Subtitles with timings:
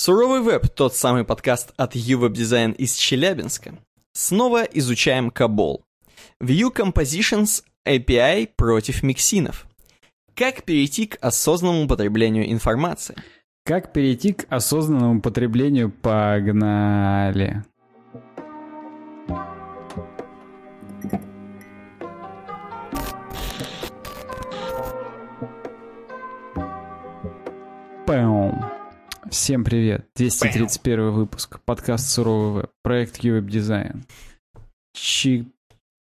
[0.00, 3.74] Суровый веб, тот самый подкаст от UWeb Design из Челябинска.
[4.12, 5.84] Снова изучаем Кабол.
[6.40, 9.66] View Compositions API против миксинов.
[10.36, 13.16] Как перейти к осознанному потреблению информации?
[13.64, 15.90] Как перейти к осознанному потреблению?
[15.90, 17.64] Погнали!
[28.06, 28.77] Пэм.
[29.30, 30.06] Всем привет.
[30.16, 31.60] 231 выпуск.
[31.64, 32.70] Подкаст Суровый веб.
[32.82, 34.02] Проект UWeb Design.
[34.94, 35.46] Чи...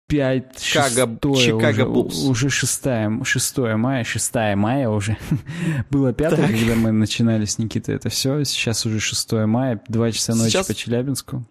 [0.08, 2.82] 5, Чикаго, Чикаго уже, уже 6,
[3.24, 5.16] 6 мая, 6 мая уже.
[5.90, 6.50] Было 5, так.
[6.50, 8.42] когда мы начинали с Никитой это все.
[8.42, 11.44] Сейчас уже 6 мая, 2 часа ночи Сейчас по Челябинску.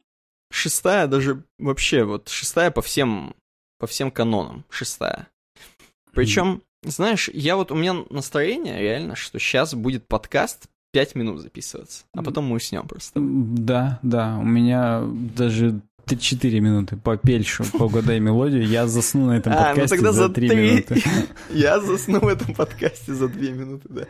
[0.52, 3.34] Шестая даже вообще, вот шестая по всем,
[3.80, 4.66] по всем канонам.
[4.70, 5.30] Шестая.
[6.12, 6.90] Причем, mm.
[6.90, 12.24] знаешь, я вот, у меня настроение реально, что сейчас будет подкаст 5 минут записываться, а
[12.24, 13.20] потом мы уснем просто.
[13.20, 15.04] Да, да, у меня
[15.36, 19.88] даже 4 минуты по пельшу, по угадай мелодию, я засну на этом подкасте а, ну
[19.88, 21.04] тогда за 3, 3 минуты.
[21.52, 24.06] Я засну в этом подкасте за 2 минуты, да.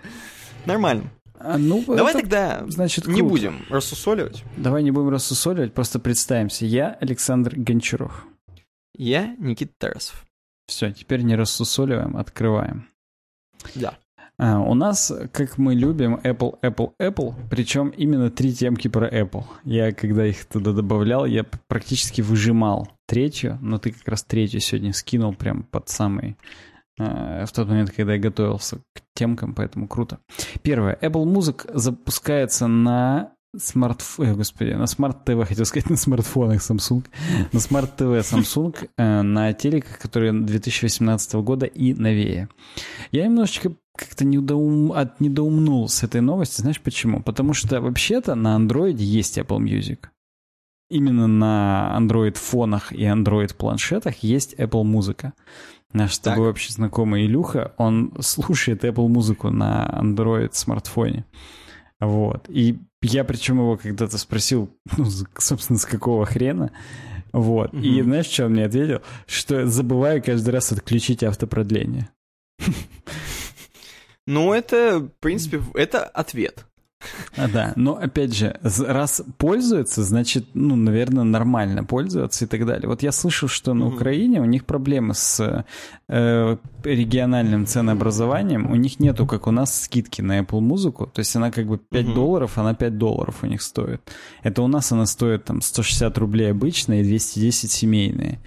[0.65, 1.11] Нормально.
[1.39, 4.43] А, ну, Давай это, тогда значит, не будем рассусоливать.
[4.57, 6.65] Давай не будем рассусоливать, просто представимся.
[6.65, 8.25] Я Александр Гончаров.
[8.95, 10.25] Я Никита Тарасов.
[10.67, 12.89] Все, теперь не рассусоливаем, открываем.
[13.75, 13.97] Да.
[14.39, 19.43] А, у нас, как мы любим, Apple, Apple, Apple, причем именно три темки про Apple.
[19.65, 24.93] Я, когда их туда добавлял, я практически выжимал третью, но ты как раз третью сегодня
[24.93, 26.37] скинул прям под самый
[26.97, 30.19] э, в тот момент, когда я готовился к темкам, поэтому круто.
[30.61, 30.97] Первое.
[31.01, 37.05] Apple Music запускается на смартфон, господи, на smart TV, хотел сказать, на смартфонах Samsung,
[37.51, 42.47] на смарт ТВ Samsung, э, на телеках, которые 2018 года и новее.
[43.11, 44.91] Я немножечко как-то недоум...
[44.93, 46.61] от недоумнул с этой новости.
[46.61, 47.21] Знаешь почему?
[47.21, 50.07] Потому что вообще-то на Android есть Apple Music.
[50.89, 55.33] Именно на Android фонах и Android планшетах есть Apple музыка.
[55.91, 61.25] Наш с тобой общий знакомый Илюха, он слушает Apple музыку на Android смартфоне.
[61.99, 62.45] Вот.
[62.47, 65.05] И я причем его когда-то спросил, ну,
[65.37, 66.71] собственно, с какого хрена.
[67.33, 67.73] Вот.
[67.73, 67.81] Угу.
[67.81, 69.01] И знаешь, что он мне ответил?
[69.27, 72.09] Что забываю каждый раз отключить автопродление.
[74.29, 76.65] Ну, это, в принципе, это ответ.
[77.35, 82.87] А, да, но опять же, раз пользуется, значит, ну, наверное, нормально пользоваться и так далее.
[82.87, 85.65] Вот я слышал, что на Украине у них проблемы с
[86.09, 88.69] э, региональным ценообразованием.
[88.69, 91.07] У них нету, как у нас, скидки на Apple музыку.
[91.07, 92.13] То есть она как бы 5 угу.
[92.13, 94.01] долларов, она 5 долларов у них стоит.
[94.43, 98.39] Это у нас она стоит там 160 рублей обычная и 210 семейные.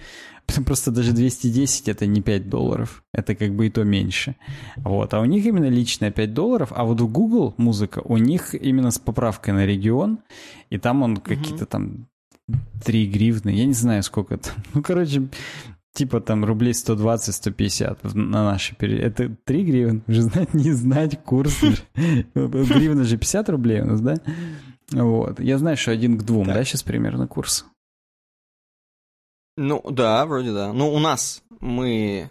[0.65, 3.03] Просто даже 210 это не 5 долларов.
[3.13, 4.35] Это как бы и то меньше.
[4.77, 5.13] Вот.
[5.13, 6.71] А у них именно личная 5 долларов.
[6.75, 10.19] А вот у Google музыка, у них именно с поправкой на регион.
[10.69, 12.07] И там он какие-то там
[12.85, 13.49] 3 гривны.
[13.49, 14.49] Я не знаю, сколько это.
[14.73, 15.27] Ну, короче,
[15.93, 19.03] типа там рублей 120-150 на наши переводы.
[19.03, 20.01] Это 3 гривны.
[20.07, 21.61] Уже знать, не знать курс.
[22.33, 24.15] Гривна же 50 рублей у нас, да?
[24.91, 25.39] Вот.
[25.39, 27.65] Я знаю, что один к двум, да, сейчас примерно курс.
[29.57, 30.73] Ну, да, вроде да.
[30.73, 32.29] Ну, у нас мы...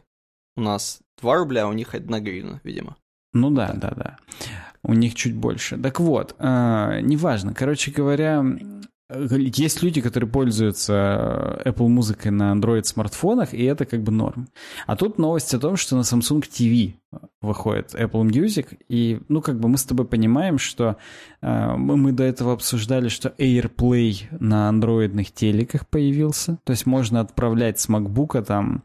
[0.57, 2.97] У нас 2 рубля, а у них 1 гривна, видимо.
[3.33, 4.19] Ну да, да, да.
[4.83, 5.79] У них чуть больше.
[5.79, 7.55] Так вот, э, неважно.
[7.55, 8.45] Короче говоря,
[9.09, 14.49] есть люди, которые пользуются Apple музыкой на Android смартфонах, и это как бы норм.
[14.87, 16.95] А тут новость о том, что на Samsung TV
[17.41, 20.97] выходит Apple Music, и, ну, как бы мы с тобой понимаем, что
[21.41, 27.81] э, мы до этого обсуждали, что AirPlay на андроидных телеках появился, то есть можно отправлять
[27.81, 28.85] с MacBook там,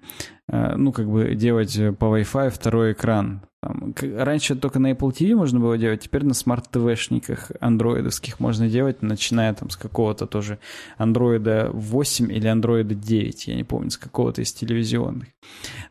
[0.50, 5.36] э, ну, как бы делать по Wi-Fi второй экран там, раньше только на Apple TV
[5.36, 10.60] можно было делать, теперь на смарт-ТВшниках андроидовских можно делать, начиная там с какого-то тоже
[10.98, 15.30] андроида 8 или андроида 9, я не помню, с какого-то из телевизионных.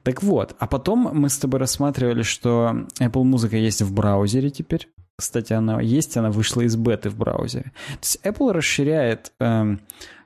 [0.05, 4.89] Так вот, а потом мы с тобой рассматривали, что Apple музыка есть в браузере теперь.
[5.17, 7.73] Кстати, она есть, она вышла из беты в браузере.
[7.89, 9.77] То есть Apple расширяет э,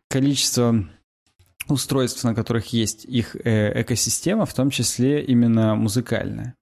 [0.08, 0.84] количество
[1.68, 6.54] устройств, на которых есть их э, экосистема, в том числе именно музыкальная.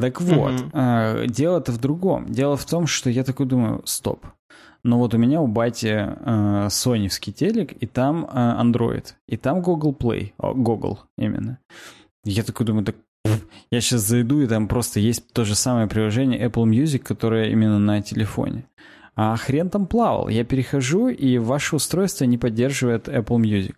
[0.00, 1.24] Так вот, mm-hmm.
[1.24, 2.32] э, дело-то в другом.
[2.32, 4.24] Дело в том, что я такой думаю, стоп.
[4.84, 9.60] Но вот у меня у бати э, соневский телек, и там э, Android, и там
[9.60, 11.58] Google Play, о, Google именно.
[12.24, 12.96] Я такой думаю, так
[13.72, 17.78] я сейчас зайду, и там просто есть то же самое приложение Apple Music, которое именно
[17.78, 18.66] на телефоне.
[19.14, 20.28] А хрен там плавал.
[20.28, 23.76] Я перехожу, и ваше устройство не поддерживает Apple Music.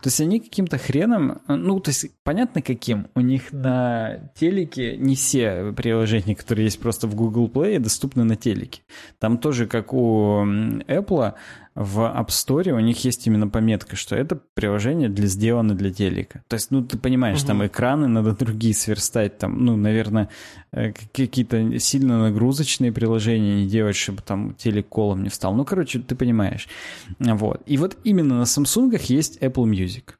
[0.00, 5.14] То есть они каким-то хреном, ну, то есть понятно каким, у них на телеке не
[5.14, 8.82] все приложения, которые есть просто в Google Play, доступны на телеке.
[9.18, 11.32] Там тоже, как у Apple,
[11.74, 16.44] в App Store у них есть именно пометка, что это приложение для сделано для телека.
[16.48, 17.46] То есть, ну, ты понимаешь, угу.
[17.48, 20.28] там экраны надо другие сверстать, там, ну, наверное,
[20.72, 25.54] э, какие-то сильно нагрузочные приложения не делать, чтобы там телек колом не встал.
[25.54, 26.68] Ну, короче, ты понимаешь.
[27.18, 27.62] Вот.
[27.66, 30.14] И вот именно на Samsung есть Apple Music.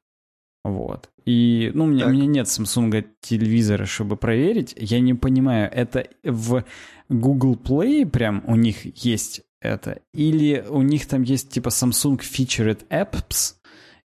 [0.64, 1.10] Вот.
[1.24, 4.74] И, ну, у меня, у меня нет Samsung телевизора, чтобы проверить.
[4.76, 6.64] Я не понимаю, это в
[7.08, 10.00] Google Play прям у них есть это.
[10.12, 13.53] Или у них там есть типа Samsung Featured Apps,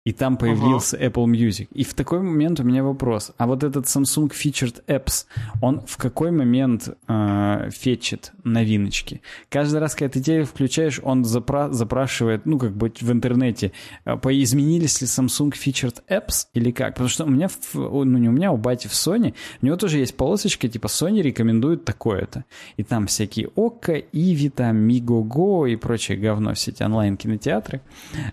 [0.10, 1.12] и там появился uh-huh.
[1.12, 1.68] Apple Music.
[1.72, 3.32] И в такой момент у меня вопрос.
[3.38, 5.26] А вот этот Samsung Featured Apps,
[5.62, 9.22] он в какой момент э, фетчит новиночки?
[9.50, 13.72] Каждый раз, когда ты телек включаешь, он запра- запрашивает, ну, как бы в интернете,
[14.06, 16.96] э, изменились ли Samsung Featured Apps или как?
[16.96, 19.78] Потому что у меня, в, ну, не у меня, у бати в Sony, у него
[19.78, 22.46] тоже есть полосочка, типа Sony рекомендует такое-то.
[22.78, 27.82] И там всякие Okko, Иви, там, Migogo и прочее говно, все эти онлайн-кинотеатры.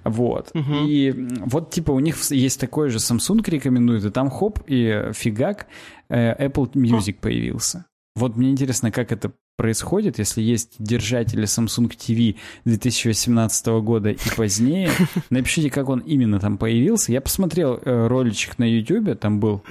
[0.05, 0.53] Вот.
[0.55, 0.87] Uh-huh.
[0.89, 1.15] И
[1.45, 5.67] вот типа у них есть такой же Samsung рекомендует, и там хоп, и фигак,
[6.09, 7.87] э, Apple Music появился.
[8.15, 14.91] Вот мне интересно, как это происходит, если есть держатели Samsung TV 2018 года и позднее.
[15.31, 17.13] Напишите, как он именно там появился.
[17.13, 19.63] Я посмотрел э, роличек на YouTube, там был.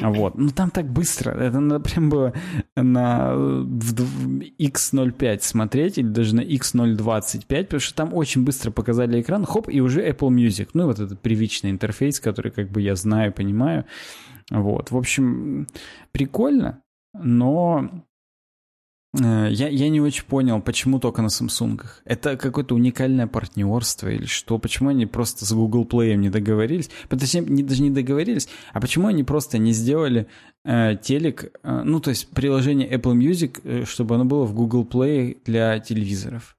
[0.00, 0.36] Вот.
[0.36, 1.32] Ну, там так быстро.
[1.32, 2.32] Это надо прям было
[2.76, 3.32] на
[4.58, 9.80] X05 смотреть или даже на X025, потому что там очень быстро показали экран, хоп, и
[9.80, 10.70] уже Apple Music.
[10.74, 13.84] Ну, вот этот привычный интерфейс, который как бы я знаю, понимаю.
[14.50, 14.90] Вот.
[14.90, 15.66] В общем,
[16.12, 16.82] прикольно,
[17.14, 18.04] но
[19.16, 21.80] я, я не очень понял, почему только на Samsung.
[22.04, 24.58] Это какое-то уникальное партнерство или что?
[24.58, 26.90] Почему они просто с Google Play не договорились?
[27.08, 30.26] Точнее, не, даже не договорились, а почему они просто не сделали
[30.64, 34.84] э, телек, э, ну, то есть приложение Apple Music, э, чтобы оно было в Google
[34.84, 36.56] Play для телевизоров?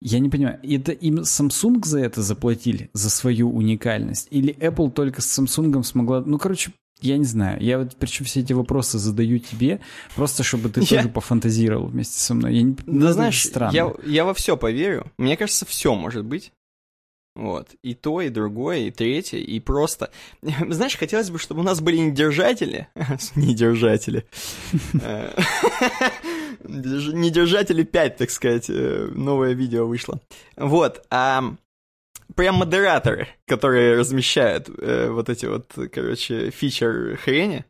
[0.00, 4.28] Я не понимаю, это им Samsung за это заплатили, за свою уникальность?
[4.30, 6.20] Или Apple только с Samsung смогла...
[6.20, 6.72] Ну, короче,
[7.04, 7.62] я не знаю.
[7.62, 9.80] Я вот причем все эти вопросы задаю тебе,
[10.14, 10.86] просто чтобы ты я...
[10.86, 12.54] тоже пофантазировал вместе со мной.
[12.54, 12.76] Я не...
[12.86, 13.74] Да, знаешь, странно.
[13.74, 15.10] Я, я во все поверю.
[15.18, 16.52] Мне кажется, все может быть.
[17.36, 17.70] Вот.
[17.82, 20.10] И то, и другое, и третье, и просто...
[20.42, 22.88] Знаешь, хотелось бы, чтобы у нас были не держатели.
[23.34, 24.24] не держатели.
[25.00, 25.36] Э,
[26.64, 28.66] не держатели 5, так сказать.
[28.68, 30.20] Э, новое видео вышло.
[30.56, 31.04] Вот.
[31.10, 31.56] А
[32.34, 37.64] прям модераторы, которые размещают э, вот эти вот, короче, фичер хрени.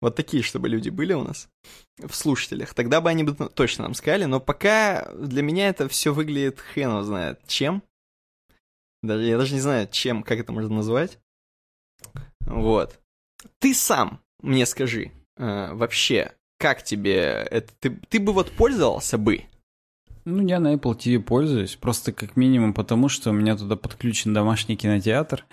[0.00, 1.48] Вот такие, чтобы люди были у нас
[1.98, 2.72] в слушателях.
[2.72, 7.02] Тогда бы они бы точно нам сказали, но пока для меня это все выглядит хрен
[7.04, 7.82] знает чем.
[9.02, 11.18] Даже, я даже не знаю, чем, как это можно назвать.
[12.46, 12.98] Вот.
[13.58, 17.72] Ты сам мне скажи, э, вообще, как тебе это...
[17.80, 19.44] Ты, ты бы вот пользовался бы
[20.24, 24.34] ну, я на Apple TV пользуюсь, просто как минимум потому, что у меня туда подключен
[24.34, 25.44] домашний кинотеатр,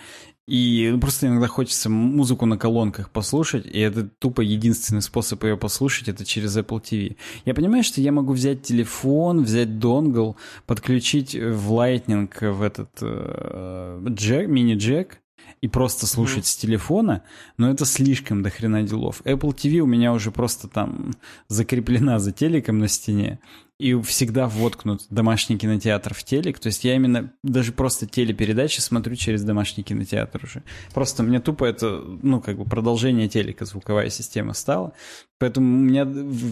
[0.47, 6.07] и просто иногда хочется музыку на колонках послушать, и это тупо единственный способ ее послушать,
[6.07, 7.17] это через Apple TV.
[7.45, 14.05] Я понимаю, что я могу взять телефон, взять донгл, подключить в Lightning в этот э,
[14.07, 15.19] джек, мини-джек,
[15.61, 16.47] и просто слушать mm-hmm.
[16.47, 17.23] с телефона,
[17.57, 19.21] но это слишком до хрена делов.
[19.23, 21.13] Apple TV у меня уже просто там
[21.47, 23.39] закреплена за телеком на стене,
[23.79, 26.57] и всегда воткнут домашний кинотеатр в телек.
[26.59, 30.63] То есть я именно даже просто телепередачи смотрю через домашний кинотеатр уже.
[30.93, 34.93] Просто мне тупо это, ну, как бы продолжение телека звуковая система стала.
[35.37, 36.07] Поэтому у меня,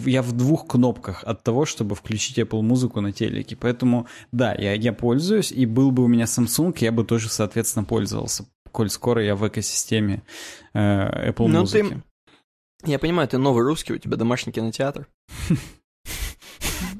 [0.08, 3.56] я в двух кнопках от того, чтобы включить Apple музыку на телеке.
[3.56, 7.84] Поэтому, да, я, я пользуюсь, и был бы у меня Samsung, я бы тоже, соответственно,
[7.84, 10.22] пользовался, коль скоро я в экосистеме
[10.74, 12.02] э, Apple Но музыки.
[12.84, 12.90] Ты...
[12.90, 15.08] Я понимаю, ты новый русский, у тебя домашний кинотеатр.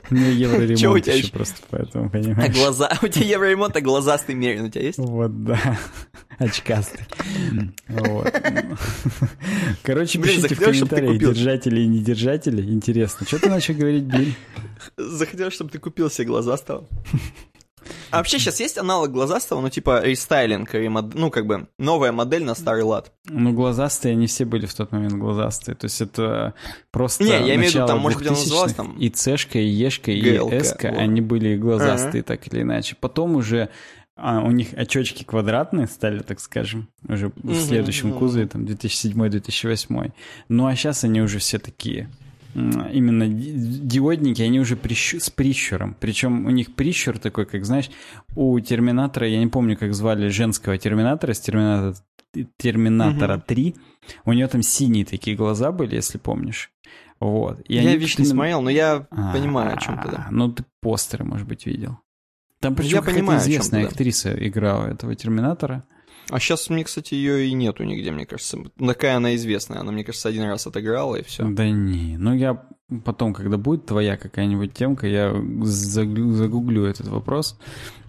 [0.11, 2.55] Меня евроремонт еще просто, поэтому, понимаешь.
[2.55, 4.99] А глаза, у тебя евроремонт, а глазастый мерин у тебя есть?
[4.99, 5.79] Вот, да.
[6.39, 7.01] Очкастый.
[7.89, 8.33] Вот.
[9.83, 12.63] Короче, пишите в комментариях, держатели и недержатели.
[12.63, 13.27] Интересно.
[13.27, 14.35] Что ты начал говорить, блин?
[14.97, 16.87] Захотел, чтобы ты купил себе глазастого.
[18.11, 20.71] А вообще сейчас есть аналог глазастого, ну типа рестайлинг,
[21.14, 23.12] ну как бы новая модель на старый лад?
[23.28, 26.55] Ну глазастые, они все были в тот момент глазастые, то есть это
[26.90, 28.97] просто Не, я имею в виду, там может быть она называлась там...
[28.99, 30.99] И Цешка, и Ешка, и Эска, вот.
[30.99, 32.26] они были глазастые uh-huh.
[32.26, 32.97] так или иначе.
[33.00, 33.71] Потом уже
[34.16, 40.12] а, у них очечки квадратные стали, так скажем, уже в следующем кузове, там 2007-2008.
[40.49, 42.09] Ну а сейчас они уже все такие
[42.57, 45.17] именно диодники, они уже прищ...
[45.21, 45.97] с прищуром.
[46.01, 47.91] Причем у них прищур такой, как, знаешь,
[48.35, 51.95] у Терминатора, я не помню, как звали женского Терминатора, с Терминатора,
[52.57, 53.45] Терминатора угу.
[53.47, 53.77] 3,
[54.25, 56.71] у нее там синие такие глаза были, если помнишь.
[57.21, 57.61] Вот.
[57.67, 60.11] И я, видишь, не смотрел, но я а, понимаю, о чем ты.
[60.11, 60.29] Да.
[60.31, 61.99] Ну, ты постеры, может быть, видел.
[62.61, 65.85] Там причем какая-то известная актриса играла этого Терминатора.
[66.28, 68.59] А сейчас, мне, кстати, ее и нету нигде, мне кажется.
[68.78, 69.80] Такая она известная.
[69.80, 71.45] Она, мне кажется, один раз отыграла, и все.
[71.49, 72.16] Да не.
[72.18, 72.66] Ну, я
[73.04, 77.59] потом, когда будет твоя какая-нибудь темка, я загуглю этот вопрос.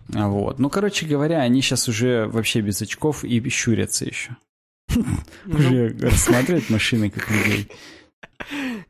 [0.08, 0.60] Вот.
[0.60, 4.36] Ну, короче говоря, они сейчас уже вообще без очков и щурятся еще.
[4.96, 5.58] Ну.
[5.58, 7.70] Уже рассматривают машины как людей.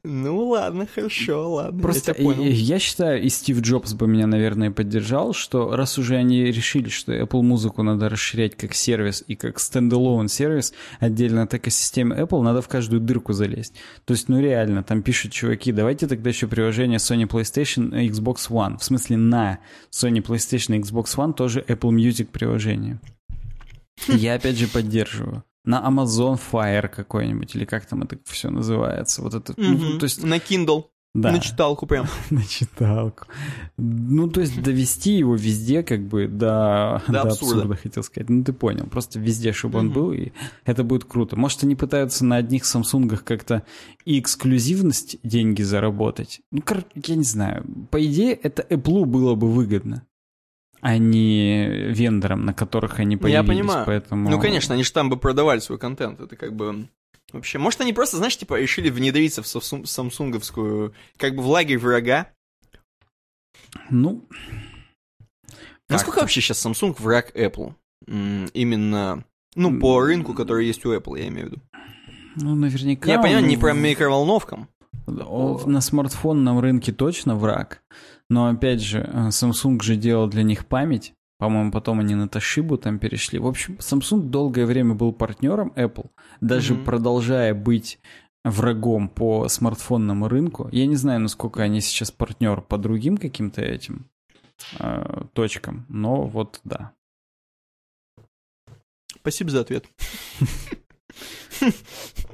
[0.04, 1.82] Ну ладно, хорошо, ладно.
[1.82, 6.16] Просто я, я, я считаю, и Стив Джобс бы меня, наверное, поддержал, что раз уже
[6.16, 11.54] они решили, что Apple музыку надо расширять как сервис и как стендалон сервис отдельно от
[11.54, 13.74] экосистемы Apple, надо в каждую дырку залезть.
[14.06, 18.50] То есть, ну реально, там пишут чуваки, давайте тогда еще приложение Sony PlayStation и Xbox
[18.50, 18.78] One.
[18.78, 19.60] В смысле, на
[19.92, 23.00] Sony PlayStation и Xbox One тоже Apple Music приложение.
[24.08, 29.22] Я опять же поддерживаю на Amazon Fire какой-нибудь, или как там это все называется.
[29.22, 29.78] Вот это, mm-hmm.
[29.78, 30.24] ну, то есть...
[30.24, 30.86] На Kindle.
[31.14, 31.32] Да.
[31.32, 32.06] На читалку прям.
[32.30, 33.26] На читалку.
[33.78, 37.56] Ну, то есть довести его везде, как бы, до, до, до абсурда.
[37.56, 38.30] абсурда, хотел сказать.
[38.30, 38.86] Ну, ты понял.
[38.86, 39.82] Просто везде, чтобы mm-hmm.
[39.82, 40.32] он был, и
[40.64, 41.36] это будет круто.
[41.36, 43.64] Может, они пытаются на одних Самсунгах как-то
[44.06, 46.40] и эксклюзивность деньги заработать.
[46.52, 47.66] Ну, я не знаю.
[47.90, 50.07] По идее, это Apple было бы выгодно
[50.88, 53.44] а не вендорам, на которых они появились.
[53.44, 53.86] Я понимаю.
[53.86, 54.30] Поэтому...
[54.30, 56.22] Ну, конечно, они же там бы продавали свой контент.
[56.22, 56.88] Это как бы...
[57.34, 62.32] Вообще, может, они просто, знаешь, типа, решили внедриться в самсунговскую, как бы в лагерь врага?
[63.90, 64.26] Ну...
[65.90, 67.74] Насколько вообще сейчас Samsung враг Apple?
[68.06, 69.26] Именно,
[69.56, 71.62] ну, по рынку, который есть у Apple, я имею в виду.
[72.38, 73.12] Ну, наверняка...
[73.12, 74.70] Я понимаю, не про микроволновкам.
[75.06, 77.82] На смартфонном рынке точно враг.
[78.30, 81.14] Но опять же, э, Samsung же делал для них память.
[81.40, 83.40] По-моему, потом они на Toshiba там перешли.
[83.40, 86.10] В общем, Samsung долгое время был партнером Apple,
[86.42, 86.84] даже mm-hmm.
[86.84, 88.00] продолжая быть
[88.44, 90.68] врагом по смартфонному рынку.
[90.72, 94.10] Я не знаю, насколько они сейчас партнер по другим каким-то этим
[94.80, 96.94] э, точкам, но вот да.
[99.22, 99.86] Спасибо за ответ.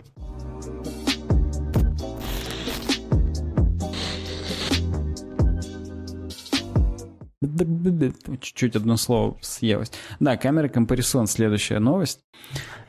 [8.42, 9.92] Чуть-чуть одно слово съелось.
[10.20, 12.20] Да, камера компарисон, следующая новость.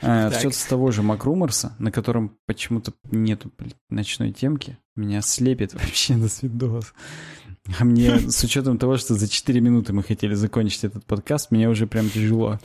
[0.00, 3.50] Э, Все с того же Макруморса, на котором почему-то нету
[3.90, 4.78] ночной темки.
[4.96, 6.92] Меня слепит вообще на свидос.
[7.80, 11.68] А мне, с учетом того, что за 4 минуты мы хотели закончить этот подкаст, мне
[11.68, 12.60] уже прям тяжело.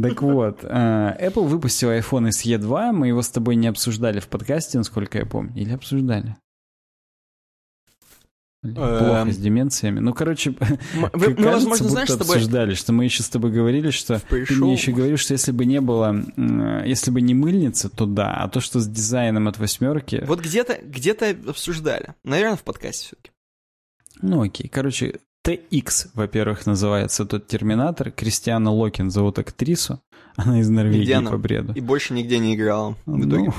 [0.00, 0.66] Так вот, э,
[1.20, 5.26] Apple выпустил iPhone SE 2, мы его с тобой не обсуждали в подкасте, насколько я
[5.26, 5.52] помню.
[5.54, 6.36] Или обсуждали?
[8.62, 9.32] Плохо эм.
[9.32, 10.00] с деменциями.
[10.00, 10.54] Ну, короче,
[10.94, 14.72] мы, кажется, возможно, знаешь, будто обсуждали, что мы еще с тобой говорили, что ты мне
[14.72, 16.16] еще говорил, что если бы не было,
[16.84, 20.24] если бы не мыльница, то да, а то, что с дизайном от восьмерки...
[20.26, 22.14] Вот где-то где обсуждали.
[22.24, 23.30] Наверное, в подкасте все-таки.
[24.22, 24.68] Ну, окей.
[24.68, 28.10] Короче, TX, во-первых, называется тот Терминатор.
[28.10, 30.00] Кристиана Локин зовут актрису.
[30.36, 31.30] Она из Норвегии она?
[31.30, 31.72] по бреду.
[31.74, 33.52] И больше нигде не играла в ну, итоге.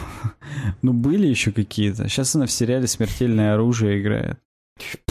[0.82, 2.10] Ну, были еще какие-то.
[2.10, 4.38] Сейчас она в сериале «Смертельное оружие» играет.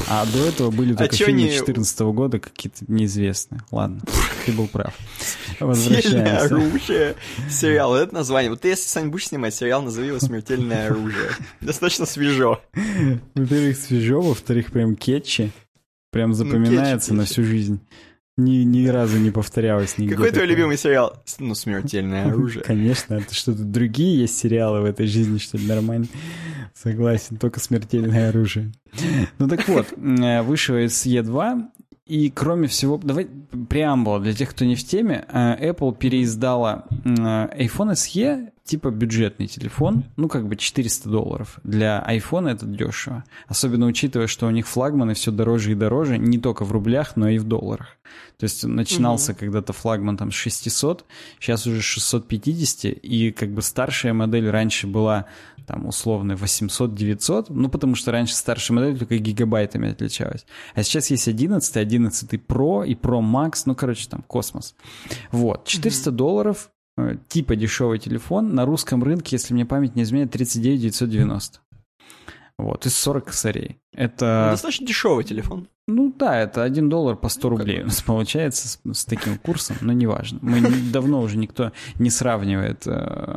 [0.08, 2.12] А до этого были а только а фильмы 2014 не...
[2.12, 3.62] года какие-то неизвестные.
[3.70, 4.00] Ладно,
[4.44, 4.94] ты был прав.
[5.60, 6.44] Возвращаемся.
[6.44, 7.16] оружие.
[7.50, 8.50] Сериал, это название.
[8.50, 11.30] Вот ты, если, Сань, будешь снимать сериал, назови его «Смертельное оружие».
[11.60, 12.60] Достаточно свежо.
[13.34, 15.50] Во-первых, свежо, во-вторых, прям кетчи.
[16.12, 17.80] Прям ну, запоминается ну, кетчи, на всю жизнь.
[18.38, 20.14] Ни, ни разу не повторялось нигде.
[20.14, 21.22] Какой твой любимый сериал?
[21.38, 22.62] Ну, «Смертельное оружие».
[22.64, 26.06] Конечно, это что-то другие есть сериалы в этой жизни, что ли, нормально?
[26.74, 28.72] Согласен, только смертельное оружие.
[29.38, 31.62] Ну так вот, э, вышел SE2,
[32.06, 33.26] и кроме всего, давай
[33.68, 39.46] преамбула для тех, кто не в теме, э, Apple переиздала э, iPhone SE типа бюджетный
[39.46, 41.58] телефон, ну как бы 400 долларов.
[41.62, 43.24] Для iPhone это дешево.
[43.46, 47.28] Особенно учитывая, что у них флагманы все дороже и дороже, не только в рублях, но
[47.28, 47.96] и в долларах.
[48.38, 49.40] То есть начинался угу.
[49.40, 51.06] когда-то флагман там с 600,
[51.40, 55.26] сейчас уже 650, и как бы старшая модель раньше была
[55.66, 60.46] там условно 800-900, ну потому что раньше старшая модель только гигабайтами отличалась.
[60.74, 64.74] А сейчас есть 11, 11 Pro и Pro Max, ну короче там космос.
[65.32, 66.16] Вот, 400 угу.
[66.16, 71.60] долларов, Э, типа дешевый телефон на русском рынке, если мне память не изменяет, 39 990.
[72.58, 73.78] Вот, из 40 косарей.
[73.92, 75.68] Ну, Это, Достаточно дешевый телефон.
[75.86, 79.04] ну да, это 1 доллар по 100 Ну, рублей как у нас получается с, с
[79.04, 80.38] таким курсом, но неважно.
[80.40, 80.60] Мы
[80.92, 82.92] давно уже никто не сравнивает э,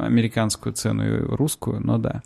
[0.05, 2.21] американскую цену и русскую, но да.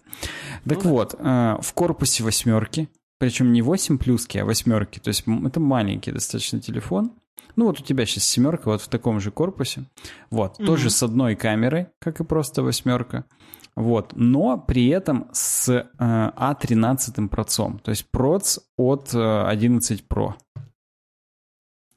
[0.67, 0.89] Так Ну да.
[0.89, 6.11] вот, э, в корпусе восьмерки, причем не 8 плюски, а восьмерки, то есть это маленький
[6.11, 7.11] достаточно телефон.
[7.55, 9.85] Ну вот у тебя сейчас семерка вот в таком же корпусе.
[10.29, 10.65] Вот, Мгм.
[10.67, 13.25] тоже с одной камерой, как и просто восьмерка.
[13.75, 20.33] Вот, но при этом с э, А13 процом, то есть проц от э, 11 Pro.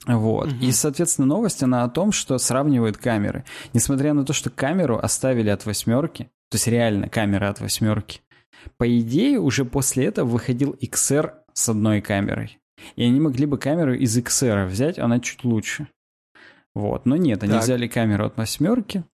[0.07, 0.53] Вот.
[0.53, 0.61] Мгм.
[0.61, 3.45] И, соответственно, новость, она о том, что сравнивают камеры.
[3.73, 8.21] Несмотря на то, что камеру оставили от восьмерки, то есть реально камера от восьмерки,
[8.79, 12.59] по идее, уже после этого выходил XR с одной камерой.
[12.95, 15.89] И они могли бы камеру из XR взять, она чуть лучше.
[16.75, 17.07] Вот.
[17.07, 17.63] Но нет, они Так.
[17.63, 19.05] взяли камеру от восьмерки.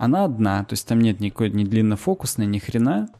[0.00, 3.10] Она одна, то есть там нет никакой ни длиннофокусной, ни хрена.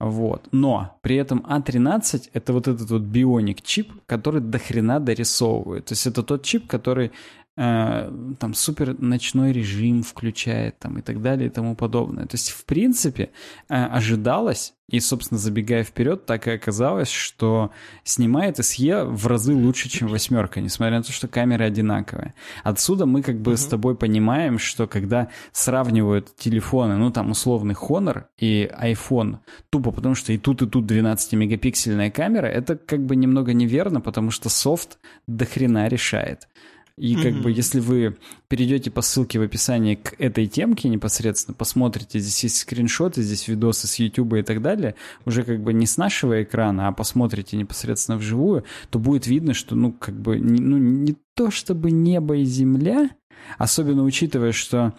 [0.00, 0.48] Вот.
[0.50, 5.84] Но при этом А13 это вот этот вот бионик чип, который до хрена дорисовывает.
[5.84, 7.12] То есть это тот чип, который
[7.56, 12.26] там супер ночной режим включает там и так далее и тому подобное.
[12.26, 13.30] То есть в принципе
[13.68, 17.70] э, ожидалось, и собственно забегая вперед, так и оказалось, что
[18.02, 22.34] снимает SE в разы лучше, чем восьмерка, несмотря на то, что камеры одинаковые.
[22.64, 23.58] Отсюда мы как бы Мгм.
[23.58, 29.38] с тобой понимаем, что когда сравнивают телефоны, ну там условный Honor и iPhone,
[29.70, 34.30] тупо потому что и тут, и тут 12-мегапиксельная камера, это как бы немного неверно, потому
[34.32, 36.48] что софт до хрена решает.
[36.96, 42.20] И как бы если вы перейдете по ссылке в описании к этой темке непосредственно, посмотрите,
[42.20, 45.96] здесь есть скриншоты, здесь видосы с YouTube и так далее, уже как бы не с
[45.96, 50.78] нашего экрана, а посмотрите непосредственно вживую, то будет видно, что ну как бы не- ну,
[50.78, 53.10] не то чтобы небо и земля,
[53.58, 54.94] Особенно учитывая, что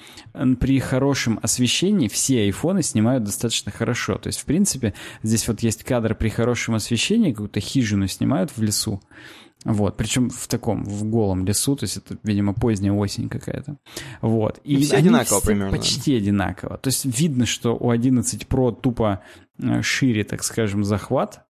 [0.60, 4.18] при хорошем освещении все айфоны снимают достаточно хорошо.
[4.18, 8.62] То есть, в принципе, здесь вот есть кадр при хорошем освещении, какую-то хижину снимают в
[8.62, 9.02] лесу.
[9.66, 13.78] Вот, причем в таком, в голом лесу, то есть это, видимо, поздняя осень какая-то.
[14.22, 14.60] Вот.
[14.64, 16.78] И все они одинаково все примерно, Почти одинаково.
[16.78, 19.24] То есть видно, что у 11 Pro тупо
[19.58, 21.46] э, шире, так скажем, захват.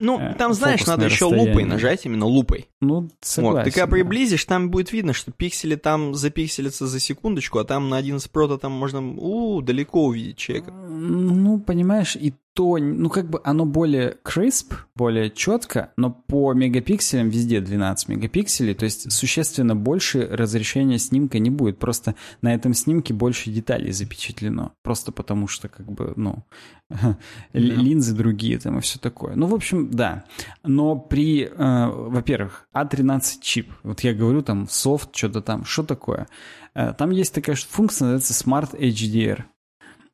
[0.00, 1.54] Ну, Э, там, знаешь, надо фокусное еще расстояние.
[1.54, 2.68] лупой нажать, именно лупой.
[2.80, 3.56] Ну, согласен.
[3.56, 3.92] вот, ты когда да.
[3.92, 8.58] приблизишь, там будет видно, что пиксели там запикселятся за секундочку, а там на 11 Pro
[8.58, 10.70] там можно у далеко увидеть человека.
[10.70, 17.28] Ну, понимаешь, и то, ну, как бы оно более crisp, более четко, но по мегапикселям
[17.28, 21.78] везде 12 мегапикселей, то есть существенно больше разрешения снимка не будет.
[21.78, 24.72] Просто на этом снимке больше деталей запечатлено.
[24.82, 26.42] Просто потому что, как бы, ну,
[26.90, 27.16] л-
[27.52, 29.36] линзы другие там и все такое.
[29.36, 30.24] Ну, в общем, да.
[30.64, 36.26] Но при, э, во-первых, А13 чип, вот я говорю там софт, что-то там, что такое?
[36.74, 39.44] Э, Там есть такая функция, называется Smart HDR.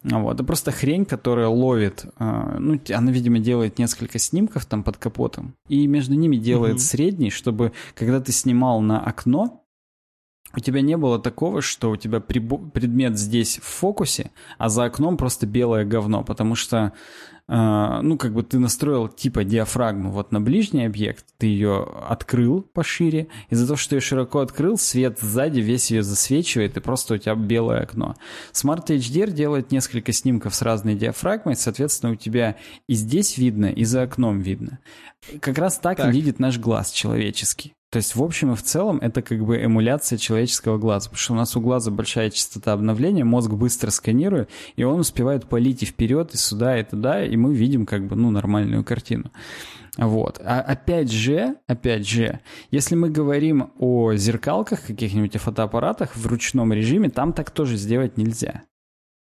[0.05, 4.99] Вот, это просто хрень, которая ловит, э, ну, она, видимо, делает несколько снимков там под
[4.99, 6.81] капотом, и между ними делает Мгм.
[6.81, 9.65] средний, чтобы, когда ты снимал на окно,
[10.57, 15.17] у тебя не было такого, что у тебя предмет здесь в фокусе, а за окном
[15.17, 16.93] просто белое говно, потому что,
[17.47, 23.29] ну, как бы ты настроил типа диафрагму вот на ближний объект, ты ее открыл пошире,
[23.51, 27.19] из-за того, что ты ее широко открыл, свет сзади весь ее засвечивает, и просто у
[27.19, 28.15] тебя белое окно.
[28.53, 32.57] Smart HDR делает несколько снимков с разной диафрагмой, соответственно, у тебя
[32.89, 34.79] и здесь видно, и за окном видно.
[35.41, 36.13] Как раз так, Так.
[36.15, 37.75] видит наш глаз человеческий.
[37.95, 41.33] То есть, в общем и в целом, это как бы эмуляция человеческого глаза, потому что
[41.35, 45.87] у нас у глаза большая частота обновления, мозг быстро сканирует, и он успевает полить и
[45.87, 49.31] вперед, и сюда, и туда, и мы видим как бы, ну, нормальную картину.
[49.97, 50.41] Вот.
[50.45, 52.41] А опять же, опять же,
[52.73, 58.17] если мы говорим о зеркалках каких-нибудь, о фотоаппаратах в ручном режиме, там так тоже сделать
[58.17, 58.65] нельзя.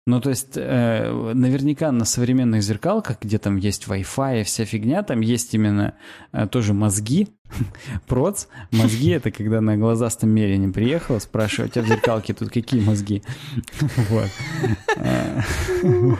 [0.09, 5.03] Ну, то есть, э, наверняка на современных зеркалках, где там есть Wi-Fi и вся фигня,
[5.03, 5.95] там есть именно
[6.33, 7.27] э, тоже мозги,
[8.07, 8.47] проц.
[8.71, 13.25] Мозги— это когда на глазастом мерине приехала, спрашиваю, у тебя в зеркалке тут какие мозги?
[14.11, 14.31] Вот.
[14.97, 15.41] Э,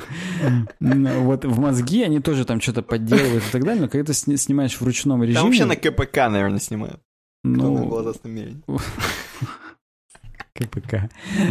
[0.81, 4.37] Вот в мозги они тоже там что-то подделывают и так далее, но когда ты сни-
[4.37, 5.37] снимаешь в ручном режиме...
[5.37, 7.01] Там вообще на КПК, наверное, снимают.
[7.45, 8.57] ну, на глазастом мере.
[10.57, 11.09] КПК.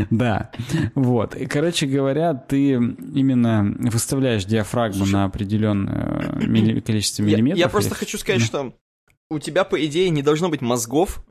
[0.09, 0.51] Да.
[0.95, 1.35] Вот.
[1.35, 7.59] И, короче говоря, ты именно выставляешь диафрагму Слушай, на определенное милли- количество миллиметров.
[7.59, 8.45] я просто или- хочу сказать, Да.
[8.47, 8.73] что
[9.29, 11.23] у тебя, по идее, не должно быть мозгов,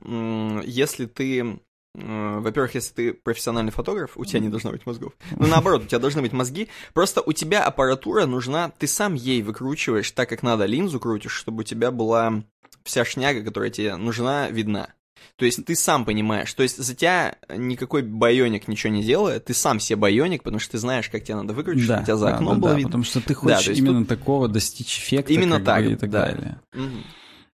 [0.65, 1.59] если ты...
[1.97, 5.13] Во-первых, если ты профессиональный фотограф, у тебя не должно быть мозгов.
[5.39, 6.67] Ну, наоборот, у тебя должны быть мозги.
[6.93, 11.61] Просто у тебя аппаратура нужна, ты сам ей выкручиваешь так, как надо, линзу крутишь, чтобы
[11.61, 12.43] у тебя была
[12.83, 14.89] вся шняга, которая тебе нужна, видна.
[15.37, 19.55] То есть ты сам понимаешь, то есть за тебя никакой байоник ничего не делает, ты
[19.55, 22.27] сам себе байоник, потому что ты знаешь, как тебе надо выключить, Да, у тебя за
[22.27, 22.89] да, окном да, было да, видно.
[22.89, 25.33] потому что ты хочешь есть именно такого достичь эффекта.
[25.33, 26.27] Именно так, бы, и так да.
[26.27, 26.61] далее.
[26.73, 27.05] Мгм.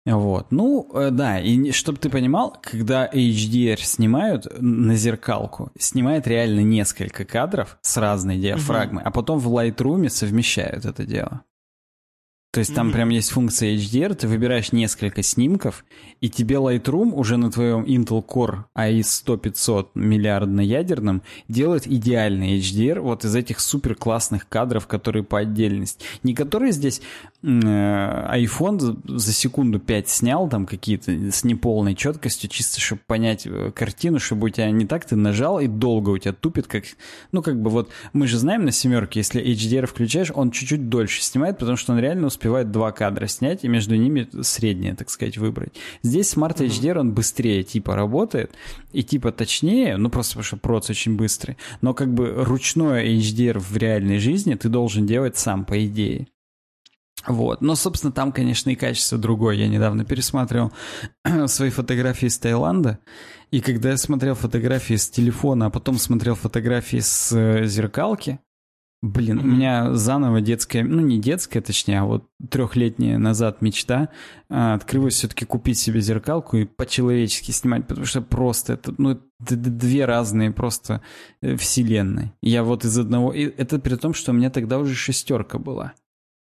[0.07, 0.52] Вот.
[0.52, 7.24] Ну, э, да, и чтобы ты понимал, когда HDR снимают на зеркалку, снимает реально несколько
[7.24, 11.42] кадров с разной диафрагмой, а потом в Lightroom совмещают это дело.
[12.57, 15.85] То есть там прям есть функция HDR, ты выбираешь несколько снимков,
[16.23, 23.27] и тебе Lightroom уже на твоем Intel Core AIS 100-500 миллиардно-ядерном делает идеальный HDR вот
[23.27, 26.03] из этих супер классных кадров, которые по отдельности.
[26.23, 27.03] Не которые здесь
[27.42, 33.47] э, iPhone за- за секунду 5 снял там какие-то с неполной четкостью, чисто чтобы понять
[33.47, 36.85] э, картину, чтобы у тебя не так ты нажал и долго у тебя тупит, как,
[37.33, 41.23] ну как бы вот мы же знаем на семерке, если HDR включаешь, он чуть-чуть дольше
[41.23, 45.38] снимает, потому что он реально успевает два кадра снять и между ними среднее, так сказать,
[45.38, 45.74] выбрать.
[46.02, 48.52] Здесь Smart HDR, он быстрее типа работает
[48.92, 53.59] и типа точнее, ну просто потому что проц очень быстрый, но как бы ручное HDR
[53.59, 56.28] в реальной жизни ты должен делать сам, по идее.
[57.26, 57.61] Вот.
[57.61, 59.56] Но, собственно, там, конечно, и качество другое.
[59.56, 60.72] Я недавно пересматривал
[61.46, 62.98] свои фотографии из Таиланда.
[63.50, 68.40] И когда я смотрел фотографии с телефона, а потом смотрел фотографии с э, зеркалки,
[69.07, 74.09] блин, у меня заново детская, ну не детская, точнее, а вот трехлетняя назад мечта
[74.49, 79.57] а, открылась все-таки купить себе зеркалку и по-человечески снимать, потому что просто это, ну, д-
[79.57, 81.03] две разные просто
[81.42, 82.33] э, вселенные.
[82.42, 83.33] Я вот из одного...
[83.33, 85.92] И это при том, что у меня тогда уже шестерка была.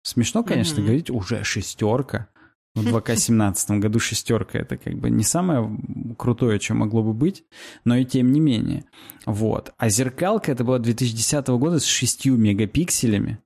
[0.02, 0.84] Смешно, конечно, Мгм.
[0.86, 2.28] говорить, уже шестерка.
[2.74, 5.68] В 2К17 году шестерка это как бы не самое
[6.16, 7.44] крутое, что могло бы быть,
[7.84, 8.84] но и тем не менее.
[9.26, 9.72] Вот.
[9.78, 13.38] А зеркалка это была 2010 года с 6 мегапикселями.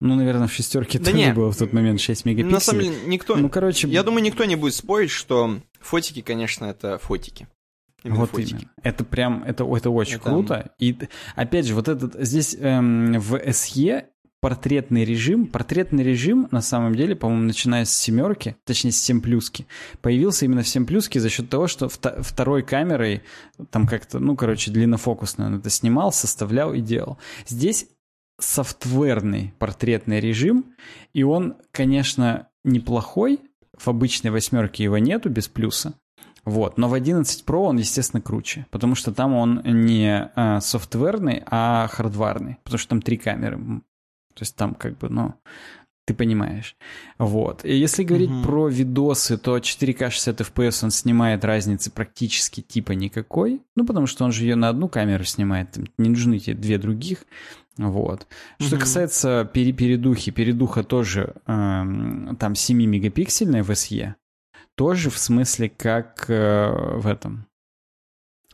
[0.00, 1.32] Ну, наверное, в шестерке Да тоже не.
[1.32, 2.52] было в тот момент 6 мегапикселей.
[2.52, 3.36] На самом деле, никто...
[3.36, 7.46] Ну, короче, Я думаю, никто не будет спорить, что фотики, конечно, это фотики.
[8.02, 8.50] Именно вот фотики.
[8.52, 8.70] именно.
[8.82, 10.74] Это прям, это, это очень Это- круто.
[10.78, 10.96] И
[11.34, 14.04] опять же, вот этот, здесь эм, в SE
[14.40, 19.66] портретный режим, портретный режим, на самом деле, по-моему, начиная с семерки, точнее, с 7 плюски,
[20.02, 23.22] появился именно в 7 плюске за счет того, что вто- второй камерой,
[23.70, 27.18] там как-то, ну, короче, длиннофокусно он это снимал, составлял и делал.
[27.46, 27.88] Здесь
[28.38, 30.74] софтверный портретный режим,
[31.14, 33.40] и он, конечно, неплохой,
[33.76, 35.94] в обычной восьмерке его нету без плюса,
[36.46, 36.78] вот.
[36.78, 41.88] Но в 11 Pro он, естественно, круче, потому что там он не а, софтверный, а
[41.88, 43.82] хардварный, потому что там три камеры.
[44.36, 45.34] То есть там как бы, ну,
[46.04, 46.76] ты понимаешь.
[47.18, 47.64] Вот.
[47.64, 48.42] И если говорить Мгм.
[48.44, 53.62] про видосы, то 4К 60 FPS он снимает разницы практически типа никакой.
[53.74, 56.78] Ну, потому что он же ее на одну камеру снимает, там не нужны тебе две
[56.78, 57.24] других.
[57.76, 58.26] Вот.
[58.60, 64.14] Что касается пере- передухи, передуха тоже эм, там 7 мегапиксельная в SE.
[64.76, 67.46] Тоже в смысле как э, в этом,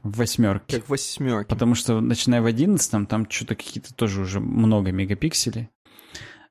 [0.03, 0.79] в восьмерке.
[0.81, 1.49] Как восьмерки.
[1.49, 5.69] Потому что начиная в 11 там что-то какие-то тоже уже много мегапикселей.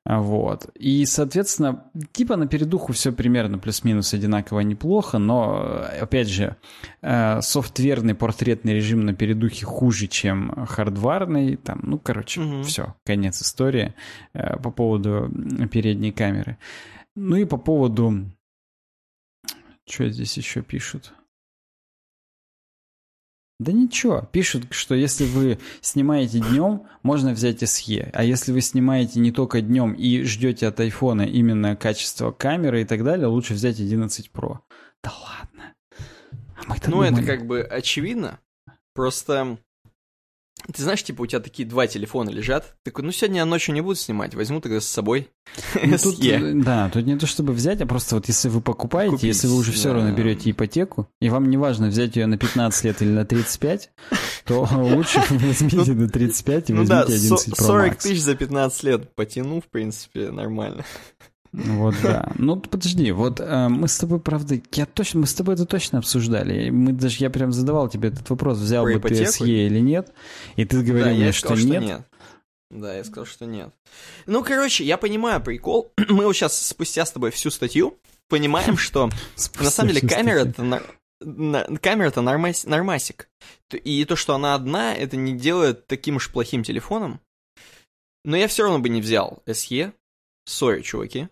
[0.03, 0.65] А, Вот.
[0.79, 6.55] И, соответственно, типа на передуху все примерно плюс-минус одинаково неплохо, но, опять же,
[7.03, 11.55] э, софтверный портретный режим на передухе хуже, чем хардварный.
[11.57, 12.63] Там, ну, короче, Мгм.
[12.63, 13.93] все, конец истории
[14.33, 15.29] э, по поводу
[15.71, 16.57] передней камеры.
[17.15, 18.25] Ну и по поводу...
[19.87, 21.13] Что здесь еще пишут?
[23.61, 29.19] Да ничего, пишут, что если вы снимаете днем, можно взять SE, а если вы снимаете
[29.19, 33.79] не только днем и ждете от айфона именно качество камеры и так далее, лучше взять
[33.79, 34.57] 11 Pro.
[35.03, 35.75] Да ладно.
[36.55, 38.39] А мы-то Ну, это думали- как бы очевидно.
[38.95, 39.59] Просто,
[40.73, 42.75] ты знаешь, типа, у тебя такие два телефона лежат.
[42.83, 45.29] Такой, ну, сегодня я ночью не буду снимать, возьму тогда с собой
[45.83, 49.11] Ну, тут, э, да, тут не то чтобы взять, а просто вот если вы покупаете,
[49.11, 49.95] Купить, если вы уже все да.
[49.95, 53.91] равно берете ипотеку, и вам не важно взять ее на 15 лет или на 35,
[54.45, 57.97] то лучше возьмите на 35 и Ну возьмите 11 со- Pro 40 Max.
[58.01, 60.85] тысяч за 15 лет потяну, в принципе, нормально.
[61.53, 62.31] Вот да.
[62.37, 65.99] Ну подожди, вот э, мы с тобой, правда, я точно, мы с тобой это точно
[65.99, 66.69] обсуждали.
[66.69, 69.43] Мы даже я прям задавал тебе этот вопрос, взял Про бы ты ипотеку?
[69.43, 70.13] SE или нет,
[70.55, 71.83] и ты говорил да, мне, я что, сказал, нет.
[71.83, 72.01] что нет.
[72.69, 73.73] Да, я сказал, что нет.
[74.27, 75.91] Ну, короче, я понимаю прикол.
[76.09, 79.09] Мы вот сейчас спустя с тобой всю статью понимаем, что
[79.59, 80.81] на самом деле камера-то
[81.81, 83.29] камера-то нормас- нормасик.
[83.71, 87.19] И то, что она одна, это не делает таким уж плохим телефоном.
[88.23, 89.93] Но я все равно бы не взял SE.
[90.45, 91.27] Сори, чуваки.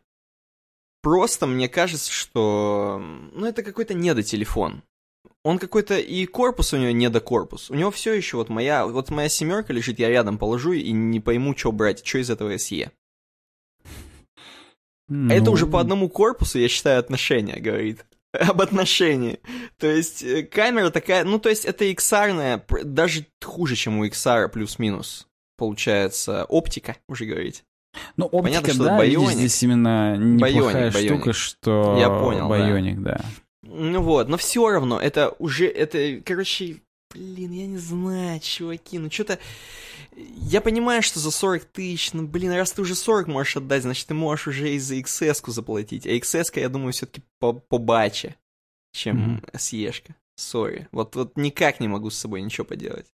[1.02, 3.02] Просто мне кажется, что...
[3.34, 4.84] Ну, это какой-то недотелефон.
[5.44, 5.98] Он какой-то...
[5.98, 7.70] И корпус у него недокорпус.
[7.70, 8.86] У него все еще вот моя...
[8.86, 12.56] Вот моя семерка лежит, я рядом положу и не пойму, что брать, что из этого
[12.56, 12.92] SE.
[15.10, 18.06] А это Ну, уже по одному корпусу, я считаю, отношения говорит.
[18.34, 19.40] об отношении.
[19.78, 24.50] То есть э, камера такая, ну то есть это XR, даже хуже, чем у XR
[24.50, 25.28] плюс-минус.
[25.58, 27.64] Получается оптика, уже говорить.
[28.18, 29.32] Ну, оптика, Понятно, что да, байоник.
[29.32, 33.18] здесь именно неплохая байоник, штука, что Я понял, байоник, да.
[33.18, 33.26] да.
[33.64, 36.82] Ну вот, но все равно, это уже, это, короче,
[37.14, 39.40] блин, я не знаю, чуваки, ну что-то...
[40.16, 44.08] Я понимаю, что за 40 тысяч, ну, блин, раз ты уже 40 можешь отдать, значит,
[44.08, 46.06] ты можешь уже и за XS заплатить.
[46.06, 48.36] А XS, я думаю, все-таки по побаче,
[48.92, 49.52] чем mm-hmm.
[49.54, 50.16] SE-шка.
[50.36, 50.88] Сори.
[50.92, 53.08] Вот, вот никак не могу с собой ничего поделать.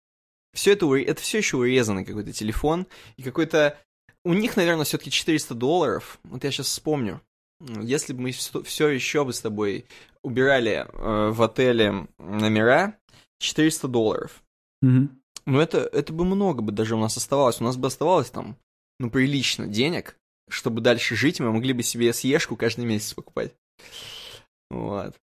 [0.54, 3.78] Все это, это все еще урезанный какой-то телефон, и какой-то...
[4.26, 6.20] У них, наверное, все-таки 400 долларов.
[6.24, 7.22] Вот я сейчас вспомню.
[7.60, 9.86] Если бы мы все еще бы с тобой
[10.22, 12.98] убирали э, в отеле номера,
[13.40, 14.44] 400 долларов.
[14.84, 15.10] Mm-hmm.
[15.46, 17.60] Ну, это, это бы много бы даже у нас оставалось.
[17.60, 18.58] У нас бы оставалось там,
[19.00, 20.18] ну, прилично денег,
[20.50, 23.54] чтобы дальше жить, мы могли бы себе съешку каждый месяц покупать.
[24.70, 25.16] Вот.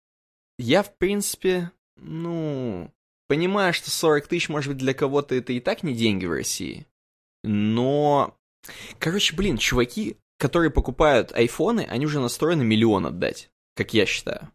[0.58, 2.92] Я, в принципе, ну,
[3.28, 6.86] понимаю, что 40 тысяч, может быть, для кого-то это и так не деньги в России.
[7.42, 8.36] Но,
[8.99, 14.51] короче, блин, чуваки, которые покупают айфоны, они уже настроены миллион отдать, как я считаю.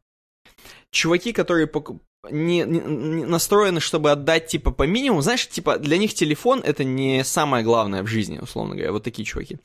[0.91, 5.21] Чуваки, которые покуп не, не, не настроены, чтобы отдать, типа, по минимуму.
[5.21, 8.91] Знаешь, типа, для них телефон это не самое главное в жизни, условно говоря.
[8.91, 9.59] Вот такие чуваки.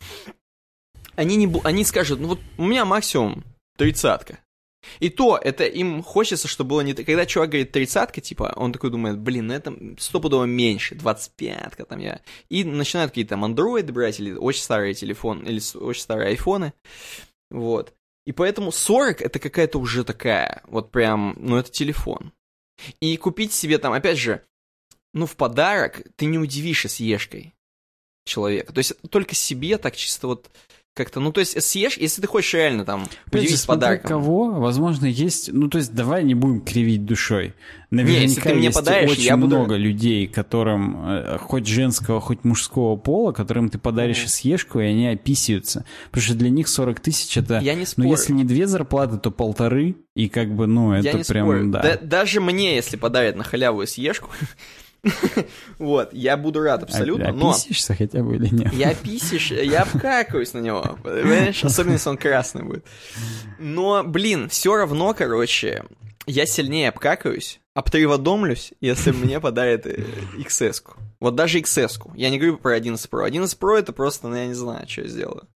[1.14, 3.44] Они, не, они скажут, ну вот у меня максимум
[3.76, 4.38] тридцатка.
[4.98, 6.94] И то, это им хочется, чтобы было не...
[6.94, 11.98] Когда чувак говорит тридцатка, типа, он такой думает, блин, ну это стопудово меньше, 25-ка там
[11.98, 12.20] я.
[12.48, 16.72] И начинают какие-то там андроиды брать, или очень старые телефоны, или очень старые айфоны.
[17.50, 17.94] Вот.
[18.26, 22.32] И поэтому 40 это какая-то уже такая, вот прям, ну это телефон.
[23.00, 24.42] И купить себе там, опять же,
[25.12, 27.54] ну, в подарок ты не удивишь съешкой
[28.24, 28.72] человека.
[28.72, 30.50] То есть только себе так чисто вот
[30.94, 34.09] как-то, ну, то есть съешь, если ты хочешь реально там Опять удивить же, подарком.
[34.09, 37.55] кого, возможно, есть, ну, то есть давай не будем кривить душой.
[37.90, 39.57] Наверняка не, если ты мне есть подаришь, очень я буду...
[39.57, 44.29] много людей, которым, э, хоть женского, хоть мужского пола, которым ты подаришь mm.
[44.29, 45.85] съешку, и они описываются.
[46.11, 48.09] Потому что для них 40 тысяч это, я не спорю.
[48.09, 51.46] ну, если не две зарплаты, то полторы, и как бы, ну, это я не прям,
[51.46, 51.70] спорю.
[51.70, 51.83] да.
[51.83, 51.98] да.
[52.03, 54.31] Даже мне, если подарят на халяву съешку,
[55.78, 57.50] Вот, я буду рад абсолютно, а, но...
[57.50, 58.72] Описишься хотя бы или нет?
[58.72, 61.64] Я писишь, я обкакаюсь на него, понимаешь?
[61.64, 62.84] Особенно, если он красный будет.
[63.58, 65.84] Но, блин, все равно, короче,
[66.26, 70.82] я сильнее обкакаюсь, обтриводомлюсь, если мне подарят XS.
[70.84, 70.96] -ку.
[71.18, 71.98] Вот даже XS.
[71.98, 72.12] -ку.
[72.14, 73.24] Я не говорю про 11 Pro.
[73.24, 75.48] 11 Pro это просто, ну, я не знаю, что я сделаю.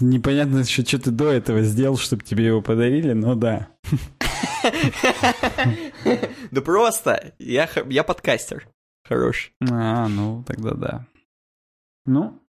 [0.00, 3.68] Непонятно еще, что ты до этого сделал, чтобы тебе его подарили, но да.
[6.50, 8.68] Да просто, я, я подкастер.
[9.04, 9.52] Хорош.
[9.70, 11.06] А, ну, тогда да.
[12.06, 12.42] Ну,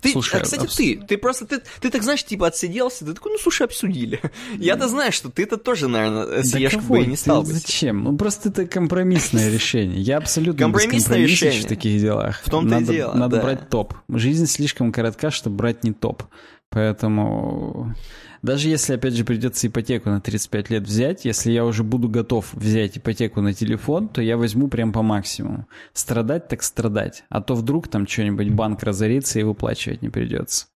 [0.00, 0.76] ты, слушай, а, кстати, обс...
[0.76, 4.20] ты, ты просто, ты, ты так, знаешь, типа отсиделся, ты такой, ну, слушай, обсудили.
[4.56, 7.52] Я-то знаю, что ты-то тоже, наверное, съешь бы и не стал бы.
[7.52, 8.04] Зачем?
[8.04, 10.00] Ну, просто это компромиссное решение.
[10.00, 12.40] Я абсолютно компромиссное решение в таких делах.
[12.44, 13.42] В том-то и дело, Надо да.
[13.42, 13.94] брать топ.
[14.08, 16.22] Жизнь слишком коротка, чтобы брать не топ.
[16.70, 17.94] Поэтому
[18.42, 22.52] даже если, опять же, придется ипотеку на 35 лет взять, если я уже буду готов
[22.54, 25.66] взять ипотеку на телефон, то я возьму прям по максимуму.
[25.92, 27.24] Страдать так страдать.
[27.28, 30.66] А то вдруг там что-нибудь банк разорится и выплачивать не придется.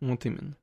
[0.00, 0.56] Вот именно.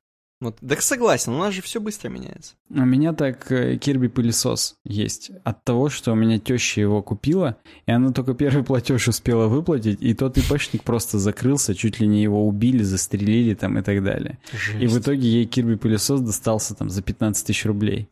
[0.44, 0.58] Вот.
[0.60, 2.52] Так согласен, у нас же все быстро меняется.
[2.68, 5.30] У меня так Кирби э, пылесос есть.
[5.42, 10.02] От того, что у меня теща его купила, и она только первый платеж успела выплатить,
[10.02, 14.38] и тот ИПшник просто закрылся, чуть ли не его убили, застрелили там и так далее.
[14.52, 14.82] Жесть.
[14.82, 18.10] И в итоге ей Кирби пылесос достался там за 15 тысяч рублей.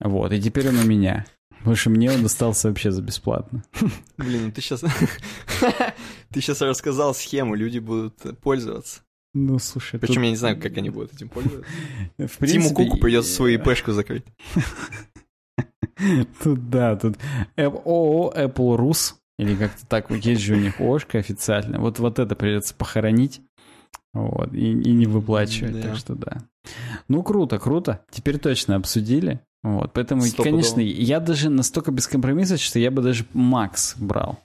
[0.00, 1.26] Вот, и теперь он у меня.
[1.58, 3.62] Потому что мне он достался вообще за бесплатно.
[4.16, 4.80] Блин, ну ты сейчас...
[6.30, 9.02] ты сейчас рассказал схему, люди будут пользоваться.
[9.32, 10.00] Ну, слушай...
[10.00, 10.24] Причем тут...
[10.24, 11.70] я не знаю, как они будут этим пользоваться.
[12.18, 12.46] В принципе...
[12.46, 14.24] Тиму Куку придется свою ИПшку закрыть.
[16.42, 17.18] Тут, да, тут
[17.56, 21.78] ООО Apple Rus, или как-то так, есть же у них ОшКа официально.
[21.78, 23.42] Вот, вот это придется похоронить.
[24.14, 25.82] Вот, и, и не выплачивать, да.
[25.82, 26.38] так что да.
[27.08, 28.04] Ну, круто, круто.
[28.10, 29.40] Теперь точно обсудили.
[29.62, 34.40] Вот, поэтому, конечно, я даже настолько без компромисса, что я бы даже Макс брал.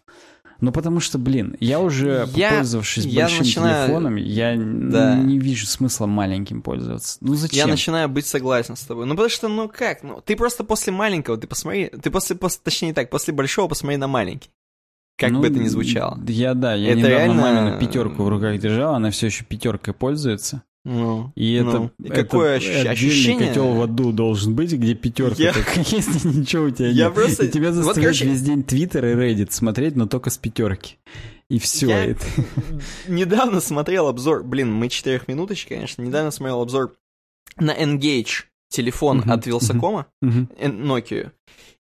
[0.62, 3.88] Ну, потому что, блин, я уже, я, пользовавшись я большим начинаю...
[3.88, 5.16] телефоном, я да.
[5.16, 7.18] не вижу смысла маленьким пользоваться.
[7.22, 7.58] Ну, зачем?
[7.58, 9.06] Я начинаю быть согласен с тобой.
[9.06, 12.62] Ну, потому что, ну как, ну, ты просто после маленького, ты посмотри, ты после, после
[12.64, 14.50] точнее так, после большого посмотри на маленький.
[15.18, 16.20] Как ну, бы это ни звучало.
[16.28, 17.42] Я, да, я это недавно реально...
[17.42, 20.64] мамину пятерку в руках держал, она все еще пятеркой пользуется.
[20.86, 21.86] Ну, и ну.
[21.86, 23.48] это, и какое это ощущение?
[23.48, 25.42] котел в аду должен быть, где пятерка.
[25.42, 25.52] Я...
[25.52, 27.16] Так, если ничего у тебя я нет.
[27.16, 27.46] Просто...
[27.46, 28.26] И тебя заставляют вот, короче...
[28.26, 30.98] весь день Твиттер и Reddit смотреть, но только с пятерки.
[31.50, 32.24] И все я это.
[33.08, 36.94] недавно смотрел обзор, блин, мы четырехминуточки, конечно, недавно смотрел обзор
[37.58, 41.32] на Engage телефон от Вилсакома, э, Nokia.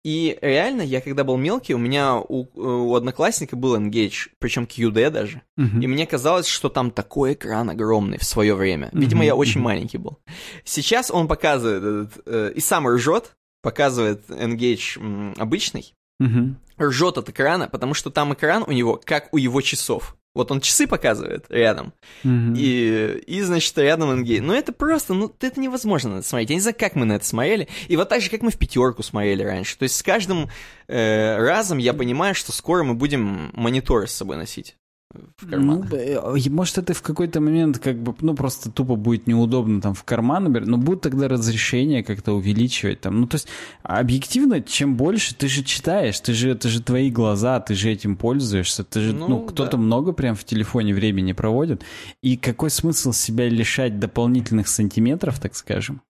[0.02, 5.10] И реально, я когда был мелкий, у меня у, у одноклассника был Engage, причем QD
[5.10, 5.42] даже.
[5.56, 5.80] Мгм.
[5.82, 8.88] И мне казалось, что там такой экран огромный в свое время.
[8.92, 9.64] Видимо, Мгм, я очень мгм.
[9.64, 10.18] маленький был.
[10.64, 13.32] Сейчас он показывает этот, э, и сам ржет,
[13.62, 16.56] показывает Engage м, обычный, Мгм.
[16.80, 20.16] ржет от экрана, потому что там экран у него как у его часов.
[20.34, 22.54] Вот он часы показывает рядом, Мгм.
[22.56, 24.40] и, и, значит, рядом Engage.
[24.42, 26.50] Ну, это просто, ну, это невозможно на это смотреть.
[26.50, 27.68] Я не знаю, как мы на это смотрели.
[27.88, 29.76] И вот так же, как мы в пятерку смотрели раньше.
[29.76, 30.48] То есть с каждым
[30.86, 34.76] э, разом я понимаю, что скоро мы будем мониторы с собой носить
[35.12, 35.92] в Ну, карманах.
[35.92, 40.04] э, может, это в какой-то момент как бы, ну, просто тупо будет неудобно там в
[40.04, 43.20] карман набирать, но будут тогда разрешение как-то увеличивать там.
[43.20, 43.48] Ну, то есть,
[43.82, 48.16] объективно, чем больше, ты же читаешь, ты же, это же твои глаза, ты же этим
[48.16, 49.78] пользуешься, ты же, ну, Ну, кто-то да.
[49.78, 51.82] много прям в телефоне времени проводит,
[52.22, 56.02] и какой смысл себя лишать дополнительных сантиметров, так скажем?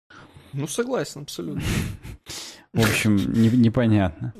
[0.52, 1.62] Ну, согласен, абсолютно.
[2.74, 4.34] В общем, не- непонятно.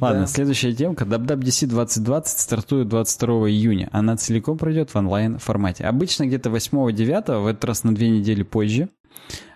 [0.00, 0.26] Ладно, Да.
[0.26, 1.04] следующая темка.
[1.04, 3.88] WWDC 2020 стартует 22 июня.
[3.92, 5.84] Она целиком пройдет в онлайн формате.
[5.84, 8.88] Обычно где-то 8-9, в этот раз на две недели позже.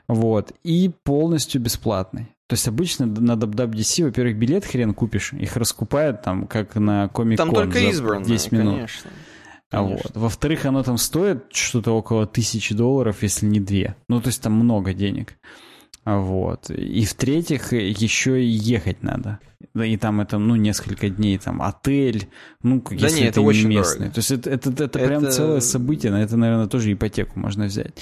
[0.08, 0.52] Вот.
[0.64, 2.28] И полностью бесплатный.
[2.48, 5.32] То есть обычно на WWDC, во-первых, билет хрен купишь.
[5.34, 8.74] Их раскупают там, как на Comic-Con Там только избранные, 10 минут.
[8.74, 9.10] конечно.
[9.70, 10.10] А вот.
[10.14, 13.94] Во-вторых, оно там стоит что-то около тысячи долларов, если не две.
[14.08, 15.34] Ну, то есть там много денег.
[16.18, 16.70] Вот.
[16.70, 19.38] И в-третьих, еще и ехать надо.
[19.74, 22.28] Да, И там это, ну, несколько дней, там, отель,
[22.62, 23.98] ну, Да если не, это это не очень местный.
[23.98, 24.14] дорого.
[24.14, 27.66] То есть это, это, это прям Это- целое событие, на это, наверное, тоже ипотеку можно
[27.66, 27.92] взять.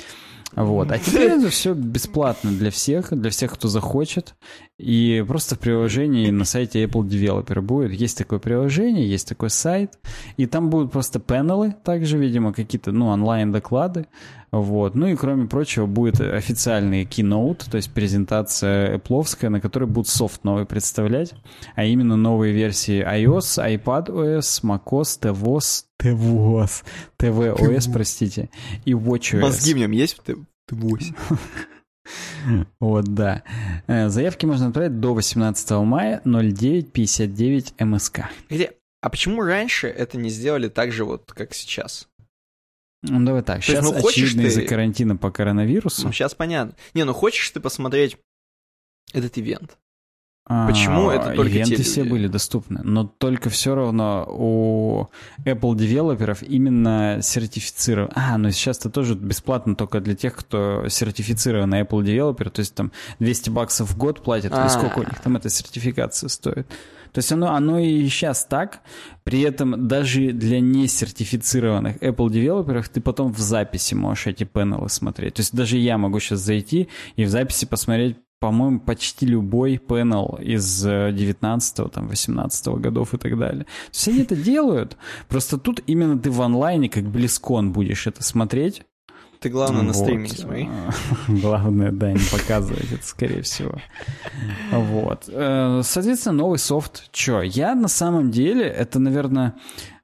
[0.55, 0.91] Вот.
[0.91, 4.35] А теперь это все бесплатно для всех, для всех, кто захочет.
[4.79, 7.93] И просто в приложении на сайте Apple Developer будет.
[7.93, 9.99] Есть такое приложение, есть такой сайт.
[10.37, 14.07] И там будут просто панелы, также, видимо, какие-то, ну, онлайн-доклады.
[14.53, 14.95] Вот.
[14.95, 20.45] Ну и, кроме прочего, будет официальный keynote, то есть презентация Apple, на которой будут софт
[20.45, 21.35] новый представлять,
[21.75, 26.85] а именно новые версии iOS, iPadOS, macOS, tvOS, tvOS,
[27.19, 28.49] tvOS, простите,
[28.85, 29.41] и watchOS.
[29.41, 30.21] Мозги в нем есть?
[30.71, 31.15] Восемь.
[32.81, 33.43] Вот, да.
[33.87, 38.21] Э, Заявки можно отправить до 18 мая 0959 МСК.
[38.49, 38.73] Где?
[39.01, 42.09] А почему раньше это не сделали так же, вот как сейчас?
[43.03, 43.65] Ну, давай так.
[43.65, 46.05] То есть, Сейчас, ну, хочешь очевидно, ты- из-за карантина по коронавирусу.
[46.07, 46.75] Ну, сейчас понятно.
[46.95, 48.17] Не, ну хочешь ты посмотреть
[49.13, 49.79] этот ивент?
[50.49, 52.11] Почему а, это только Ивенты те все люди?
[52.11, 55.09] были доступны, но только все равно у
[55.45, 58.11] Apple девелоперов именно сертифицирован.
[58.15, 62.75] А, ну сейчас это тоже бесплатно только для тех, кто сертифицирован Apple девелопер, то есть
[62.75, 64.69] там 200 баксов в год платят, или А.
[64.69, 66.67] сколько у них там эта сертификация стоит.
[67.13, 68.81] То есть оно, оно и сейчас так,
[69.25, 75.35] при этом даже для несертифицированных Apple девелоперов ты потом в записи можешь эти панелы смотреть.
[75.35, 80.39] То есть даже я могу сейчас зайти и в записи посмотреть по-моему, почти любой панел
[80.41, 83.65] из 19 там, 18 годов и так далее.
[83.65, 84.97] То есть они это делают,
[85.29, 88.83] просто тут именно ты в онлайне, как близкон будешь это смотреть.
[89.41, 89.97] Ты главное на Вот.
[89.97, 90.69] стриме не смотри.
[91.29, 93.79] Главное, да, не показывать это, скорее всего.
[94.73, 95.29] Вот.
[95.29, 97.09] Э, Соответственно, новый софт.
[97.13, 97.43] Чё?
[97.43, 99.55] Я на самом деле, это, наверное,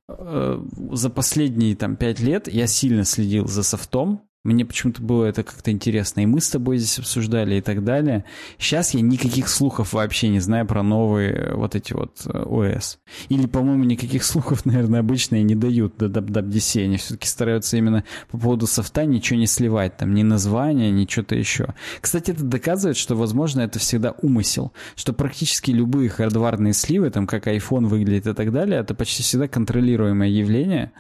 [0.09, 4.23] э, за последние там пять лет я сильно следил за софтом.
[4.45, 6.21] Мне почему-то было это как-то интересно.
[6.21, 8.27] И мы с тобой здесь обсуждали и так далее.
[8.59, 12.99] Сейчас я никаких слухов вообще не знаю про новые э, вот эти вот э, ОС.
[13.31, 16.85] Или, по-моему, никаких слухов, наверное, обычно и не дают до WWDC.
[16.85, 19.97] Они все-таки стараются именно по поводу софта ничего не сливать.
[19.97, 21.75] Там ни названия, ни что-то еще.
[22.03, 24.75] Кстати, это доказывает, что, возможно, это всегда умысел.
[24.95, 29.49] Что практически любые хардварные сливы, там, как iPhone выглядит и так далее, это почти всегда
[29.49, 30.93] контролируемое явление.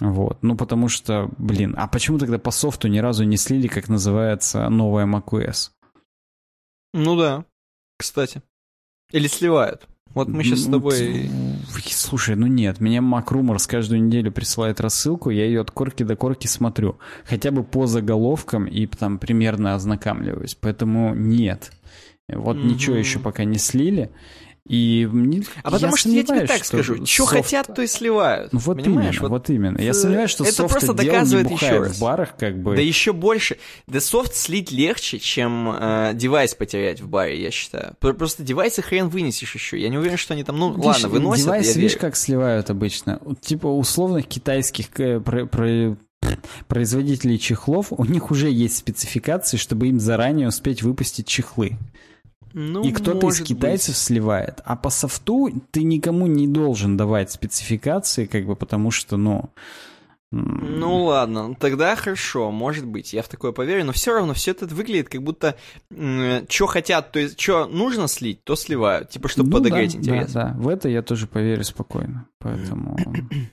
[0.00, 3.88] Вот, ну потому что, блин, а почему тогда по софту ни разу не слили, как
[3.88, 5.70] называется новая macOS?
[6.94, 7.44] Ну да,
[7.98, 8.42] кстати.
[9.12, 9.86] Или сливают.
[10.14, 11.30] Вот мы сейчас с Ну, тобой...
[11.86, 16.16] Слушай, ну нет, меня Mac Rumors каждую неделю присылает рассылку, я ее от корки до
[16.16, 16.98] корки смотрю.
[17.24, 20.54] Хотя бы по заголовкам и там примерно ознакомливаюсь.
[20.54, 21.72] Поэтому нет.
[22.28, 22.68] Вот Мгм.
[22.68, 24.10] ничего еще пока не слили.
[24.68, 28.52] И мне, А потому что я тебе так скажу, что софт- хотят, то и сливают.
[28.52, 29.16] Ну вот понимаешь?
[29.16, 29.80] именно, вот, именно.
[29.80, 31.96] Я сомневаюсь, что это софт просто отдел не доказывает еще раз.
[31.96, 32.76] в барах, как бы.
[32.76, 33.58] Да еще больше.
[33.88, 37.94] Да софт слить легче, чем э, девайс потерять в баре, я считаю.
[37.98, 39.80] Про- Просто девайсы хрен вынесешь еще.
[39.80, 42.70] Я не уверен, что они там, ну Видишь, ладно, выносят, Девайс, я видишь, как сливают
[42.70, 43.18] обычно?
[43.24, 45.96] Вот Типа условных китайских э, про- про-
[46.68, 51.78] производителей чехлов, у них уже есть спецификации, чтобы им заранее успеть выпустить чехлы.
[52.54, 53.96] Ну, и кто-то из китайцев быть.
[53.96, 54.60] сливает.
[54.64, 59.50] А по софту ты никому не должен давать спецификации, как бы потому что, ну,
[60.32, 64.64] ну ладно, тогда хорошо, может быть, я в такое поверю, но все равно все это
[64.66, 65.56] выглядит как будто
[65.90, 70.32] что хотят, то есть что нужно слить, то сливают, типа чтобы ну, подогреть да, интерес.
[70.32, 72.96] Да, да, в это я тоже поверю спокойно, поэтому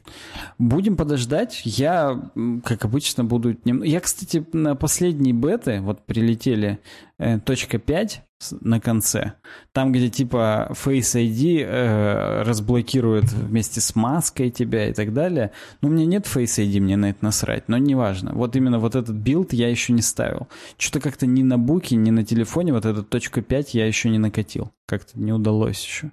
[0.58, 1.62] будем подождать.
[1.66, 2.32] Я,
[2.64, 3.58] как обычно, буду...
[3.66, 6.80] Я, кстати, на последние беты, вот прилетели
[7.18, 8.24] э, точка 5,
[8.62, 9.34] на конце.
[9.74, 15.52] Там, где типа Face ID э, разблокирует вместе с маской тебя и так далее.
[15.82, 18.32] Ну, у меня нет Face ID, мне на это насрать, но неважно.
[18.34, 20.48] Вот именно вот этот билд я еще не ставил.
[20.78, 24.20] Что-то как-то ни на буке, ни на телефоне вот этот точка 5 я еще не
[24.20, 24.72] накатил.
[24.88, 26.12] Как-то не удалось еще.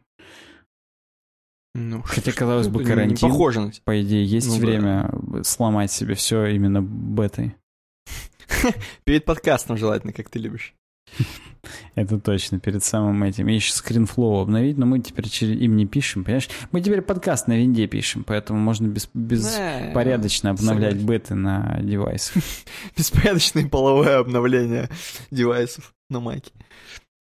[1.74, 5.44] Ну, Хотя, казалось бы, карантин, похоже на по идее, есть ну, время да.
[5.44, 7.54] сломать себе все именно бетой.
[9.04, 10.74] Перед подкастом желательно, как ты любишь.
[11.94, 13.48] Это точно, перед самым этим.
[13.48, 16.48] И еще ScreenFlow обновить, но мы теперь им не пишем, понимаешь?
[16.72, 22.42] Мы теперь подкаст на винде пишем, поэтому можно без, беспорядочно обновлять беты на девайсах.
[22.96, 24.88] Беспорядочное половое обновление
[25.30, 26.52] девайсов на майке.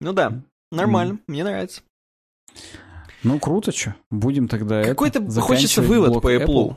[0.02, 0.42] Ну да,
[0.72, 1.82] нормально, мне нравится.
[3.24, 3.96] Ну, круто, что.
[4.12, 6.46] Будем тогда Какой-то хочется вывод по Apple.
[6.46, 6.76] Apple.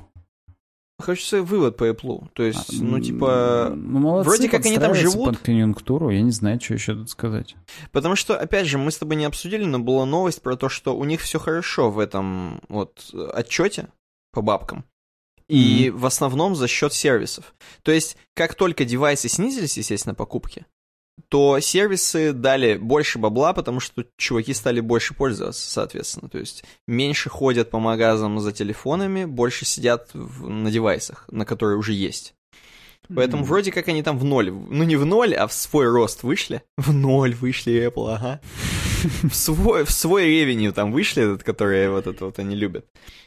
[1.01, 2.29] Хочется вывод по Apple.
[2.33, 5.27] То есть, а, ну, типа, ну, молодцы, вроде как они там живут.
[5.27, 7.55] под конъюнктуру, я не знаю, что еще тут сказать.
[7.93, 10.97] Потому что, опять же, мы с тобой не обсудили, но была новость про то, что
[10.97, 13.89] у них все хорошо в этом вот отчете
[14.33, 14.85] по бабкам.
[15.49, 15.91] И mm-hmm.
[15.93, 17.55] в основном за счет сервисов.
[17.83, 20.67] То есть, как только девайсы снизились, естественно, покупки,
[21.29, 26.29] то сервисы дали больше бабла, потому что чуваки стали больше пользоваться, соответственно.
[26.29, 31.79] То есть меньше ходят по магазам за телефонами, больше сидят в, на девайсах, на которые
[31.79, 32.35] уже есть.
[33.15, 33.47] Поэтому mm.
[33.47, 36.63] вроде как они там в ноль, ну не в ноль, а в свой рост вышли.
[36.77, 38.41] В ноль вышли Apple, ага.
[39.23, 42.85] В свой, в свой ревеню там вышли, этот, который вот это вот они любят.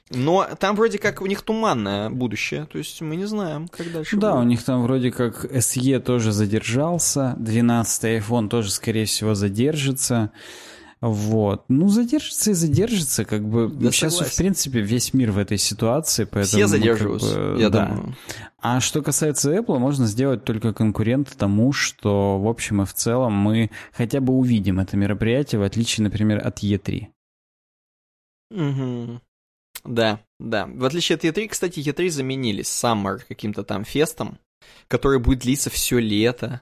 [0.10, 4.18] Но там вроде как у них туманное будущее, то есть мы не знаем, как дальше
[4.18, 4.42] Да, будет.
[4.42, 10.32] у них там вроде как SE тоже задержался, 12 iPhone тоже, скорее всего, задержится.
[11.02, 11.66] Вот.
[11.68, 13.70] Ну, задержится и задержится, как бы.
[13.70, 14.34] Да Сейчас, согласен.
[14.34, 16.46] в принципе, весь мир в этой ситуации, поэтому...
[16.46, 17.86] Все задерживаются, как бы, я да.
[17.88, 18.16] думаю.
[18.60, 23.34] А что касается Apple, можно сделать только конкурент тому, что, в общем и в целом,
[23.34, 27.08] мы хотя бы увидим это мероприятие, в отличие, например, от E3.
[28.52, 29.22] Угу.
[29.86, 30.68] Да, да.
[30.68, 34.38] В отличие от E3, кстати, E3 заменили Summer каким-то там фестом,
[34.88, 36.62] который будет длиться все лето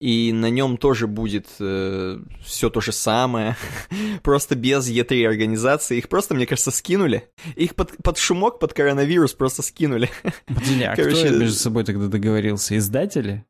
[0.00, 3.56] и на нем тоже будет э, все то же самое,
[4.22, 5.98] просто без E3 организации.
[5.98, 7.28] Их просто, мне кажется, скинули.
[7.54, 10.10] Их под, под шумок, под коронавирус просто скинули.
[10.46, 12.76] Подожди, а Короче, кто между собой тогда договорился?
[12.76, 13.44] Издатели?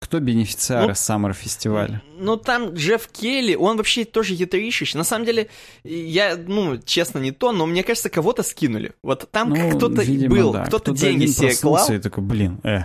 [0.00, 2.02] Кто бенефициар ну, Summer фестиваля?
[2.18, 4.94] Ну, там Джефф Келли, он вообще тоже етришич.
[4.94, 5.48] На самом деле,
[5.82, 8.92] я, ну, честно, не то, но мне кажется, кого-то скинули.
[9.02, 10.64] Вот там ну, кто-то был, да.
[10.64, 11.90] кто-то кто деньги себе клал.
[11.90, 12.80] и такой, блин, э,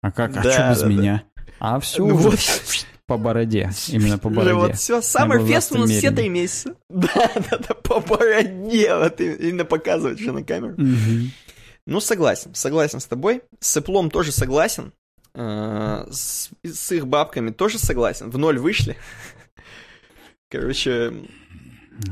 [0.00, 1.24] а как, а да, что без да, меня?
[1.58, 2.38] А все ну, вот.
[3.06, 3.70] по бороде.
[3.88, 4.54] Именно по бороде.
[4.54, 6.74] Вот все, Summerfest у нас все три месяца.
[6.88, 8.94] Да, да, да, по бороде.
[8.94, 10.74] Вот именно показывать же на камеру.
[10.74, 11.30] Угу.
[11.86, 13.42] Ну, согласен, согласен с тобой.
[13.60, 14.92] С Apple тоже согласен.
[15.34, 18.30] Э, с, с их бабками тоже согласен.
[18.30, 18.96] В ноль вышли.
[20.50, 21.12] Короче...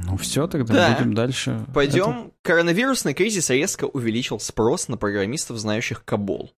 [0.04, 0.94] Ну все, тогда да.
[0.94, 1.66] будем дальше.
[1.74, 2.10] Пойдем.
[2.10, 2.30] Это...
[2.42, 6.52] Коронавирусный кризис резко увеличил спрос на программистов, знающих Кабол.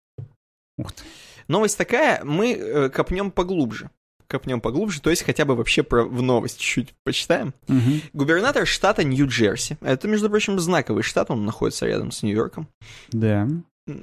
[0.76, 1.02] Ух ты.
[1.48, 3.90] Новость такая, мы э, копнем поглубже.
[4.26, 7.52] Копнем поглубже, то есть хотя бы вообще про, в новость чуть-чуть почитаем.
[7.68, 8.00] Угу.
[8.14, 12.68] Губернатор штата Нью-Джерси, это, между прочим, знаковый штат, он находится рядом с Нью-Йорком.
[13.10, 13.48] Да.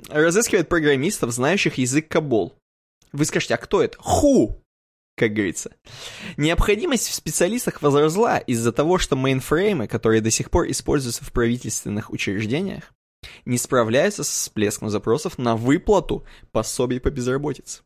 [0.10, 2.56] Разыскивает программистов, знающих язык Кабол.
[3.12, 3.98] Вы скажете, а кто это?
[4.00, 4.62] Ху!
[5.22, 5.72] как говорится.
[6.36, 12.10] Необходимость в специалистах возросла из-за того, что мейнфреймы, которые до сих пор используются в правительственных
[12.10, 12.92] учреждениях,
[13.46, 17.84] не справляются с всплеском запросов на выплату пособий по безработице.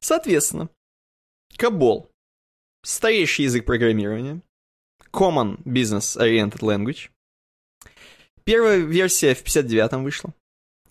[0.00, 0.68] Соответственно,
[1.58, 2.08] COBOL–
[2.82, 4.42] старейший язык программирования,
[5.12, 7.10] Common Business Oriented Language.
[8.44, 10.34] Первая версия в 59-м вышла.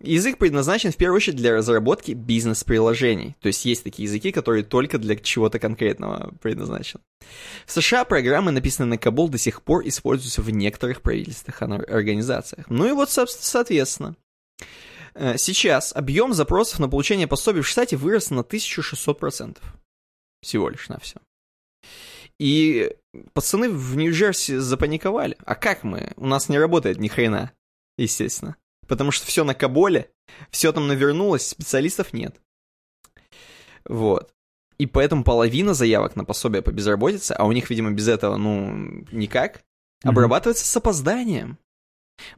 [0.01, 3.35] Язык предназначен в первую очередь для разработки бизнес-приложений.
[3.39, 7.01] То есть есть такие языки, которые только для чего-то конкретного предназначены.
[7.65, 12.65] В США программы, написанные на Кабул, до сих пор используются в некоторых правительственных организациях.
[12.69, 14.15] Ну и вот, соответственно,
[15.13, 19.57] э, сейчас объем запросов на получение пособий в штате вырос на 1600%.
[20.41, 21.19] Всего лишь на все.
[22.37, 22.93] И
[23.33, 25.37] пацаны в Нью-Джерси запаниковали.
[25.45, 26.11] А как мы?
[26.17, 27.53] У нас не работает ни хрена,
[27.97, 28.57] естественно
[28.87, 30.11] потому что все на Каболе,
[30.49, 32.39] все там навернулось, специалистов нет.
[33.87, 34.33] Вот.
[34.77, 39.05] и поэтому половина заявок на пособие по безработице, а у них, видимо, без этого, ну,
[39.11, 40.09] никак, mm-hmm.
[40.09, 41.57] обрабатывается с опозданием.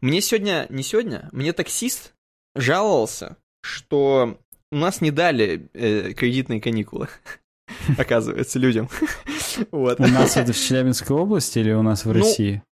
[0.02, 2.14] Мне сегодня, не сегодня, мне таксист
[2.56, 4.40] жаловался, что
[4.72, 7.08] у нас не дали э, кредитные каникулы,
[7.98, 8.90] оказывается, людям.
[9.72, 10.00] вот.
[10.00, 12.64] У нас это в Челябинской области или у нас в ну, России?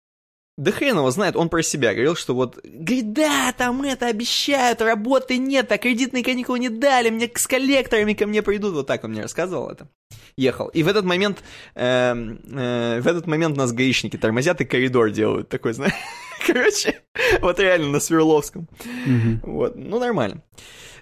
[0.56, 4.80] Да хрен его знает, он про себя говорил, что вот, говорит, да, там это обещают,
[4.80, 9.02] работы нет, а кредитные каникулы не дали, мне с коллекторами ко мне придут, вот так
[9.02, 9.88] он мне рассказывал это.
[10.36, 10.68] Ехал.
[10.68, 11.42] И в этот момент,
[11.74, 15.92] э, э, в этот момент нас гаишники тормозят и коридор делают такой, знаешь.
[16.46, 17.00] Короче,
[17.40, 18.68] вот реально на Свердловском.
[19.06, 19.50] Угу.
[19.50, 20.42] Вот, ну нормально.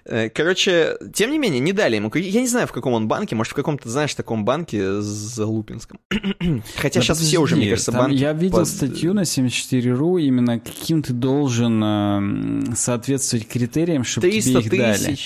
[0.05, 2.11] Э, короче, тем не менее, не дали ему.
[2.13, 5.99] Я не знаю, в каком он банке, может, в каком-то, знаешь, таком банке за Лупинском.
[6.75, 8.15] Хотя да сейчас все уже, мне кажется, банки...
[8.15, 8.67] Я видел под...
[8.67, 15.17] статью на 74.ru, именно каким ты должен э, соответствовать критериям, чтобы тебе их дали.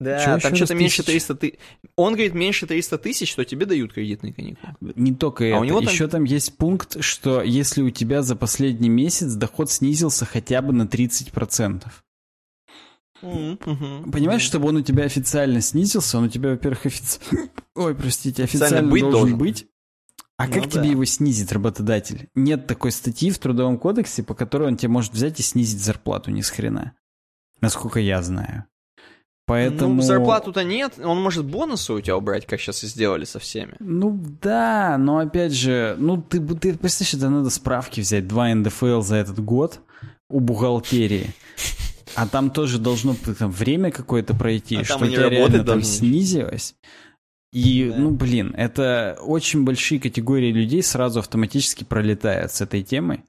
[0.00, 1.54] Да, Чего там что-то меньше 300 тысяч.
[1.96, 4.74] Он говорит, меньше 300 тысяч, что тебе дают кредитные каникулы.
[4.80, 5.58] Не только а это.
[5.58, 5.92] У него там...
[5.92, 10.72] Еще там есть пункт, что если у тебя за последний месяц доход снизился хотя бы
[10.72, 11.82] на 30%.
[13.22, 14.10] Mm-hmm.
[14.10, 17.20] Понимаешь, чтобы он у тебя официально снизился, он у тебя, во-первых, офици...
[17.74, 19.66] Ой, простите, официально быть должен, должен быть.
[20.36, 20.70] А ну, как да.
[20.70, 22.28] тебе его снизит работодатель?
[22.36, 26.30] Нет такой статьи в Трудовом кодексе, по которой он тебе может взять и снизить зарплату
[26.30, 26.94] ни с хрена.
[27.60, 28.64] Насколько я знаю.
[29.46, 29.94] Поэтому...
[29.94, 33.74] Ну, зарплату-то нет, он может бонусы у тебя убрать, как сейчас и сделали со всеми.
[33.80, 39.00] Ну да, но опять же, ну ты, ты представляешь, это надо справки взять, два НДФЛ
[39.00, 39.80] за этот год
[40.28, 41.34] у бухгалтерии.
[42.18, 46.74] А там тоже должно там, время какое-то пройти, а что у тебя реально там снизилось.
[47.52, 47.96] И, да.
[47.96, 53.22] ну, блин, это очень большие категории людей сразу автоматически пролетают с этой темой.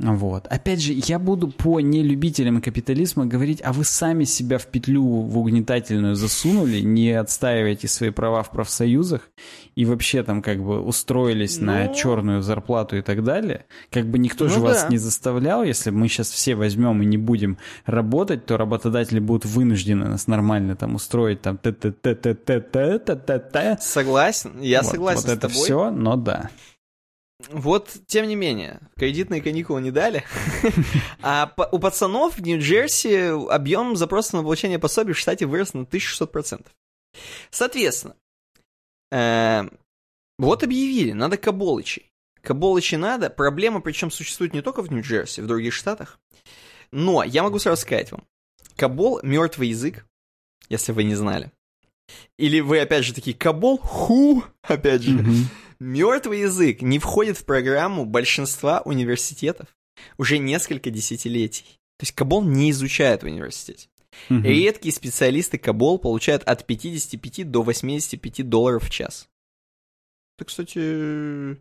[0.00, 0.48] Вот.
[0.48, 5.38] Опять же, я буду по нелюбителям капитализма говорить, а вы сами себя в петлю в
[5.38, 9.30] угнетательную засунули, не отстаиваете свои права в профсоюзах
[9.76, 11.66] и вообще там как бы устроились ну...
[11.66, 13.66] на черную зарплату и так далее.
[13.90, 14.62] Как бы никто ну, же да.
[14.62, 19.44] вас не заставлял, если мы сейчас все возьмем и не будем работать, то работодатели будут
[19.44, 22.60] вынуждены нас нормально там устроить там т т т т т
[22.98, 26.50] т т т Согласен, я согласен Вот это все, но да.
[27.50, 30.24] Вот, тем не менее, кредитные каникулы не дали.
[31.22, 36.66] А у пацанов в Нью-Джерси объем запроса на получение пособий в штате вырос на 1600%.
[37.50, 38.16] Соответственно,
[39.10, 39.62] э,
[40.38, 42.10] вот объявили, надо каболычей.
[42.42, 43.30] Каболычи надо.
[43.30, 46.18] Проблема, причем, существует не только в Нью-Джерси, в других штатах.
[46.90, 48.24] Но я могу сразу сказать вам.
[48.76, 50.06] Кабол— мертвый язык,
[50.68, 51.52] если вы не знали.
[52.38, 55.18] Или вы, опять же, такие, Кабол, ху, опять же.
[55.18, 55.44] Mm-hmm.
[55.78, 59.68] Мертвый язык не входит в программу большинства университетов
[60.18, 61.78] уже несколько десятилетий.
[61.98, 63.88] То есть Кабол не изучают в университете.
[64.30, 64.40] Угу.
[64.40, 69.28] Редкие специалисты Кабол получают от 55 до 85 долларов в час.
[70.36, 71.56] Это, кстати,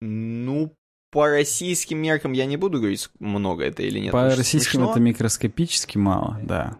[0.00, 0.72] ну,
[1.10, 4.12] по российским меркам я не буду говорить, много это или нет.
[4.12, 4.90] По российским смешно.
[4.90, 6.78] это микроскопически мало, да.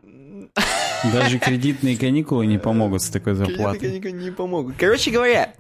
[1.13, 3.79] Даже кредитные каникулы не помогут с такой зарплатой.
[3.79, 4.77] Кредитные каникулы не помогут.
[4.79, 5.55] Короче говоря,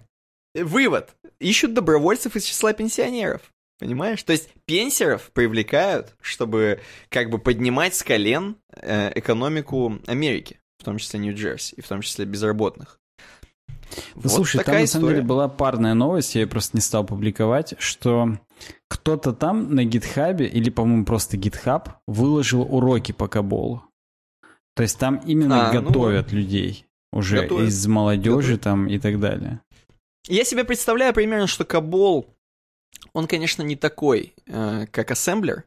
[0.62, 1.14] Вывод.
[1.38, 3.42] Ищут добровольцев из числа пенсионеров.
[3.78, 4.22] Понимаешь?
[4.22, 6.80] То есть пенсеров привлекают, чтобы
[7.10, 12.00] как бы поднимать с колен э, экономику Америки, в том числе Нью-Джерси, и в том
[12.00, 12.98] числе безработных.
[14.14, 17.04] Ну, вот слушай, там на самом деле была парная новость, я ее просто не стал
[17.04, 18.38] публиковать, что
[18.88, 23.84] кто-то там на гитхабе, или, по-моему, просто гитхаб, выложил уроки по каболу.
[24.74, 27.68] То есть там именно а, ну готовят ну, людей уже готовят.
[27.68, 28.60] из молодежи готовят.
[28.62, 29.60] там и так далее.
[30.28, 32.34] Я себе представляю примерно, что Кабол,
[33.12, 35.64] он, конечно, не такой, э, как ассемблер,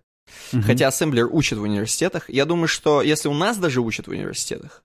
[0.51, 0.61] mm-hmm.
[0.61, 2.29] хотя ассемблер учат в университетах.
[2.29, 4.83] Я думаю, что если у нас даже учат в университетах,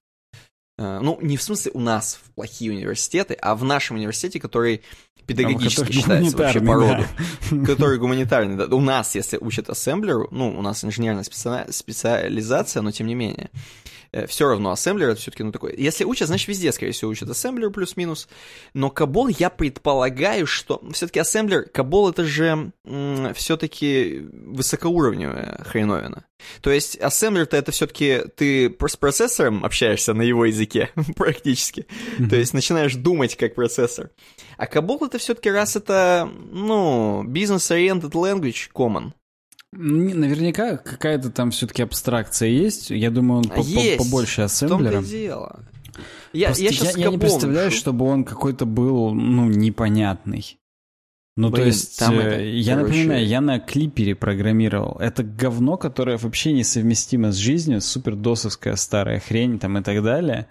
[0.78, 4.82] э, ну, не в смысле у нас в плохие университеты, а в нашем университете, который
[5.26, 7.04] педагогически считается вообще по роду,
[7.50, 7.64] да.
[7.66, 8.56] который гуманитарный.
[8.56, 8.74] Да.
[8.74, 13.50] У нас, если учат ассемблеру, ну, у нас инженерная специализация, но тем не менее,
[14.28, 15.74] все равно ассемблер это все-таки ну такой.
[15.76, 18.28] Если учат, значит везде, скорее всего, учат ассемблер плюс-минус.
[18.72, 22.72] Но Кабол, я предполагаю, что все-таки ассемблер, Кабол это же
[23.34, 26.24] все-таки высокоуровневая хреновина.
[26.60, 31.86] То есть ассемблер-то это все-таки ты с процессором общаешься на его языке практически.
[32.18, 32.28] Mm-hmm.
[32.28, 34.10] То есть начинаешь думать как процессор.
[34.56, 39.12] А Кабол это все-таки раз это, ну, business-oriented language common.
[39.76, 42.90] Наверняка какая-то там все-таки абстракция есть.
[42.90, 43.98] Я думаю, он есть.
[43.98, 44.90] побольше ассемблера.
[44.90, 45.60] В том-то дело.
[46.32, 47.80] Я, я, я, я не представляю, пишу.
[47.80, 50.58] чтобы он какой-то был, ну, непонятный.
[51.36, 52.92] Ну, Блин, то есть, там это, э, я короче...
[52.92, 54.96] напоминаю, я на клипере программировал.
[55.00, 60.46] Это говно, которое вообще несовместимо с жизнью, супер досовская старая хрень там и так далее.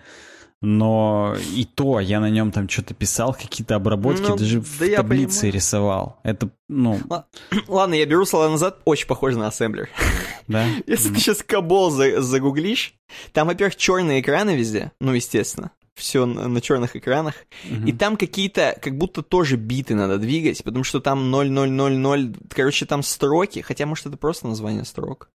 [0.64, 4.82] Но и то я на нем там что-то писал, какие-то обработки, Ну, даже да в
[4.90, 5.54] я таблице понимаю.
[5.54, 6.20] рисовал.
[6.24, 7.00] Это, ну,
[7.68, 9.90] Ладно, я беру слова назад, очень похоже на ассемблер.
[10.48, 10.66] да.
[10.88, 12.94] Если ты сейчас кабол за- загуглишь,
[13.34, 17.36] там, во-первых, черные экраны везде, ну, естественно, все на, на черных экранах,
[17.86, 23.04] и там какие-то, как будто тоже биты надо двигать, потому что там 0000, короче, там
[23.04, 25.30] строки, хотя, может, это просто название строк.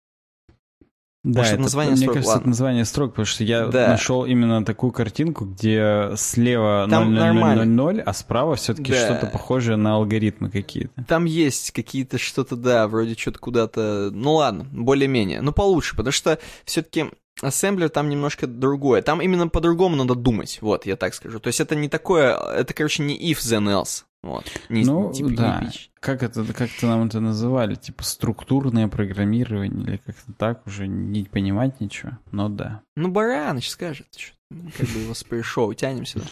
[1.34, 2.42] Да, Может, это название мне строк, кажется, ладно.
[2.42, 3.88] это название строк, потому что я Да.
[3.90, 8.98] нашел именно такую картинку, где слева Там 00000, а справа все-таки Да.
[9.06, 11.04] что-то похожее на алгоритмы какие-то.
[11.04, 16.40] Там есть какие-то что-то, да, вроде что-то куда-то, ну ладно, более-менее, ну получше, потому что
[16.66, 17.08] все-таки
[17.42, 21.40] ассемблер там немножко другое, там именно по-другому надо думать, вот, я так скажу.
[21.40, 25.28] То есть это не такое, это, короче, не if then else, вот, не, Ну, типа,
[25.28, 25.62] не да.
[25.64, 25.90] pitch.
[26.00, 27.76] Как это, как-то нам это называли?
[27.76, 32.82] Типа структурное программирование или как-то так, уже не понимать ничего, но да.
[32.96, 34.34] Ну, Бараныч скажет, что
[34.78, 36.26] как бы его с пришоу тянем сюда.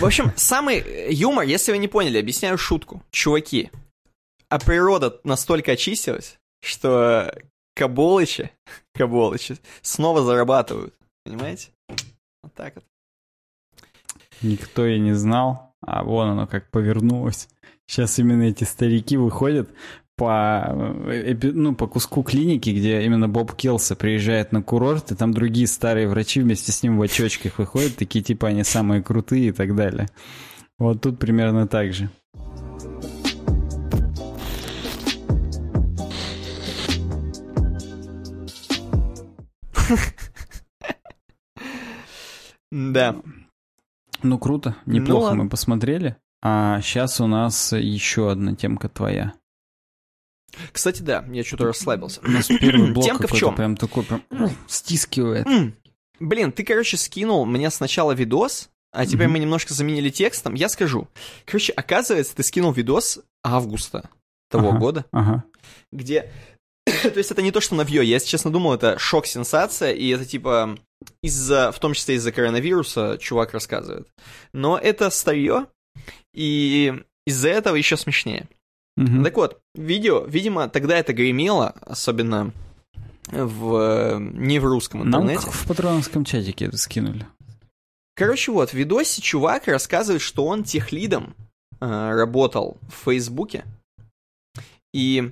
[0.00, 3.02] В общем, самый юмор, если вы не поняли, объясняю шутку.
[3.10, 3.70] Чуваки,
[4.48, 7.32] а природа настолько очистилась, что
[7.78, 8.50] каболычи,
[8.94, 10.94] каболычи снова зарабатывают.
[11.24, 11.70] Понимаете?
[12.42, 12.84] Вот так вот.
[14.42, 17.48] Никто и не знал, а вон оно как повернулось.
[17.86, 19.70] Сейчас именно эти старики выходят
[20.16, 20.68] по,
[21.06, 25.66] э, ну, по куску клиники, где именно Боб Келса приезжает на курорт, и там другие
[25.66, 29.74] старые врачи вместе с ним в очочках выходят, такие типа они самые крутые и так
[29.74, 30.08] далее.
[30.78, 32.10] Вот тут примерно так же.
[42.70, 43.16] Да.
[44.22, 45.44] Ну, круто, Ну, неплохо ладно.
[45.44, 46.16] мы посмотрели.
[46.42, 49.34] А сейчас у нас еще одна темка твоя.
[50.72, 52.20] Кстати, да, я что-то расслабился.
[52.24, 53.54] У нас первый блок Темка в чем?
[53.54, 54.22] прям такой прям
[54.66, 55.46] стискивает.
[55.46, 55.74] М,
[56.20, 59.32] Блин, ты, короче, скинул мне сначала видос, а теперь Мгм.
[59.34, 60.54] мы немножко заменили текстом.
[60.54, 61.06] Я скажу.
[61.44, 64.10] Короче, оказывается, ты скинул видос августа
[64.50, 64.78] того Ага.
[64.78, 65.44] года, Ага.
[65.92, 66.32] где...
[67.02, 68.04] То есть это не то, что навье.
[68.04, 70.78] Я, если честно, думал, это шок-сенсация, и это типа
[71.22, 74.08] из-за, в том числе из-за коронавируса, чувак рассказывает.
[74.52, 75.66] Но это старье,
[76.34, 76.94] и
[77.26, 78.48] из-за этого еще смешнее.
[78.96, 79.24] Мгм.
[79.24, 82.52] Так вот, видео, видимо, тогда это гремело, особенно
[83.30, 85.46] в, не в русском Нам интернете.
[85.46, 87.26] как в патроновском чатике это скинули.
[88.16, 91.36] Короче, вот, в видосе чувак рассказывает, что он техлидом
[91.80, 93.64] э, работал в Фейсбуке.
[94.92, 95.30] И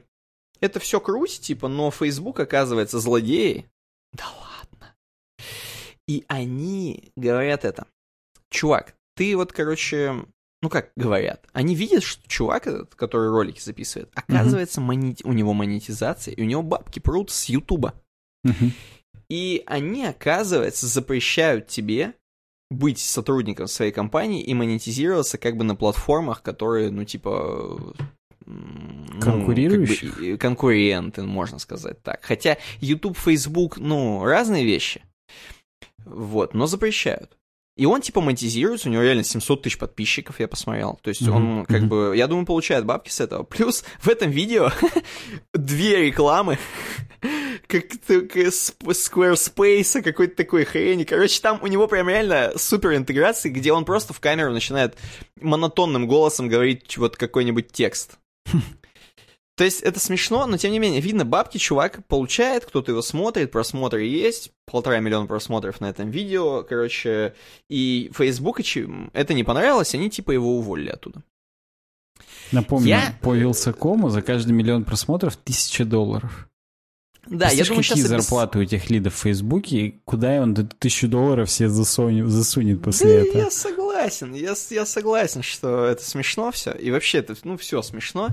[0.61, 3.67] это все круть, типа, но Фейсбук, оказывается, злодеи.
[4.13, 4.95] Да ладно.
[6.09, 7.87] И они говорят это.
[8.51, 10.25] Чувак, ты вот, короче,
[10.63, 15.53] ну как говорят, они видят, что чувак этот, который ролики записывает, оказывается, мони- у него
[15.53, 17.95] монетизация, и у него бабки прут с Ютуба.
[18.45, 18.73] Мгм.
[19.29, 22.15] И они, оказывается, запрещают тебе
[22.71, 27.95] быть сотрудником своей компании и монетизироваться как бы на платформах, которые, ну, типа...
[28.47, 30.15] м, ну, Конкурирующих?
[30.15, 32.21] как бы, конкуренты, можно сказать так.
[32.23, 35.03] Хотя YouTube, Facebook, ну, разные вещи.
[36.05, 37.37] Вот, но запрещают.
[37.77, 40.99] И он, типа, монетизируется, у него реально 700 тысяч подписчиков, я посмотрел.
[41.03, 43.43] То есть Мгм, он, как бы, я думаю, получает бабки с этого.
[43.43, 44.71] Плюс в этом видео
[45.55, 46.59] две рекламы,
[47.67, 47.85] как
[48.87, 51.05] Squarespace, какой-то такой хрени.
[51.05, 54.97] Короче, там у него прям реально супер интеграции, где он просто в камеру начинает
[55.43, 58.17] монотонным голосом говорить вот какой-нибудь текст.
[59.57, 63.51] То есть это смешно, но тем не менее, видно, бабки чувак получает, кто-то его смотрит,
[63.51, 67.35] просмотры есть, полтора миллиона просмотров на этом видео, короче,
[67.71, 71.23] и Facebook это не понравилось, они типа его уволили оттуда.
[72.53, 76.49] Напомню, Я- по Вилсакому за каждый миллион просмотров тысяча долларов.
[77.29, 78.09] Да, я Представляешь, думаю, какие сейчас...
[78.09, 82.85] зарплаты у этих лидов в Фейсбуке, и куда он тысячу долларов все засунет, засунет Да,
[82.85, 83.43] после этого?
[83.43, 88.29] я согласен, я, я согласен, что это смешно все, и вообще это, ну, все смешно.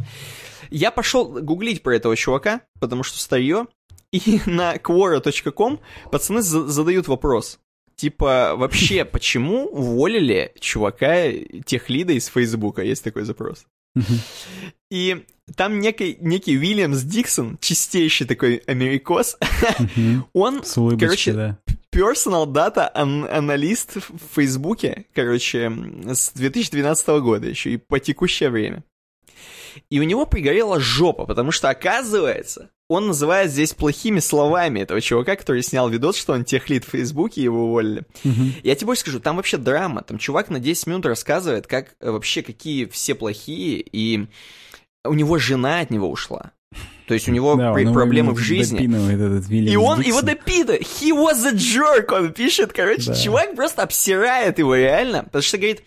[0.70, 3.66] Я пошел гуглить про этого чувака, потому что старье,
[4.12, 5.80] и на quora.com
[6.12, 7.60] пацаны за- задают вопрос.
[7.96, 11.32] Типа, вообще, почему уволили чувака
[11.66, 12.84] техлида из Фейсбука?
[12.84, 13.66] Есть такой запрос.
[14.90, 15.26] И
[15.56, 19.38] там некий, некий Уильямс Диксон, чистейший такой америкос,
[20.34, 21.58] он С улыбочкой, Короче, да.
[21.92, 25.72] Personal Data ан- аналист в Фейсбуке, короче,
[26.12, 28.84] с 2012 года еще и по текущее время.
[29.90, 35.36] И у него пригорела жопа, потому что, оказывается, он называет здесь плохими словами этого чувака,
[35.36, 38.04] который снял видос, что он техлит в Фейсбуке, и его уволили.
[38.24, 38.54] Мгм.
[38.64, 40.02] Я тебе больше скажу, там вообще драма.
[40.04, 44.28] Там чувак на 10 минут рассказывает, как э, вообще какие все плохие, и
[45.06, 46.52] у него жена от него ушла.
[47.08, 48.80] То есть у него Да, при- проблемы в жизни.
[48.80, 50.02] этот И он Диксон.
[50.08, 50.82] его допидает.
[50.82, 52.72] He was a jerk, он пишет.
[52.74, 53.16] Короче, Да.
[53.16, 55.24] чувак просто обсирает его реально.
[55.26, 55.84] Потому что, говорит,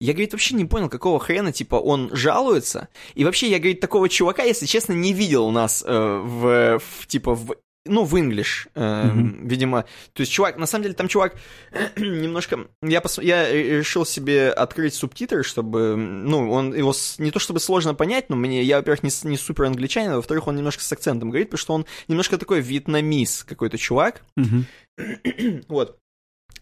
[0.00, 2.88] я, говорит, вообще не понял, какого хрена, типа, он жалуется.
[3.14, 5.92] И вообще, я, говорит, такого чувака, если честно, не видел у нас э,
[6.24, 7.56] в, в, типа, в
[7.90, 9.48] ну, в English, э, Мгм.
[9.48, 9.86] видимо.
[10.12, 11.36] То есть, чувак, на самом деле, там чувак
[11.96, 12.66] немножко...
[12.82, 13.18] Я, пос...
[13.18, 15.96] я решил себе открыть субтитры, чтобы...
[15.96, 18.62] Ну, он его с- не то чтобы сложно понять, но мне...
[18.62, 21.72] Я, во-первых, не, не супер англичанин, а во-вторых, он немножко с акцентом говорит, потому что
[21.74, 24.22] он немножко такой вьетнамиз какой-то чувак.
[24.36, 24.66] Мгм.
[25.68, 25.98] Вот.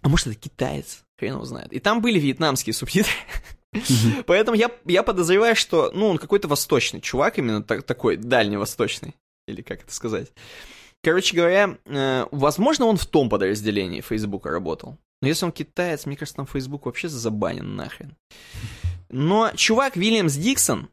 [0.03, 1.03] А может, это китаец?
[1.19, 1.73] Хрен его знает.
[1.73, 3.13] И там были вьетнамские субтитры.
[4.27, 9.15] Поэтому я, я подозреваю, что, ну, он какой-то восточный чувак, именно так- такой, дальневосточный.
[9.49, 10.33] Или как это сказать.
[11.03, 14.99] Короче говоря, э, возможно, он в том подразделении Фейсбука работал.
[15.23, 18.17] Но если он китаец, мне кажется, там Фейсбук вообще забанен нахрен.
[19.09, 20.89] Но чувак Вильямс Диксон,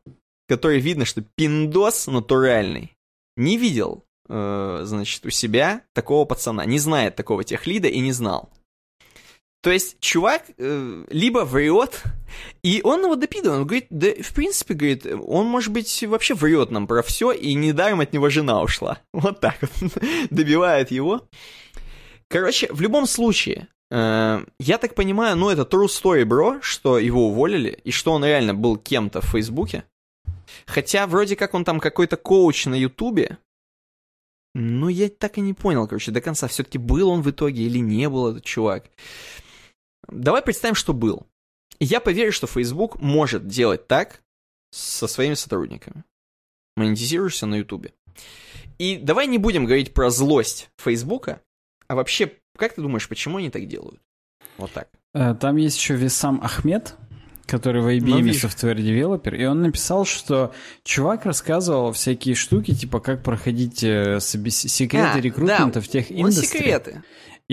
[0.47, 2.95] который видно, что пиндос натуральный,
[3.35, 8.51] не видел, э, значит, у себя такого пацана, не знает такого техлида и не знал.
[9.63, 12.03] То есть чувак э, либо врет,
[12.63, 16.69] и он его допидывает, он говорит, да, в принципе, говорит, он, может быть, вообще врет
[16.69, 18.99] нам про все, и недаром от него жена ушла.
[19.13, 19.93] Вот так вот
[20.29, 21.21] добивает его.
[22.27, 27.29] Короче, в любом случае, э, я так понимаю, ну, это true story, бро, что его
[27.29, 29.85] уволили, и что он реально был кем-то в Фейсбуке.
[30.65, 33.37] Хотя, вроде как он там какой-то коуч на Ютубе.
[34.55, 37.77] Ну, я так и не понял, короче, до конца, все-таки был он в итоге или
[37.77, 38.89] не был этот чувак.
[40.09, 41.25] Давай представим, что был.
[41.79, 44.21] Я поверю, что Facebook может делать так
[44.71, 46.03] со своими сотрудниками.
[46.75, 47.93] Монетизируешься на Ютубе.
[48.79, 51.41] И давай не будем говорить про злость Фейсбука,
[51.87, 54.01] а вообще, как ты думаешь, почему они так делают?
[54.57, 54.89] Вот так.
[55.13, 56.95] Э, Там есть еще Весам Ахмед,
[57.45, 58.47] который в Ну, IBM вижу.
[58.47, 64.67] Software Developer, и он написал, что чувак рассказывал всякие штуки, типа как проходить э, собес-
[64.67, 66.45] секреты А, рекрутмента да, в тех Он индустрии.
[66.59, 67.03] секреты.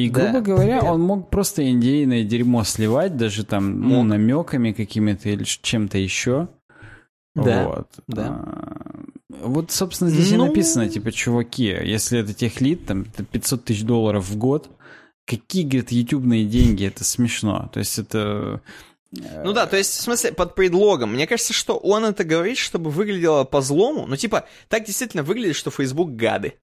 [0.06, 0.92] И, Да, грубо говоря, секрет.
[0.92, 6.48] он мог просто индейное дерьмо сливать, даже там, ну, намеками какими-то или чем-то еще.
[7.34, 7.88] Да, Вот.
[8.08, 8.26] да.
[8.28, 9.04] А,
[9.42, 13.84] Вот, собственно, здесь Ну- и написано, типа, чуваки, если это техлит, там, это 500 тысяч
[13.84, 14.68] долларов в год,
[15.26, 17.70] какие, говорит, ютубные деньги, это смешно.
[17.72, 18.60] То есть это...
[19.16, 21.14] э, Ну да, то есть, в смысле, под предлогом.
[21.14, 24.06] Мне кажется, что он это говорит, чтобы выглядело по-злому.
[24.08, 26.54] Ну, типа, так действительно выглядит, что Facebook гады.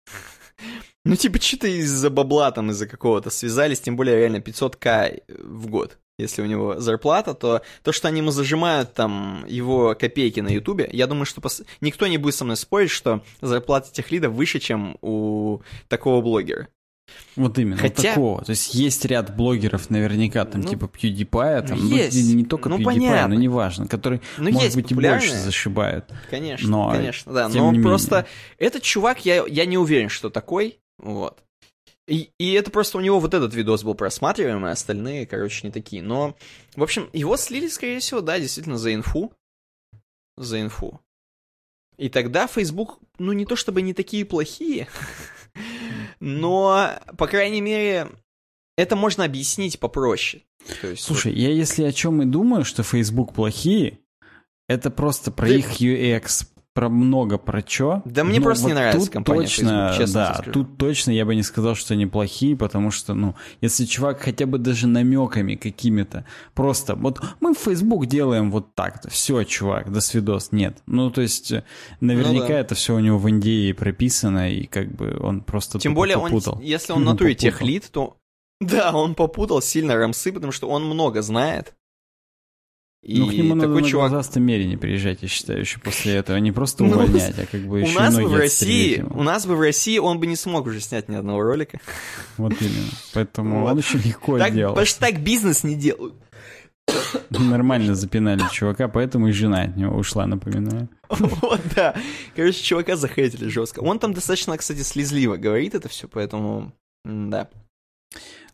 [1.09, 5.97] Ну, типа, что-то из-за бабла там, из-за какого-то связались, тем более реально 500к в год.
[6.19, 10.89] Если у него зарплата, то то, что они ему зажимают там его копейки на Ютубе,
[10.91, 14.59] я думаю, что пос- никто не будет со мной спорить, что зарплата тех лидов выше,
[14.59, 16.67] чем у такого блогера.
[17.35, 18.43] Вот именно, Хотя- такого.
[18.43, 22.33] То есть есть ряд блогеров наверняка, там, Ну, типа PewDiePie, там, ну, ну, есть.
[22.33, 23.27] не только Ну, PewDiePie, понятно.
[23.35, 26.05] но неважно, который, Ну, может быть, и больше зашибают.
[26.31, 27.47] Конечно, Но, конечно, да.
[27.47, 28.25] Но просто
[28.57, 30.79] этот чувак, я, я не уверен, что такой.
[30.99, 31.43] Вот.
[32.07, 35.73] И, и это просто у него вот этот видос был просматриваемый, а остальные, короче, не
[35.73, 36.01] такие.
[36.01, 36.37] Но,
[36.75, 39.33] в общем, его слили, скорее всего, да, действительно, за инфу.
[40.37, 41.01] За инфу.
[41.97, 44.87] И тогда Facebook, ну, не то чтобы не такие плохие,
[46.19, 48.09] но, по крайней мере,
[48.77, 50.43] это можно объяснить попроще.
[50.81, 53.99] То есть, Слушай, я если о чем и думаю, что Facebook плохие,
[54.67, 56.47] это просто про Ты- их UX,
[56.77, 58.03] про много про чё.
[58.05, 61.09] Да мне Но просто не вот нравится тут компания точно, Facebook, честно да, тут точно
[61.09, 64.85] я бы не сказал, что они плохие, потому что, ну, если чувак хотя бы даже
[64.85, 66.23] намеками какими-то,
[66.53, 70.77] просто, вот мы в Facebook делаем вот так-то, все, чувак, до свидос, нет.
[70.85, 71.63] Ну, то есть, э,
[71.99, 72.59] наверняка Ну да.
[72.59, 76.25] это все у него в Индии прописано, и как бы он просто Тем более, он,
[76.29, 76.59] попутал.
[76.61, 78.17] если он Ну, в натуре техлит, то...
[78.61, 81.73] Да, он попутал сильно рамсы, потому что он много знает.
[83.07, 84.09] И ну, к нему надо такой на чувак...
[84.11, 86.35] глазастом мерине приезжать, я считаю, еще после этого.
[86.37, 89.23] Не просто Ну, увольнять, а как бы У еще нас и бы в России, у
[89.23, 91.79] нас бы в России он бы не смог уже снять ни одного ролика.
[92.37, 92.89] Вот именно.
[93.13, 94.73] Поэтому он очень легко делал.
[94.73, 96.15] потому что так бизнес не делают.
[97.29, 100.89] Нормально запинали чувака, поэтому и жена от него ушла, напоминаю.
[101.09, 101.95] Вот, да.
[102.35, 103.79] Короче, чувака захейтили жестко.
[103.79, 106.73] Он там достаточно, кстати, слезливо говорит это все, поэтому...
[107.05, 107.29] м,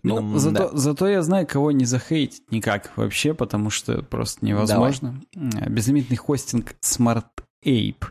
[0.04, 0.10] Да.
[0.16, 0.78] Ну, М, зато, да.
[0.78, 5.22] зато я знаю, кого не захейтить никак вообще, потому что просто невозможно.
[5.36, 7.24] М, Безлимитный хостинг Smart
[7.66, 8.04] Ape.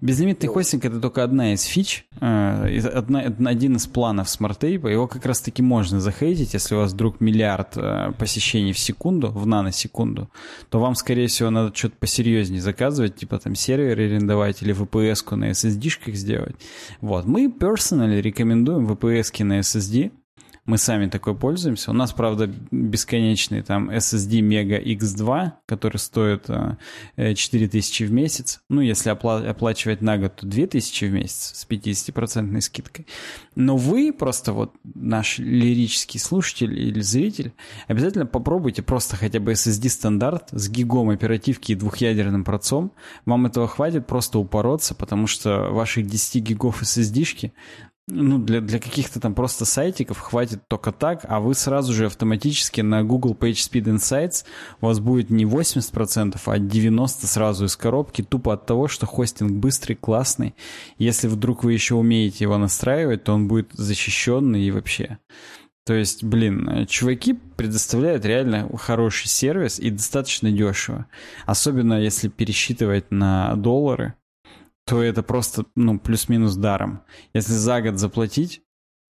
[0.00, 4.90] Безлимитный хостинг это только одна из фич, э, одна, один из планов Smart Ape.
[4.92, 9.28] Его как раз таки можно захейтить, если у вас вдруг миллиард э, посещений в секунду,
[9.30, 10.28] в наносекунду,
[10.68, 15.50] то вам, скорее всего, надо что-то посерьезнее заказывать, типа там сервер арендовать или VPS-ку на
[15.50, 16.56] SSD-шках сделать.
[17.00, 17.24] Вот.
[17.24, 20.10] Мы personally рекомендуем VPS-ки на SSD,
[20.66, 21.90] Мы сами такой пользуемся.
[21.90, 26.46] У нас, правда, бесконечный там SSD Mega X2, который стоит
[27.16, 28.62] 4000 э, в месяц.
[28.70, 33.06] Ну, если опла- оплачивать на год, то 2000 в месяц с 50% скидкой.
[33.54, 37.52] Но вы просто вот наш лирический слушатель или зритель,
[37.86, 42.92] обязательно попробуйте просто хотя бы SSD стандарт с гигом оперативки и двухъядерным процом.
[43.26, 47.52] Вам этого хватит просто упороться, потому что ваших 10 гигов SSD-шки
[48.06, 52.82] ну, для, для каких-то там просто сайтиков хватит только так, а вы сразу же автоматически
[52.82, 54.44] на Google PageSpeed Insights
[54.80, 59.52] у вас будет не 80%, а 90% сразу из коробки, тупо от того, что хостинг
[59.52, 60.54] быстрый, классный.
[60.98, 65.18] Если вдруг вы еще умеете его настраивать, то он будет защищенный и вообще.
[65.86, 71.06] То есть, блин, чуваки предоставляют реально хороший сервис и достаточно дешево.
[71.44, 74.14] Особенно если пересчитывать на доллары
[74.84, 77.02] то это просто, ну, плюс-минус даром.
[77.32, 78.62] Если за год заплатить,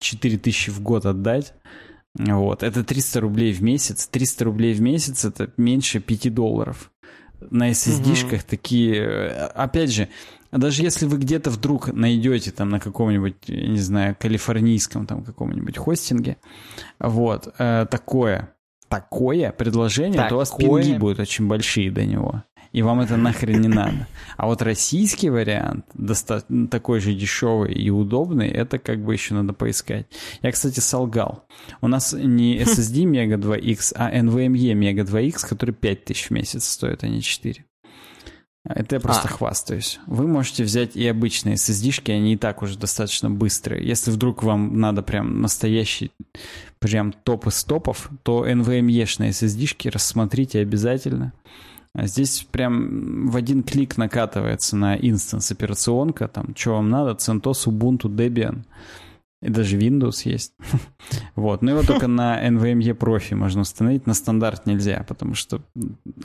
[0.02, 1.54] 4000 в год отдать,
[2.18, 4.08] вот, это 300 рублей в месяц.
[4.08, 6.92] 300 рублей в месяц это меньше 5 долларов.
[7.40, 8.50] На SSD-шках угу.
[8.50, 9.30] такие...
[9.56, 10.10] Опять же,
[10.52, 15.78] даже если вы где-то вдруг найдете там на каком-нибудь, я не знаю, калифорнийском там каком-нибудь
[15.78, 16.38] хостинге,
[17.00, 18.56] вот, э, такое,
[18.88, 20.30] такое предложение, такое...
[20.30, 24.08] то у вас пинги будут очень большие до него и вам это нахрен не надо.
[24.38, 25.86] А вот российский вариант,
[26.70, 30.08] такой же дешевый и удобный, это как бы еще надо поискать.
[30.42, 31.46] Я, кстати, солгал.
[31.82, 37.04] У нас не SSD Mega 2X, а NVMe Mega 2X, который 5000 в месяц стоит,
[37.04, 37.66] а не 4.
[38.66, 39.32] Это я просто а.
[39.32, 40.00] хвастаюсь.
[40.06, 43.88] Вы можете взять и обычные SSD-шки, они и так уже достаточно быстрые.
[43.88, 46.12] Если вдруг вам надо прям настоящий,
[46.80, 51.34] прям топ из топов, то NVMe-шные SSD-шки рассмотрите обязательно.
[51.96, 57.68] А здесь прям в один клик накатывается на инстанс операционка, там, что вам надо, CentOS,
[57.68, 58.64] Ubuntu, Debian.
[59.42, 60.54] И даже Windows есть.
[61.36, 61.62] вот.
[61.62, 65.62] Но его только на NVMe Profi можно установить, на стандарт нельзя, потому что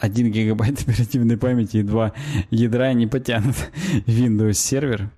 [0.01, 2.13] 1 гигабайт оперативной памяти и 2
[2.51, 3.57] ядра не потянут
[4.07, 5.11] Windows сервер.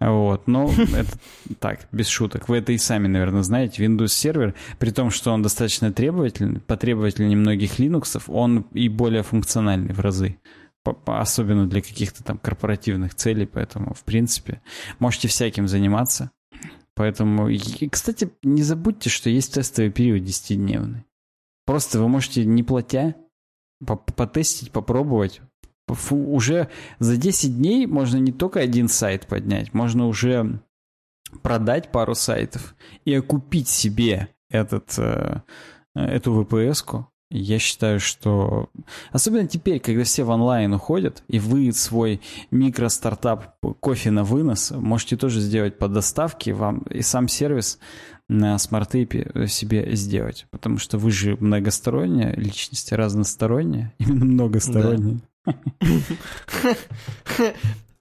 [0.00, 1.18] Вот, но это
[1.58, 2.48] так, без шуток.
[2.48, 3.84] Вы это и сами, наверное, знаете.
[3.84, 9.94] Windows сервер, при том, что он достаточно требовательный, потребовательнее многих Linux, он и более функциональный
[9.94, 10.38] в разы.
[11.06, 14.60] Особенно для каких-то там корпоративных целей, поэтому, в принципе,
[14.98, 16.30] можете всяким заниматься.
[16.94, 21.04] Поэтому, и, кстати, не забудьте, что есть тестовый период 10-дневный.
[21.64, 23.16] Просто вы можете, не платя,
[24.16, 25.40] потестить, попробовать,
[26.10, 26.68] уже
[26.98, 30.60] за 10 дней можно не только один сайт поднять, можно уже
[31.42, 32.74] продать пару сайтов
[33.04, 35.40] и окупить себе этот, э,
[35.94, 37.08] эту VPS-ку.
[37.30, 38.68] Я считаю, что...
[39.10, 42.20] Особенно теперь, когда все в онлайн уходят, и вы свой
[42.52, 47.80] микростартап кофе на вынос можете тоже сделать по доставке вам, и сам сервис
[48.28, 50.46] на Smartape себе сделать.
[50.50, 55.14] Потому что вы же многосторонняя личность, разносторонняя, именно многосторонняя.
[55.14, 55.20] Да.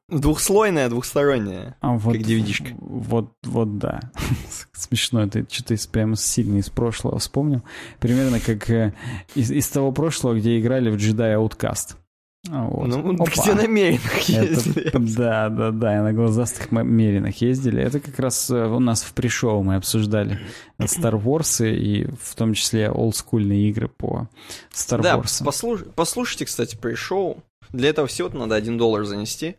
[0.09, 1.75] Двухслойная, двухсторонняя.
[1.79, 2.75] А вот, как DVD-шка.
[2.79, 3.99] Вот, вот да.
[4.73, 7.63] Смешно, это что-то из, прямо сильно из прошлого вспомнил.
[7.99, 8.93] Примерно как э,
[9.33, 11.95] из, из того прошлого, где играли в Jedi Outcast.
[12.49, 12.87] Вот.
[12.87, 13.31] Ну, Опа.
[13.31, 14.83] где на Меринах ездили.
[14.85, 17.81] Это, да, да, да, и на глазастых Меринах ездили.
[17.81, 20.41] Это как раз э, у нас в пришоу мы обсуждали
[20.79, 24.27] Star Wars и в том числе олдскульные игры по
[24.73, 25.03] Star Wars.
[25.03, 25.85] Да, послуш...
[25.95, 27.41] послушайте, кстати, пришоу.
[27.71, 29.55] Для этого всего надо один доллар занести,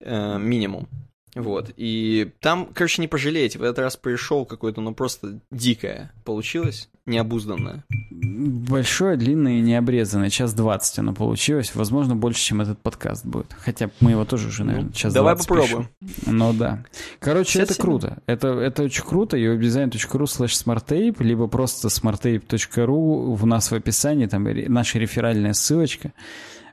[0.00, 0.86] э, минимум.
[1.34, 1.70] Вот.
[1.76, 3.58] И там, короче, не пожалеете.
[3.58, 7.84] В этот раз пришел какое-то, ну, просто дикое получилось, необузданное.
[8.10, 10.30] Большое, длинное и необрезанное.
[10.30, 11.74] Час двадцать оно получилось.
[11.74, 13.54] Возможно, больше, чем этот подкаст будет.
[13.58, 15.88] Хотя мы его тоже уже, наверное, ну, час Давай попробуем.
[16.00, 16.36] Пишем.
[16.38, 16.84] Ну да.
[17.20, 18.22] Короче, это круто.
[18.26, 19.36] Это, это очень круто.
[19.36, 26.12] uwebdesign.ru slash smarttape, либо просто smarttape.ru у нас в описании, там наша реферальная ссылочка.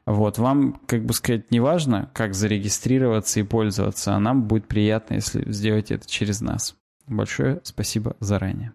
[0.05, 5.15] Вот, вам, как бы сказать, не важно, как зарегистрироваться и пользоваться, а нам будет приятно,
[5.15, 6.75] если сделаете это через нас.
[7.07, 8.73] Большое спасибо заранее.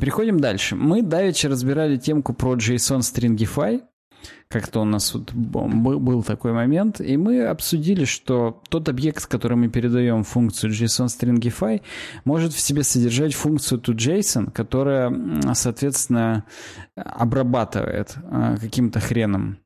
[0.00, 0.76] Переходим дальше.
[0.76, 3.82] Мы давеча разбирали темку про JSON Stringify,
[4.48, 9.68] как-то у нас вот был такой момент, и мы обсудили, что тот объект, который мы
[9.68, 11.82] передаем функцию JSON Stringify,
[12.24, 15.12] может в себе содержать функцию toJSON, которая,
[15.52, 16.44] соответственно,
[16.94, 19.58] обрабатывает а, каким-то хреном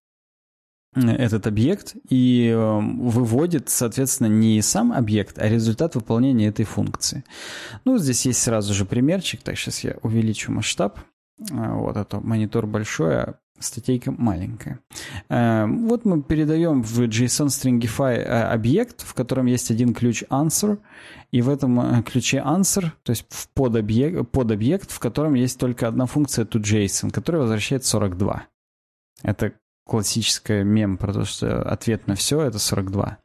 [0.94, 7.24] этот объект и э, выводит, соответственно, не сам объект, а результат выполнения этой функции.
[7.86, 9.42] Ну, здесь есть сразу же примерчик.
[9.42, 11.00] Так, сейчас я увеличу масштаб.
[11.50, 14.80] А, вот, это монитор большой, а статейка маленькая.
[15.28, 20.78] Э, вот мы передаем в JSON Stringify э, объект, в котором есть один ключ answer,
[21.30, 25.88] и в этом э, ключе answer, то есть в подобъект, подобъект, в котором есть только
[25.88, 28.46] одна функция toJSON, которая возвращает 42.
[29.22, 29.52] Это
[29.86, 33.18] классическая мем про то, что ответ на все это 42.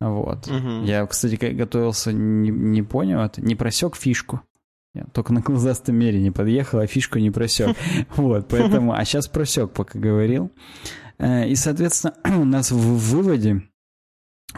[0.00, 0.48] Вот.
[0.48, 0.84] Угу.
[0.84, 4.42] Я, кстати, готовился, не, не понял это, не просек фишку.
[4.94, 7.76] Я только на глазастом мере не подъехал, а фишку не просек.
[8.16, 8.92] Вот, поэтому...
[8.92, 10.52] А сейчас просек, пока говорил.
[11.18, 13.62] Э, и, соответственно, у нас в выводе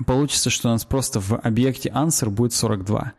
[0.07, 3.12] получится, что у нас просто в объекте answer будет 42,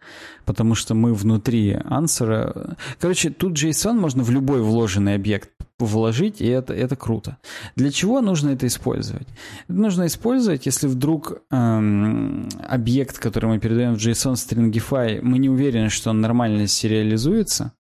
[0.46, 2.76] потому что мы внутри answer...
[3.00, 5.50] Короче, тут JSON можно в любой вложенный объект
[5.80, 7.38] вложить, и это, это круто.
[7.76, 9.28] Для чего нужно это использовать?
[9.68, 15.50] Это нужно использовать, если вдруг эм, объект, который мы передаем в JSON Stringify, мы не
[15.50, 17.74] уверены, что он нормально сериализуется,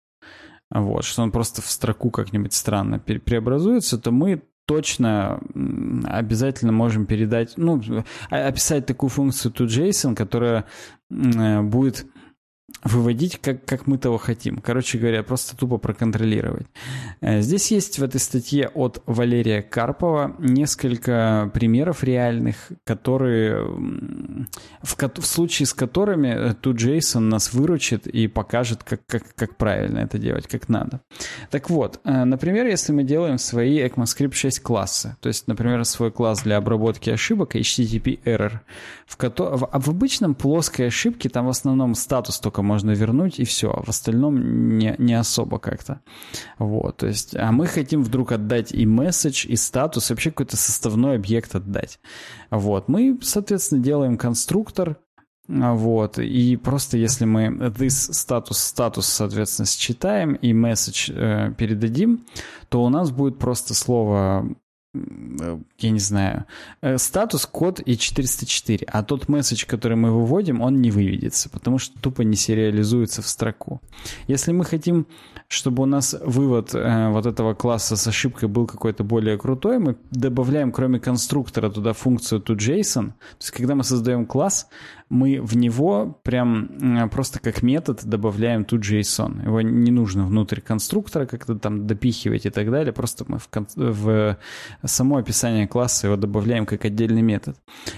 [0.70, 5.42] вот, что он просто в строку как-нибудь странно преобразуется, то мы точно
[6.06, 7.82] обязательно можем передать, ну,
[8.30, 10.66] описать такую функцию toJSON, которая
[11.10, 12.08] э, будет
[12.84, 14.58] выводить, как, как мы того хотим.
[14.58, 16.68] Короче говоря, просто тупо проконтролировать.
[17.22, 23.64] Э, здесь есть в этой статье от Валерия Карпова несколько примеров реальных, которые
[24.82, 29.56] в, в случае с которыми э, тут Джейсон нас выручит и покажет, как, как, как
[29.56, 31.02] правильно это делать, как надо.
[31.50, 36.12] Так вот, э, например, если мы делаем свои ECMAScript 6 классы, то есть, например, свой
[36.12, 38.60] класс для обработки ошибок HTTP error,
[39.08, 43.72] в, в, в обычном плоской ошибке там в основном статус только можно вернуть, и все.
[43.72, 46.02] А в остальном не, не особо как-то.
[46.60, 51.16] Вот, то есть, а мы хотим вдруг отдать и месседж, и статус, вообще какой-то составной
[51.16, 52.00] объект отдать.
[52.50, 54.98] Вот, мы, соответственно, делаем конструктор,
[55.48, 62.26] вот, и просто если мы this статус, статус, соответственно, считаем и месседж э, передадим,
[62.70, 64.50] то у нас будет просто слово
[65.80, 66.46] я не знаю,
[66.82, 71.80] э, статус, код и 404, а тот месседж, который мы выводим, он не выведется, потому
[71.80, 73.82] что тупо не сериализуется в строку.
[74.28, 75.08] Если мы хотим,
[75.56, 79.96] чтобы у нас вывод э, вот этого класса с ошибкой был какой-то более крутой, мы
[80.12, 84.68] добавляем кроме конструктора туда функцию toJSON, то есть когда мы создаем класс,
[85.10, 89.46] мы в него прям просто как метод добавляем тут JSON.
[89.46, 93.68] Его не нужно внутрь конструктора как-то там допихивать и так далее, просто мы в, кон-
[93.76, 94.38] в
[94.84, 97.56] само описание класса его добавляем как отдельный метод.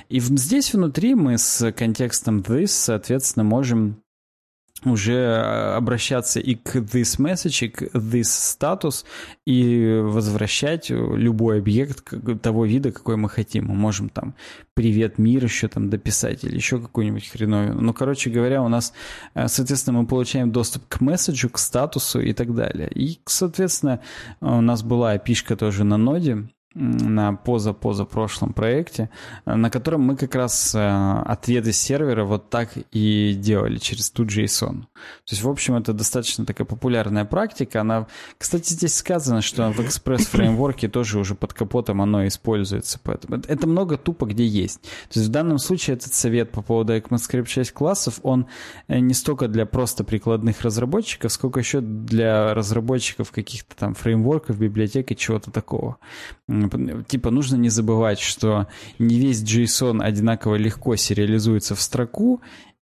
[0.09, 4.01] И здесь внутри мы с контекстом this, соответственно, можем
[4.86, 9.05] уже обращаться и к this message, и к this status,
[9.45, 13.65] и возвращать любой объект того вида, какой мы хотим.
[13.67, 14.36] Мы можем там
[14.73, 17.82] привет, мир еще там дописать или еще какую-нибудь хреновину.
[17.82, 18.93] Ну, короче говоря, у нас,
[19.34, 22.89] э, соответственно, мы получаем доступ к месседжу, к статусу и так далее.
[22.93, 24.01] И, соответственно,
[24.39, 26.47] у нас была опишка тоже на ноде,
[26.80, 29.09] на поза-поза-прошлом проекте,
[29.45, 34.82] на котором мы как раз э, ответы сервера вот так и делали через ту JSON.
[34.82, 37.82] То есть, в общем, это достаточно такая популярная практика.
[37.82, 38.07] Она,
[38.38, 42.99] кстати, здесь сказано, что в Express фреймворке тоже уже под капотом оно используется.
[43.03, 44.82] Поэтому это много тупо где есть.
[44.82, 48.47] То есть в данном случае этот совет по поводу ECMAScript 6 классов, он
[48.88, 55.11] э, не столько для просто прикладных разработчиков, сколько еще для разработчиков каких-то там фреймворков, библиотек
[55.11, 55.97] и чего-то такого.
[57.07, 58.68] Типа нужно не забывать, что
[58.99, 62.41] не весь JSON одинаково легко сериализуется в строку,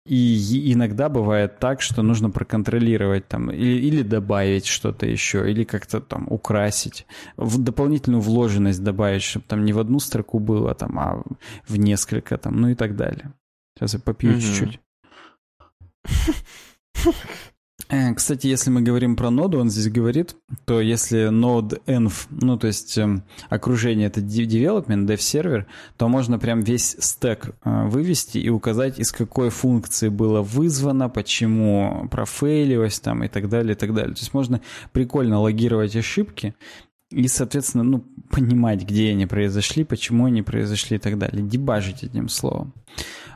[0.09, 6.01] и иногда бывает так, что нужно проконтролировать там или, или добавить что-то еще, или как-то
[6.01, 7.05] там украсить,
[7.37, 11.23] в дополнительную вложенность добавить, чтобы там не в одну строку было, там, а
[11.67, 13.33] в несколько там, ну и так далее.
[13.77, 14.39] Сейчас я попью mm-hmm.
[14.39, 14.79] чуть-чуть.
[17.89, 20.35] Э, кстати, если мы говорим про ноду, он здесь говорит,
[20.65, 25.65] то если node env, ну то есть э, окружение это development, dev сервер,
[25.97, 32.07] то можно прям весь стек э, вывести и указать, из какой функции было вызвано, почему
[32.11, 34.13] профейлилось там и так далее, и так далее.
[34.13, 34.61] То есть можно
[34.91, 36.53] прикольно логировать ошибки
[37.09, 41.41] и, соответственно, ну, понимать, где они произошли, почему они произошли и так далее.
[41.41, 42.73] Дебажить одним словом.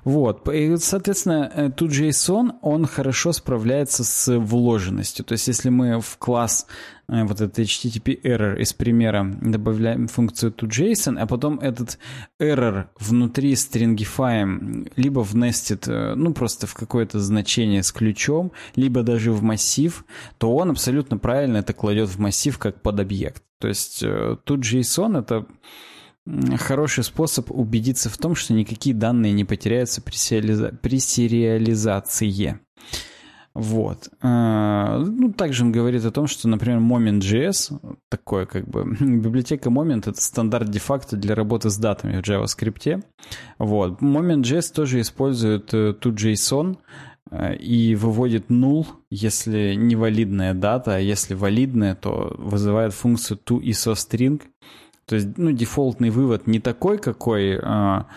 [0.04, 5.24] Вот, и, соответственно, э, тут JSON, он хорошо справляется с вложенностью.
[5.24, 6.68] То есть, если мы в класс
[7.08, 12.00] э, вот этот HTTP error из примера добавляем функцию toJSON, а потом этот
[12.38, 19.04] error внутри стрингифаем либо в nested, э, ну, просто в какое-то значение с ключом, либо
[19.04, 20.04] даже в массив,
[20.38, 23.42] то он абсолютно правильно это кладет в массив как под объект.
[23.60, 24.04] То есть
[24.44, 25.46] тут JSON— это
[26.58, 30.72] хороший способ убедиться в том, что никакие данные не потеряются при, сериализа...
[30.82, 32.60] при сериализации.
[33.56, 34.10] Вот.
[34.22, 40.04] А, ну, также он говорит о том, что, например, Moment.js, такое как бы, библиотека Moment—
[40.10, 43.04] это стандарт де-факто для работы с датами в JavaScript.
[43.60, 44.02] Вот.
[44.02, 46.78] Moment.js тоже использует э, toJSON
[47.30, 54.42] э, и выводит null, если невалидная дата, а если валидная, то вызывает функцию toIsoString,
[55.06, 58.08] то есть, ну, дефолтный вывод не такой, какой а,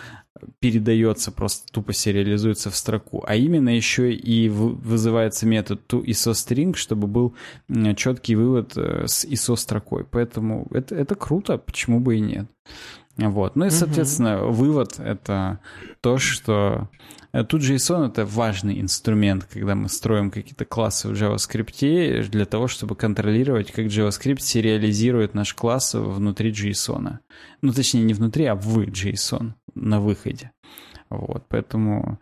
[0.59, 7.35] передается, просто тупо сериализуется в строку, а именно еще и вызывается метод toIsoString, чтобы был
[7.95, 10.05] четкий вывод э, с ISO строкой.
[10.05, 12.45] Поэтому это, это круто, почему бы и нет.
[13.17, 13.55] Вот.
[13.55, 14.53] Ну и, соответственно, угу.
[14.53, 15.59] вывод— это
[16.01, 16.87] то, что
[17.37, 22.67] Э, тут JSON— это важный инструмент, когда мы строим какие-то классы в JavaScript для того,
[22.67, 27.19] чтобы контролировать, как JavaScript сериализирует наш класс внутри JSON.
[27.61, 30.51] Ну, точнее, не внутри, а в JSON на выходе.
[31.09, 32.19] Вот, поэтому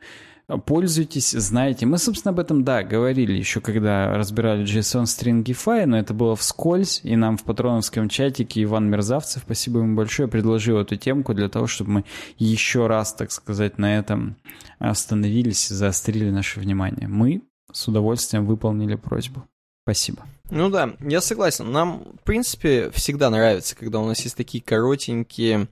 [0.65, 1.85] пользуйтесь, знаете.
[1.85, 7.01] Мы, собственно, об этом, да, говорили еще, когда разбирали JSON Stringify, но это было вскользь,
[7.03, 11.67] и нам в патроновском чатике Иван Мерзавцев, спасибо ему большое, предложил эту темку для того,
[11.67, 12.05] чтобы мы
[12.37, 14.35] еще раз, так сказать, на этом
[14.79, 17.07] остановились и заострили наше внимание.
[17.07, 17.41] Мы
[17.71, 19.43] с удовольствием выполнили просьбу.
[19.83, 20.25] Спасибо.
[20.49, 21.71] Ну да, я согласен.
[21.71, 25.67] Нам, в принципе, всегда нравится, когда у нас есть такие коротенькие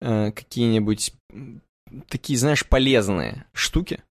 [0.00, 1.12] э, какие-нибудь
[2.08, 4.02] такие, знаешь, полезные штуки.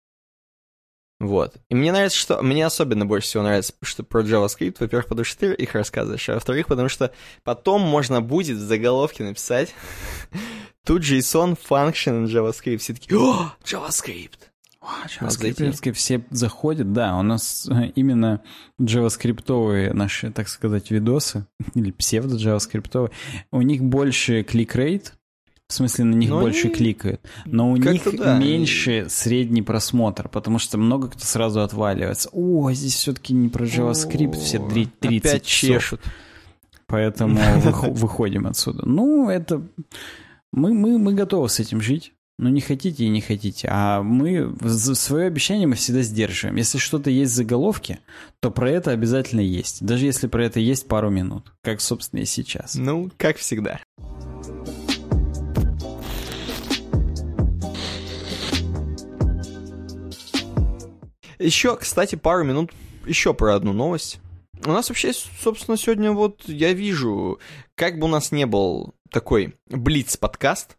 [1.19, 1.57] Вот.
[1.69, 2.41] И мне нравится, что...
[2.41, 6.35] Мне особенно больше всего нравится, что про JavaScript, во-первых, потому что ты их рассказываешь, а
[6.35, 7.11] во-вторых, потому что
[7.43, 9.73] потом можно будет в заголовке написать
[10.85, 12.77] тут JSON function JavaScript.
[12.77, 14.49] Все такие, о, JavaScript!
[14.81, 18.41] JavaScript все заходят, да, у нас э, именно
[18.79, 23.11] JavaScript наши, так сказать, видосы, или псевдо-JavaScript,
[23.51, 25.13] у них больше клик-рейт,
[25.69, 26.75] в смысле, на них но больше они...
[26.75, 27.21] кликают.
[27.45, 28.39] Но у них да.
[28.39, 32.29] меньше средний просмотр, потому что много кто сразу отваливается.
[32.33, 36.01] О, здесь все-таки не про JavaScript, О, все 30 опять чешут.
[36.87, 37.39] Поэтому
[37.93, 38.89] выходим отсюда.
[38.89, 39.61] Ну, это...
[40.51, 42.13] Мы, мы, мы готовы с этим жить.
[42.39, 43.67] Ну, не хотите и не хотите.
[43.69, 44.55] А мы
[44.95, 46.55] свое обещание мы всегда сдерживаем.
[46.55, 47.99] Если что-то есть в заголовке,
[48.39, 49.85] то про это обязательно есть.
[49.85, 51.53] Даже если про это есть пару минут.
[51.61, 52.73] Как, собственно, и сейчас.
[52.73, 53.81] Ну, как всегда.
[61.39, 62.73] Еще, кстати, пару минут
[63.05, 64.19] еще про одну новость.
[64.65, 67.39] У нас вообще, собственно, сегодня вот я вижу,
[67.75, 70.77] как бы у нас не был такой Блиц-подкаст,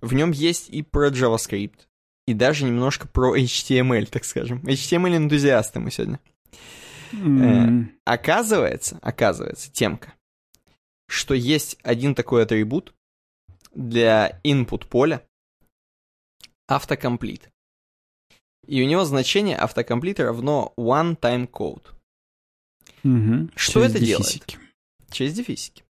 [0.00, 1.86] в нем есть и про JavaScript,
[2.26, 4.58] и даже немножко про HTML, так скажем.
[4.64, 6.18] HTML-энтузиасты мы сегодня.
[7.12, 7.84] Mm.
[7.84, 10.14] Э, оказывается, оказывается, темка,
[11.06, 12.92] что есть один такой атрибут
[13.72, 15.22] для input поля
[16.66, 17.50] автокомплит.
[18.72, 21.84] И у него значение автокомплита равно one time code.
[23.04, 23.50] Угу.
[23.54, 24.52] Что Через это дефисики.
[24.52, 24.72] делает?
[25.10, 25.84] Через дефисики.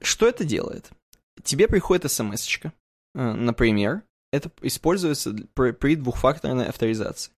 [0.00, 0.90] Что это делает?
[1.42, 2.48] Тебе приходит смс.
[2.62, 2.70] Э,
[3.14, 7.32] например, это используется при, при двухфакторной авторизации.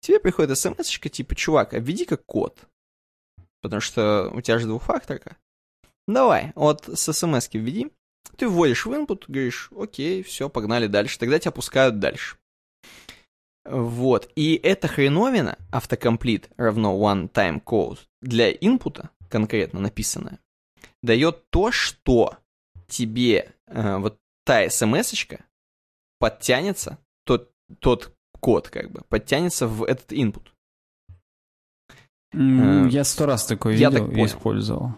[0.00, 2.58] Тебе приходит смс типа, чувак, обведи-ка код.
[3.62, 5.36] Потому что у тебя же двухфакторка.
[6.08, 7.92] Давай, вот с смс введи.
[8.36, 11.20] Ты вводишь в input, говоришь, окей, все, погнали дальше.
[11.20, 12.36] Тогда тебя пускают дальше.
[13.70, 14.30] Вот.
[14.34, 20.38] И эта хреновина, автокомплит равно one time code, для инпута конкретно написанная,
[21.02, 22.36] дает то, что
[22.86, 25.14] тебе э, вот та смс
[26.18, 27.50] подтянется, тот,
[27.80, 30.48] тот код как бы, подтянется в этот input.
[32.34, 34.94] Mm, э, я сто раз такое я видел так использовал.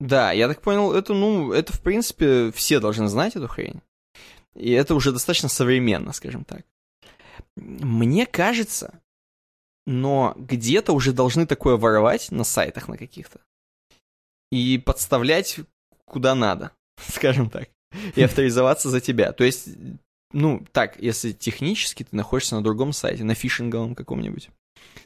[0.00, 3.80] Да, я так понял, это, ну, это, в принципе, все должны знать эту хрень.
[4.54, 6.64] И это уже достаточно современно, скажем так.
[7.56, 9.00] Мне кажется,
[9.86, 13.40] но где-то уже должны такое воровать на сайтах на каких-то.
[14.50, 15.60] И подставлять
[16.04, 16.72] куда надо,
[17.08, 17.68] скажем так.
[18.16, 19.32] И авторизоваться за тебя.
[19.32, 19.68] То есть,
[20.32, 24.50] ну, так, если технически ты находишься на другом сайте, на фишинговом каком-нибудь.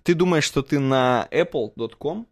[0.03, 2.27] Ты думаешь, что ты на apple.com,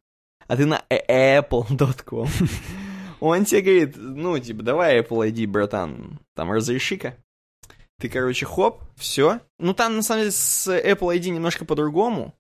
[0.46, 2.28] а ты на apple.com.
[3.20, 7.16] Он тебе говорит, ну, типа, давай Apple ID, братан, там, разреши-ка.
[7.99, 9.40] Ты, короче, хоп, все.
[9.59, 12.34] Ну, там, на самом деле, с Apple ID немножко по-другому.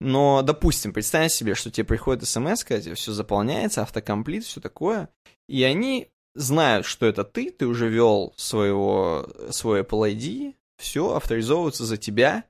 [0.00, 5.08] Но, допустим, представь себе, что тебе приходит смс, тебе все заполняется, автокомплит, все такое,
[5.48, 11.84] и они знают, что это ты, ты уже вел своего, свой Apple ID, все, авторизовываются
[11.84, 12.44] за тебя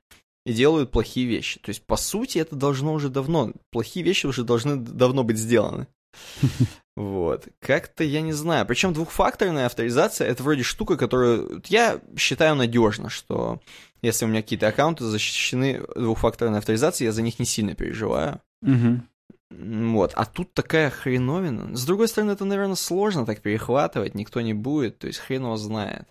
[0.46, 1.60] и делают плохие вещи.
[1.60, 5.86] То есть, по сути, это должно уже давно, плохие вещи уже должны давно быть сделаны.
[7.00, 7.48] Вот.
[7.60, 8.66] Как-то я не знаю.
[8.66, 13.60] Причем двухфакторная авторизация это вроде штука, которую я считаю надежно, что
[14.02, 18.40] Если у меня какие-то аккаунты защищены двухфакторной авторизацией, я за них не сильно переживаю.
[18.62, 19.00] Угу.
[19.50, 21.76] Вот, а тут такая хреновина.
[21.76, 25.56] С другой стороны, это, наверное, сложно так перехватывать, никто не будет, то есть хрен его
[25.56, 26.06] знает.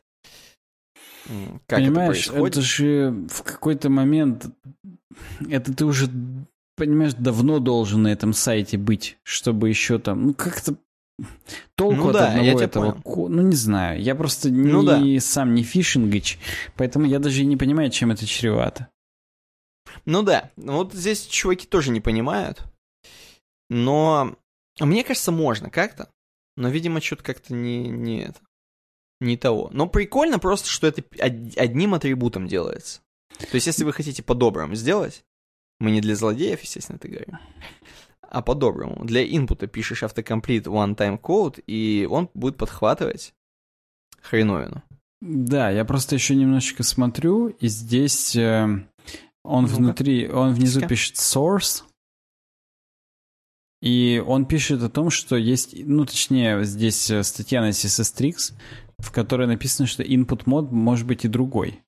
[1.68, 2.58] Как Понимаешь, это, происходит.
[2.58, 4.48] это же в какой-то момент,
[5.50, 6.10] это ты уже,
[6.80, 10.76] понимаешь, давно должен на этом сайте быть, чтобы еще там, ну как-то
[11.76, 13.30] толку ну, от да, одного этого, понял.
[13.30, 15.22] ну не знаю, я просто ну, не, да.
[15.22, 16.40] сам не фишингыч,
[16.76, 18.88] поэтому я даже и не понимаю, чем это чревато.
[20.06, 22.64] Ну да, вот здесь чуваки тоже не понимают,
[23.70, 24.36] но
[24.80, 26.10] мне кажется, можно как-то.
[26.56, 28.40] Но, видимо, что-то как-то не, не это.
[29.22, 29.70] Не того.
[29.72, 33.02] Но прикольно просто, что это одним атрибутом делается.
[33.38, 35.24] То есть, если вы хотите по-доброму сделать,
[35.80, 37.40] мы не для злодеев, естественно, это говорим,
[38.22, 39.06] а по-доброму.
[39.06, 43.34] Для инпута пишешь автокомплит one-time code, и он будет подхватывать
[44.22, 44.84] хреновину.
[45.22, 48.64] Да, я просто еще немножечко смотрю, и здесь э,
[49.44, 51.84] он ну внутри, он внизу пишет source,
[53.82, 58.54] и он пишет о том, что есть, ну, точнее, здесь э, статья на CSS Tricks,
[58.98, 61.82] в которой написано, что input мод может быть и другой.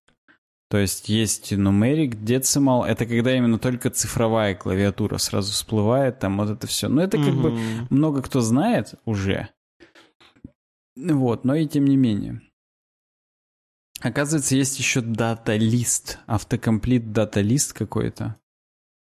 [0.71, 6.49] То есть есть numeric, decimal, это когда именно только цифровая клавиатура сразу всплывает, там вот
[6.49, 6.87] это все.
[6.87, 7.41] Но это как mm-hmm.
[7.41, 9.49] бы много кто знает уже.
[10.95, 12.41] Вот, но и тем не менее.
[13.99, 18.39] Оказывается, есть еще дата-лист, автокомплит дата-лист какой-то.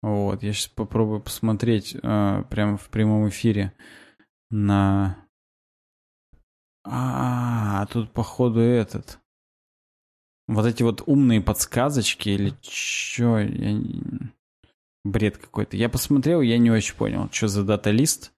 [0.01, 3.73] Вот, я сейчас попробую посмотреть э, прямо в прямом эфире
[4.49, 5.17] на...
[6.85, 9.19] А, тут походу этот.
[10.47, 13.81] Вот эти вот умные подсказочки или чё, я...
[15.03, 15.75] бред какой-то.
[15.75, 18.31] Я посмотрел, я не очень понял, что за дата-лист.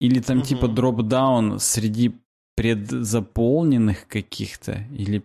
[0.00, 0.46] Или там угу.
[0.46, 2.14] типа дроп-даун среди
[2.56, 5.22] предзаполненных каких-то, или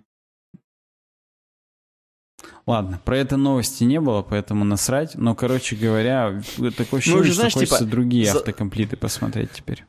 [2.66, 5.16] Ладно, про это новости не было, поэтому насрать.
[5.16, 6.42] Но, короче говоря,
[6.78, 8.38] такое ощущение, уже, знаешь, что хочется типа, другие за...
[8.40, 9.86] автокомплиты посмотреть теперь.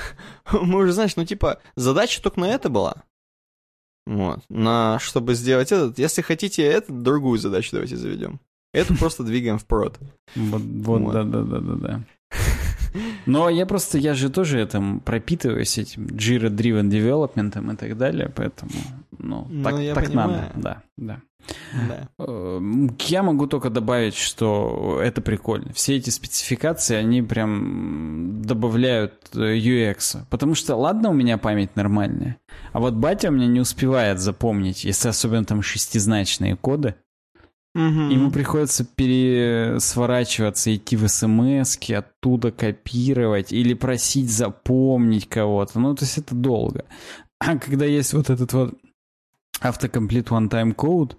[0.52, 3.04] Мы уже, знаешь, ну типа, задача только на это была.
[4.08, 4.40] Вот.
[4.48, 5.98] На, чтобы сделать этот.
[5.98, 8.40] Если хотите это, другую задачу давайте заведем.
[8.72, 9.98] Эту просто двигаем впрод.
[10.34, 12.04] Вот, вот, да-да-да-да-да.
[13.28, 18.32] Но я просто, я же тоже этим пропитываюсь этим Jira Driven Development и так далее,
[18.34, 18.72] поэтому,
[19.18, 21.20] ну, ну так, так надо, да, да.
[21.88, 22.08] Да.
[22.24, 25.72] Эм, я могу только добавить, что это прикольно.
[25.72, 30.18] Все эти спецификации, они прям добавляют э, UX.
[30.30, 32.38] Потому что, ладно, у меня память нормальная,
[32.72, 36.94] а вот батя у меня не успевает запомнить, если особенно там шестизначные коды.
[37.74, 38.10] Угу.
[38.10, 45.78] Ему приходится пересворачиваться, идти в смс оттуда копировать или просить запомнить кого-то.
[45.78, 46.86] Ну, то есть это долго.
[47.38, 48.74] А когда есть вот этот вот
[49.60, 51.16] автокомплит one-time code,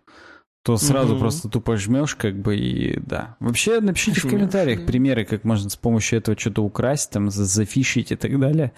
[0.63, 1.21] то сразу угу.
[1.21, 3.37] просто тупо жмешь, как бы, и да.
[3.39, 8.15] Вообще, напишите в комментариях примеры, как можно с помощью этого что-то украсть, там, зафишить и
[8.15, 8.73] так далее.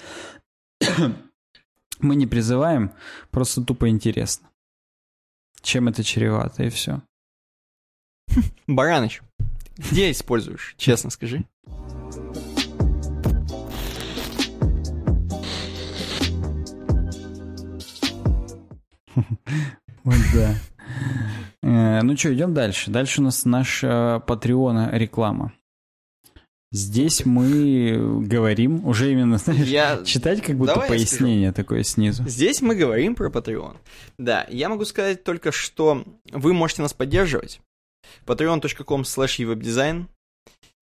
[1.99, 2.91] Мы не призываем,
[3.31, 4.49] просто тупо интересно.
[5.61, 7.01] Чем это чревато, и все.
[8.67, 9.21] Бараныч,
[9.77, 10.75] где используешь?
[10.77, 11.45] Честно скажи.
[20.03, 20.55] Вот да.
[21.61, 22.89] Э, ну что, идем дальше.
[22.89, 25.53] Дальше у нас наша Patreon реклама.
[26.71, 30.03] Здесь мы говорим, уже именно, знаешь, я...
[30.05, 32.27] читать как будто Давай пояснение такое снизу.
[32.27, 33.75] Здесь мы говорим про Patreon.
[34.17, 37.59] Да, я могу сказать только, что вы можете нас поддерживать.
[38.25, 40.07] patreon.com slash webdesign.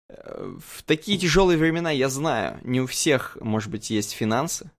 [0.09, 4.70] Э, в такие тяжелые времена, я знаю, не у всех, может быть, есть финансы,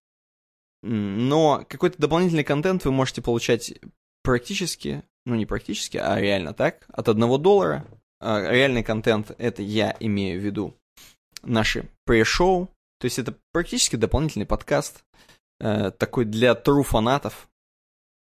[0.84, 3.74] но какой-то дополнительный контент вы можете получать
[4.24, 7.86] практически, ну не практически, а реально так, от одного доллара.
[8.22, 10.76] А реальный контент, это я имею в виду
[11.44, 12.70] наши pre-шоу,
[13.00, 15.04] то есть это практически дополнительный подкаст,
[15.60, 17.50] э, такой для true фанатов.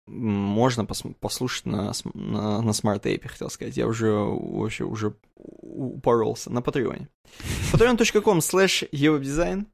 [0.06, 3.76] Можно пос- послушать на, на, на Tape, хотел сказать.
[3.76, 7.08] Я уже вообще уже упоролся на Патреоне.
[7.72, 9.66] patreon.com slash design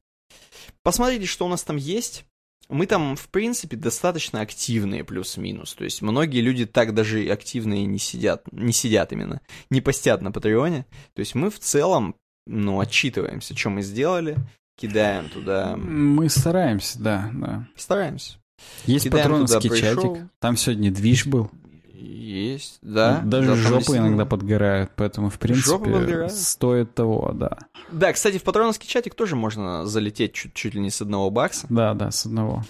[0.81, 2.25] Посмотрите, что у нас там есть
[2.69, 5.73] мы там, в принципе, достаточно активные, плюс-минус.
[5.73, 10.31] То есть многие люди так даже активные не сидят, не сидят именно, не постят на
[10.31, 10.85] Патреоне.
[11.13, 12.15] То есть мы в целом,
[12.47, 14.37] ну, отчитываемся, что мы сделали,
[14.77, 15.75] кидаем туда...
[15.75, 17.67] Мы стараемся, да, да.
[17.75, 18.37] Стараемся.
[18.85, 21.49] Есть кидаем патроновский чатик, там сегодня движ был.
[21.93, 23.21] Есть, да.
[23.23, 27.57] Даже да, жопы иногда подгорают, поэтому, в принципе, стоит того, да.
[27.91, 31.67] Да, кстати, в патроновский чатик тоже можно залететь чуть, чуть ли не с одного бакса.
[31.69, 32.63] Да, да, с одного.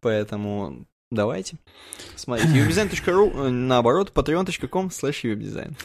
[0.00, 1.56] Поэтому давайте.
[2.16, 5.76] Смотрите, webdesign.ru, э, наоборот, patreon.com slash webdesign.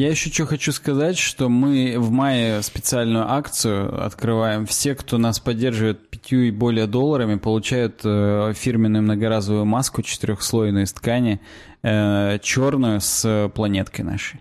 [0.00, 4.64] Я еще что хочу сказать, что мы в мае специальную акцию открываем.
[4.64, 10.94] Все, кто нас поддерживает пятью и более долларами, получают э, фирменную многоразовую маску четырехслойную из
[10.94, 11.42] ткани,
[11.82, 14.40] э, черную с планеткой нашей.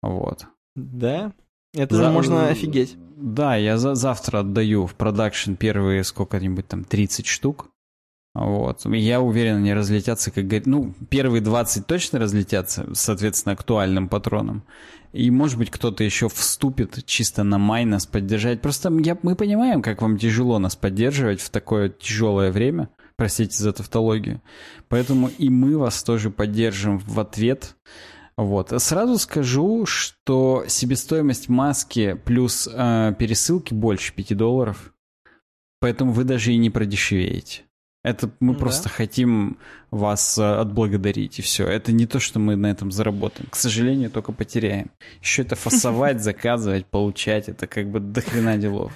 [0.00, 0.46] Вот.
[0.76, 1.32] Да?
[1.74, 2.10] Это за...
[2.12, 2.96] можно офигеть.
[3.16, 7.66] Да, я за завтра отдаю в продакшн первые сколько-нибудь там 30 штук.
[8.34, 8.84] Вот.
[8.86, 10.66] Я уверен, они разлетятся, как говорит.
[10.66, 14.62] Ну, первые 20 точно разлетятся, соответственно, актуальным патроном.
[15.12, 18.60] И, может быть, кто-то еще вступит чисто на май нас поддержать.
[18.60, 22.90] Просто я, мы понимаем, как вам тяжело нас поддерживать в такое тяжелое время.
[23.16, 24.40] Простите за тавтологию.
[24.88, 27.74] Поэтому и мы вас тоже поддержим в ответ.
[28.36, 28.72] Вот.
[28.80, 34.94] Сразу скажу, что себестоимость маски плюс э, пересылки больше 5 долларов.
[35.80, 37.62] Поэтому вы даже и не продешевеете.
[38.04, 38.60] Это мы да.
[38.60, 39.58] просто хотим
[39.90, 41.66] вас э, отблагодарить, и все.
[41.66, 43.50] Это не то, что мы на этом заработаем.
[43.50, 44.90] К сожалению, только потеряем.
[45.20, 48.92] Еще это фасовать, заказывать, получать, это как бы дохрена делов.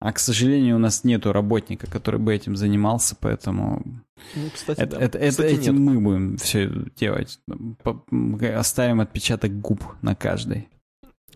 [0.00, 3.84] А, к сожалению, у нас нету работника, который бы этим занимался, поэтому
[4.34, 5.04] ну, кстати, это, да.
[5.04, 5.82] это, кстати, этим нет.
[5.82, 7.38] мы будем все делать.
[8.56, 10.68] Оставим отпечаток губ на каждой.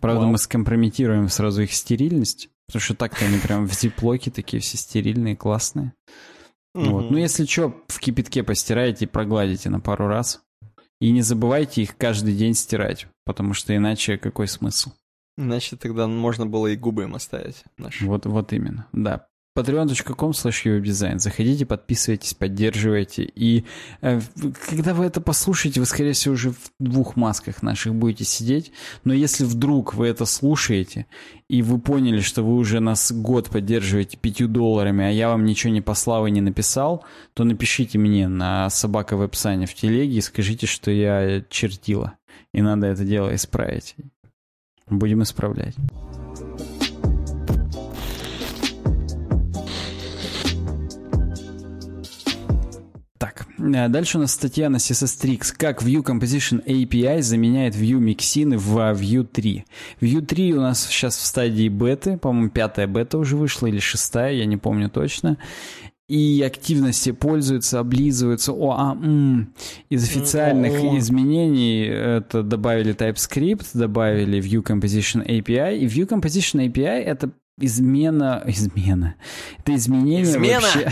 [0.01, 0.31] Правда, Вау.
[0.31, 5.35] мы скомпрометируем сразу их стерильность, потому что так-то они прям в зиплоке такие все стерильные,
[5.35, 5.93] классные.
[6.75, 6.89] Угу.
[6.89, 7.11] Вот.
[7.11, 10.41] Ну, если что, в кипятке постираете и прогладите на пару раз.
[11.01, 14.91] И не забывайте их каждый день стирать, потому что иначе какой смысл?
[15.37, 17.63] Иначе тогда можно было и губы им оставить.
[17.77, 18.05] Наши.
[18.05, 21.17] Вот, вот именно, да patreon.com slash.
[21.17, 23.23] Заходите, подписывайтесь, поддерживайте.
[23.23, 23.65] И
[24.01, 24.19] э,
[24.69, 28.71] когда вы это послушаете, вы, скорее всего, уже в двух масках наших будете сидеть.
[29.03, 31.05] Но если вдруг вы это слушаете,
[31.47, 35.71] и вы поняли, что вы уже нас год поддерживаете пятью долларами, а я вам ничего
[35.71, 40.67] не послал и не написал, то напишите мне на собака веб-сане в телеге и скажите,
[40.67, 42.17] что я чертила.
[42.53, 43.95] И надо это дело исправить.
[44.87, 45.75] Будем исправлять.
[53.57, 55.53] Дальше у нас статья на CSS.
[55.57, 59.65] Как View Composition API заменяет View Mixin в View 3.
[60.01, 64.33] View 3 у нас сейчас в стадии беты, по-моему, пятая бета уже вышла или шестая,
[64.33, 65.37] я не помню точно.
[66.07, 68.51] И активности пользуются, облизываются.
[68.53, 69.53] О, а, м,
[69.89, 70.97] из официальных О.
[70.99, 75.79] изменений это добавили TypeScript, добавили View Composition API.
[75.79, 78.43] И View Composition API это измена...
[78.47, 79.15] Измена.
[79.59, 80.61] Это изменение Измена!
[80.61, 80.91] вообще...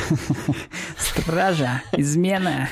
[0.98, 1.84] Стража!
[1.92, 2.70] Измена!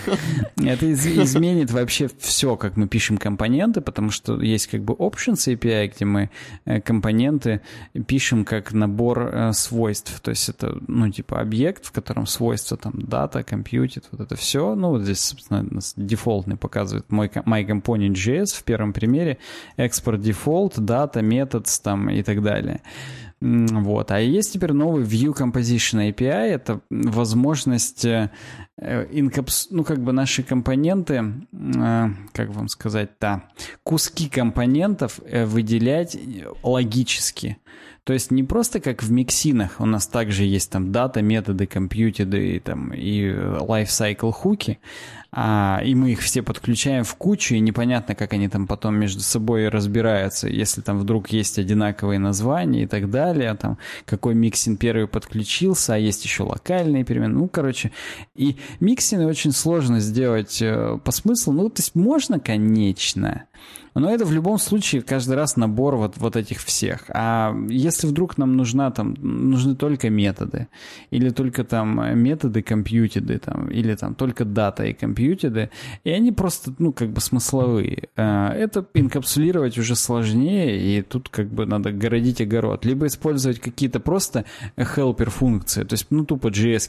[0.56, 1.06] Это из...
[1.06, 6.06] изменит вообще все, как мы пишем компоненты, потому что есть как бы options API, где
[6.06, 6.30] мы
[6.66, 7.62] э, компоненты
[8.08, 10.22] пишем как набор э, свойств.
[10.22, 14.74] То есть это, ну, типа объект, в котором свойства там data, computed, вот это все.
[14.74, 19.38] Ну, вот здесь, собственно, нас дефолтный показывает мой MyComponent.js в первом примере.
[19.76, 22.82] Export default, data, метод там и так далее.
[23.42, 24.12] Вот.
[24.12, 26.48] А есть теперь новый Vue Composition API.
[26.52, 28.30] Это возможность э,
[28.78, 29.70] инкапс...
[29.72, 33.44] ну, как бы наши компоненты, э, как вам сказать-то,
[33.84, 36.16] куски компонентов э, выделять
[36.62, 37.58] логически.
[38.04, 42.56] То есть не просто как в миксинах, у нас также есть там дата, методы, компьютеры
[42.56, 44.80] и, там, и lifecycle хуки,
[45.34, 49.22] а, и мы их все подключаем в кучу, и непонятно, как они там потом между
[49.22, 55.08] собой разбираются, если там вдруг есть одинаковые названия и так далее, там какой миксин первый
[55.08, 57.92] подключился, а есть еще локальные перемены, ну, короче,
[58.36, 63.46] и миксины очень сложно сделать э, по смыслу, ну, то есть можно, конечно,
[63.94, 67.06] но это в любом случае каждый раз набор вот, вот этих всех.
[67.10, 70.68] А если вдруг нам нужна там, нужны только методы,
[71.10, 75.70] или только там методы компьютеры, там, или там только дата и компьютеры,
[76.04, 81.48] и они просто, ну, как бы смысловые, а, это инкапсулировать уже сложнее, и тут как
[81.48, 82.86] бы надо городить огород.
[82.86, 84.46] Либо использовать какие-то просто
[84.78, 86.82] helper функции, то есть, ну, тупо JS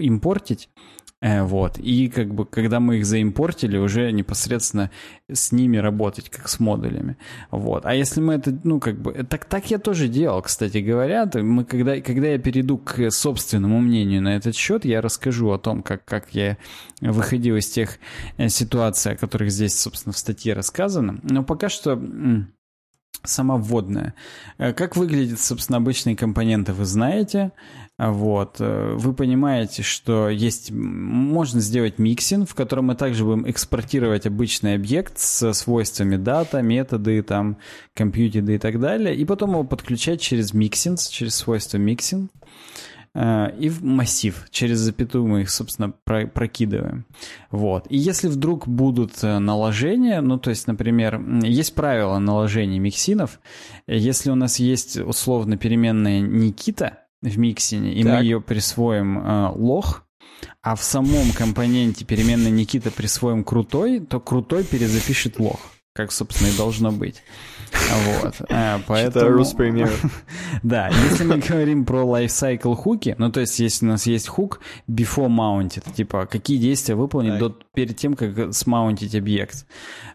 [0.00, 1.78] импортить, Э, вот.
[1.78, 4.90] И как бы, когда мы их заимпортили, уже непосредственно
[5.30, 7.16] с ними работать, как с модулями.
[7.50, 7.84] Вот.
[7.86, 9.12] А если мы это, ну, как бы...
[9.28, 11.28] Так, так я тоже делал, кстати говоря.
[11.34, 15.82] Мы, когда, когда я перейду к собственному мнению на этот счет, я расскажу о том,
[15.82, 16.56] как, как я
[17.00, 17.98] выходил из тех
[18.36, 21.18] э, ситуаций, о которых здесь, собственно, в статье рассказано.
[21.24, 22.00] Но пока что
[23.24, 24.14] сама вводная.
[24.58, 27.52] Э, как выглядят, собственно, обычные компоненты, вы знаете.
[27.98, 28.56] Вот.
[28.60, 30.70] Э, вы понимаете, что есть...
[30.70, 37.22] Можно сделать миксин, в котором мы также будем экспортировать обычный объект со свойствами data, методы,
[37.22, 37.58] там,
[37.94, 42.30] computed и так далее, и потом его подключать через миксин, через свойство mixins.
[42.32, 42.97] э,
[43.58, 44.46] и в массив.
[44.50, 47.04] Через запятую мы их, собственно, про прокидываем.
[47.50, 47.86] Вот.
[47.90, 53.40] И если вдруг будут э, наложения, ну, то есть, например, есть правило наложения миксинов.
[53.86, 58.12] Если у нас есть условно переменная Никита в миксине, и так.
[58.12, 60.04] мы ее присвоим э, лох,
[60.62, 65.60] а в самом компоненте переменной Никита присвоим крутой, то крутой перезапишет лох
[65.98, 67.24] как, собственно, и должно быть.
[67.72, 68.36] Вот.
[68.50, 69.24] А, поэтому...
[70.62, 74.60] да, если мы говорим про lifecycle хуки, ну, то есть, если у нас есть хук
[74.88, 79.66] before mounted, типа, какие действия выполнить до, перед тем, как смаунтить объект.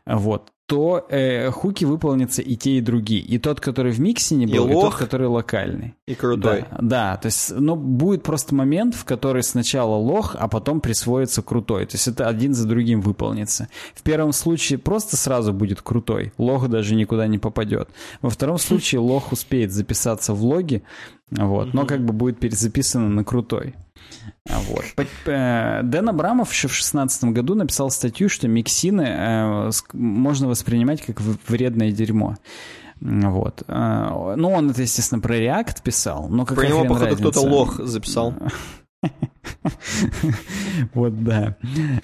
[0.06, 3.22] Вот то э, хуки выполнятся и те, и другие.
[3.22, 5.94] И тот, который в миксине был, и, и тот, который локальный.
[6.08, 6.66] И крутой.
[6.72, 11.44] Да, да, то есть, ну, будет просто момент, в который сначала лох, а потом присвоится
[11.44, 11.86] крутой.
[11.86, 13.68] То есть это один за другим выполнится.
[13.94, 16.34] В первом случае просто сразу будет крутой.
[16.40, 17.90] Лох даже никуда не попадет.
[18.24, 20.82] Во втором случае лох успеет записаться в логи,
[21.38, 23.76] вот, но как бы будет перезаписано на крутой.
[24.46, 24.84] Вот.
[25.26, 31.22] Э, Дэн Абрамов еще в 2016 году написал статью, что миксины э, можно воспринимать как
[31.48, 32.36] вредное дерьмо.
[33.00, 33.64] Вот.
[33.68, 37.80] Э, ну, он это, естественно, про React писал, но какая Про него, походу, кто-то лох
[37.84, 38.34] записал.
[40.94, 41.58] Вот, да.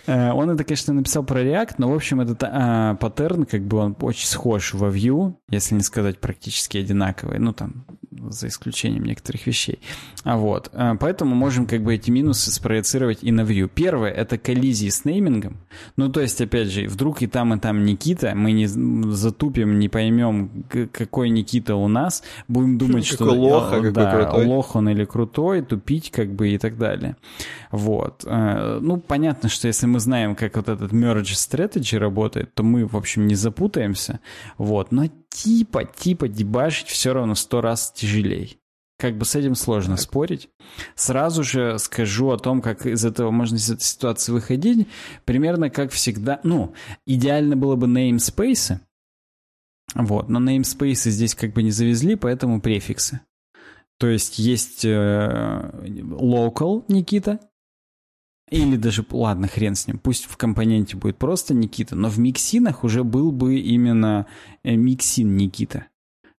[0.07, 3.95] Он это, конечно, написал про React, но, в общем, этот а, паттерн, как бы он
[4.01, 7.39] очень схож во Vue, если не сказать практически одинаковый.
[7.39, 9.79] Ну, там, за исключением некоторых вещей.
[10.23, 13.69] А вот, э, поэтому можем как бы эти минусы спроецировать и на Vue.
[13.73, 15.57] Первое— это коллизии с неймингом.
[15.95, 19.89] Ну, то есть, опять же, вдруг и там, и там Никита, мы не затупим, не
[19.89, 24.45] поймем, какой Никита у нас, будем думать, что лох, а да, крутой.
[24.45, 27.15] лох он или крутой, тупить как бы и так далее.
[27.71, 28.23] Вот.
[28.25, 32.85] Э, ну, понятно, что если мы знаем, как вот этот merge strategy работает, то мы,
[32.85, 34.19] в общем, не запутаемся.
[34.57, 34.91] Вот.
[34.91, 38.57] Но типа, типа дебажить все равно сто раз тяжелее.
[38.97, 40.03] Как бы с этим сложно так.
[40.03, 40.49] спорить.
[40.95, 44.87] Сразу же скажу о том, как из этого можно из этой ситуации выходить.
[45.23, 46.41] Примерно как всегда.
[46.43, 46.73] Ну,
[47.05, 48.79] идеально было бы namespace.
[49.95, 53.21] Вот, но namespace здесь как бы не завезли, поэтому префиксы.
[53.99, 57.39] То есть есть э, local Никита,
[58.49, 62.83] или даже, ладно, хрен с ним, пусть в компоненте будет просто Никита, но в миксинах
[62.83, 64.25] уже был бы именно
[64.63, 65.85] э, миксин Никита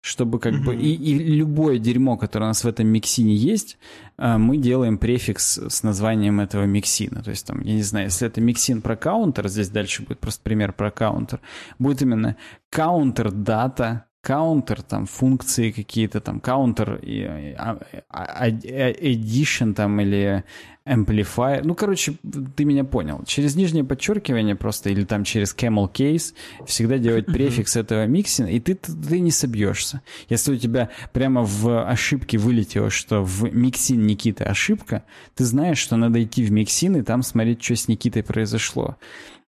[0.03, 0.65] чтобы как mm-hmm.
[0.65, 3.77] бы и, и любое дерьмо, которое у нас в этом миксине есть,
[4.17, 7.23] э, мы делаем префикс с названием этого миксина.
[7.23, 10.43] То есть там, я не знаю, если это миксин про каунтер, здесь дальше будет просто
[10.43, 11.41] пример про каунтер,
[11.79, 12.37] будет именно
[12.75, 17.79] counter data counter там функции какие-то там counter а,
[18.09, 20.45] а, addition там или
[20.87, 21.63] amplifier.
[21.65, 22.15] Ну, короче,
[22.57, 23.23] ты меня понял.
[23.27, 26.35] Через нижнее подчеркивание просто или там через camel case
[26.67, 30.03] всегда делать префикс этого миксина, и ты, ты, ты не собьешься.
[30.29, 35.97] Если у тебя прямо в ошибке вылетело, что в миксин Никиты ошибка, ты знаешь, что
[35.97, 38.97] надо идти в миксин и там смотреть, что с Никитой произошло.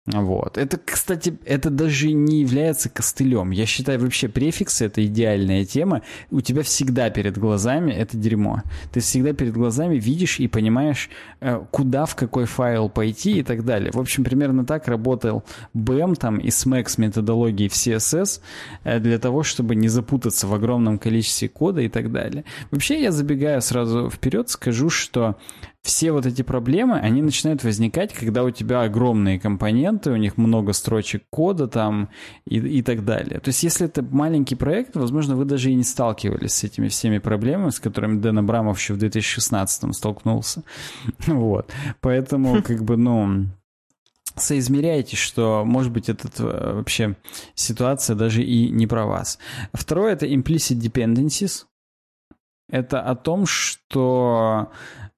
[0.08, 0.58] Вот.
[0.58, 3.52] Это, кстати, это даже не является костылем.
[3.52, 6.02] Я считаю, вообще префиксы— это идеальная тема.
[6.32, 8.64] У тебя всегда перед глазами это дерьмо.
[8.92, 13.64] Ты всегда перед глазами видишь и понимаешь, э, куда, в какой файл пойти и так
[13.64, 13.92] далее.
[13.92, 15.44] В общем, примерно так работал
[15.76, 18.42] BEM там и SMAC с методологией в CSS
[18.84, 22.44] э, для того, чтобы не запутаться в огромном количестве кода и так далее.
[22.72, 25.38] Вообще, я забегаю сразу вперед, скажу, что
[25.84, 30.74] все вот эти проблемы, они начинают возникать, когда у тебя огромные компоненты, у них много
[30.74, 32.10] строчек кода там
[32.46, 33.40] и, и так далее.
[33.40, 37.18] То есть если это маленький проект, возможно, вы даже и не сталкивались с этими всеми
[37.18, 40.64] проблемами, с которыми Дэн Абрамов еще в 2016 столкнулся.
[41.42, 41.72] Вот.
[42.02, 43.48] Поэтому, как бы, ну
[44.36, 46.30] соизмеряйте, что, может быть, эта
[46.76, 47.16] вообще
[47.56, 49.40] ситуация даже и не про вас.
[49.74, 51.66] Второе— это implicit dependencies.
[52.70, 54.72] Это о том, что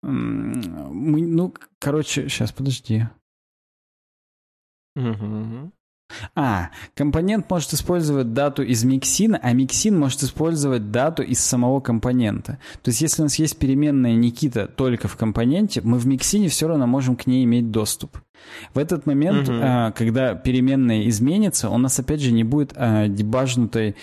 [0.03, 3.07] мы, ну, короче, сейчас, подожди.
[4.95, 5.71] Угу.
[6.35, 12.59] А, компонент может использовать дату из миксина, а миксин может использовать дату из самого компонента.
[12.81, 16.67] То есть, если у нас есть переменная Никита только в компоненте, мы в миксине все
[16.67, 18.17] равно можем к ней иметь доступ.
[18.73, 19.57] В этот момент, угу.
[19.61, 23.95] а, когда переменная изменится, у нас опять же не будет а, дебажнутой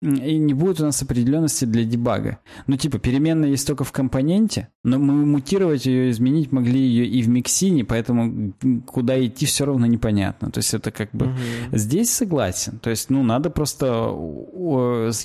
[0.00, 2.38] и не будет у нас определенности для дебага.
[2.68, 7.20] Ну, типа, переменная есть только в компоненте, но мы мутировать ее, изменить могли ее и
[7.20, 8.52] в миксине, поэтому
[8.86, 10.52] куда идти все равно непонятно.
[10.52, 11.26] То есть это как бы...
[11.26, 11.34] Угу.
[11.72, 12.78] Здесь согласен.
[12.78, 14.14] То есть, ну, надо просто...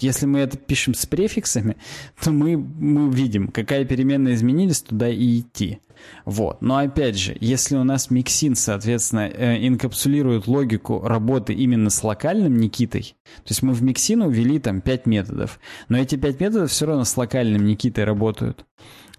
[0.02, 1.78] Если мы это пишем с префиксами,
[2.22, 5.80] то мы, мы видим, какая переменная изменились, туда и идти.
[6.26, 6.62] Вот.
[6.62, 12.58] Но опять же, если у нас миксин, соответственно, э, инкапсулирует логику работы именно с локальным
[12.58, 15.60] Никитой, то есть мы в миксину ввели там 5 методов,
[15.90, 18.66] но эти 5 методов все равно с локальным Никитой работают.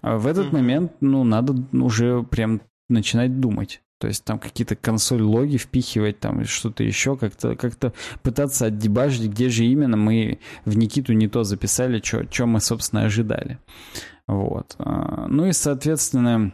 [0.01, 0.53] А в этот mm-hmm.
[0.53, 3.81] момент, ну, надо уже прям начинать думать.
[3.97, 7.73] То есть там какие-то консоль-логи впихивать, там что-то еще, как-то как
[8.21, 13.57] пытаться отдебажить, где же именно мы в Никиту не то записали, что мы, собственно, ожидали.
[14.27, 14.75] Вот.
[14.79, 16.51] А, ну и, соответственно,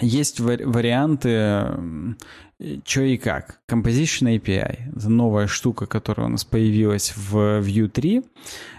[0.00, 2.16] есть варианты,
[2.84, 3.60] что и как.
[3.70, 8.22] Composition API— это новая штука, которая у нас появилась в Vue 3.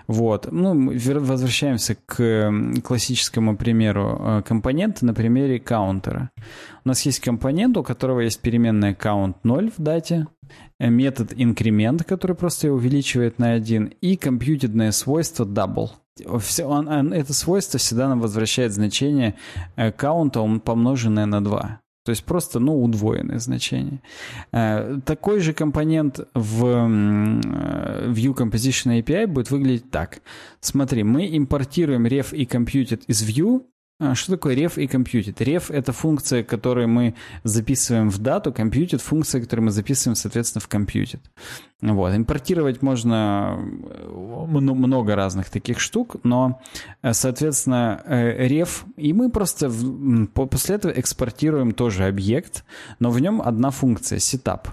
[0.08, 0.52] Вот.
[0.52, 2.52] Ну, возвращаемся к
[2.84, 6.30] классическому примеру э, компонента на примере каунтера.
[6.84, 10.28] У нас есть компонент, у которого есть переменная count 0 в дате,
[10.80, 15.92] э, метод increment, который просто увеличивает на 1, и компьютерное свойство double—
[16.40, 19.36] все, он, он, это свойство всегда нам возвращает значение
[19.98, 21.80] каунта, помноженное на 2.
[22.06, 24.02] То есть просто, ну, удвоенное значение.
[24.52, 30.22] Э, такой же компонент в View Composition API будет выглядеть так.
[30.60, 33.64] Смотри, мы импортируем ref и computed из View,
[34.16, 35.36] что такое ref и computed?
[35.38, 40.70] Ref— это функция, которую мы записываем в дату, computed— функция, которую мы записываем, соответственно, в
[40.70, 41.22] computed.
[41.82, 42.16] Вот.
[42.16, 46.62] Импортировать можно э, много разных таких штук, но,
[47.02, 49.72] э, соответственно, э, ref, и мы просто
[50.34, 52.64] после этого экспортируем тоже объект,
[53.00, 54.68] но в нем одна функция— setup.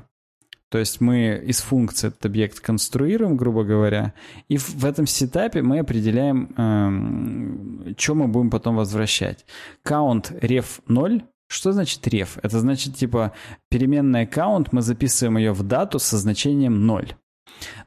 [0.70, 4.14] То есть мы из функции этот объект конструируем, грубо говоря,
[4.48, 9.44] и в, этом сетапе мы определяем, эм, что мы будем потом возвращать.
[9.84, 11.22] Count ref 0.
[11.48, 12.38] Что значит ref?
[12.42, 13.32] Это значит, типа,
[13.68, 17.16] переменная count, мы записываем ее в дату со значением 0.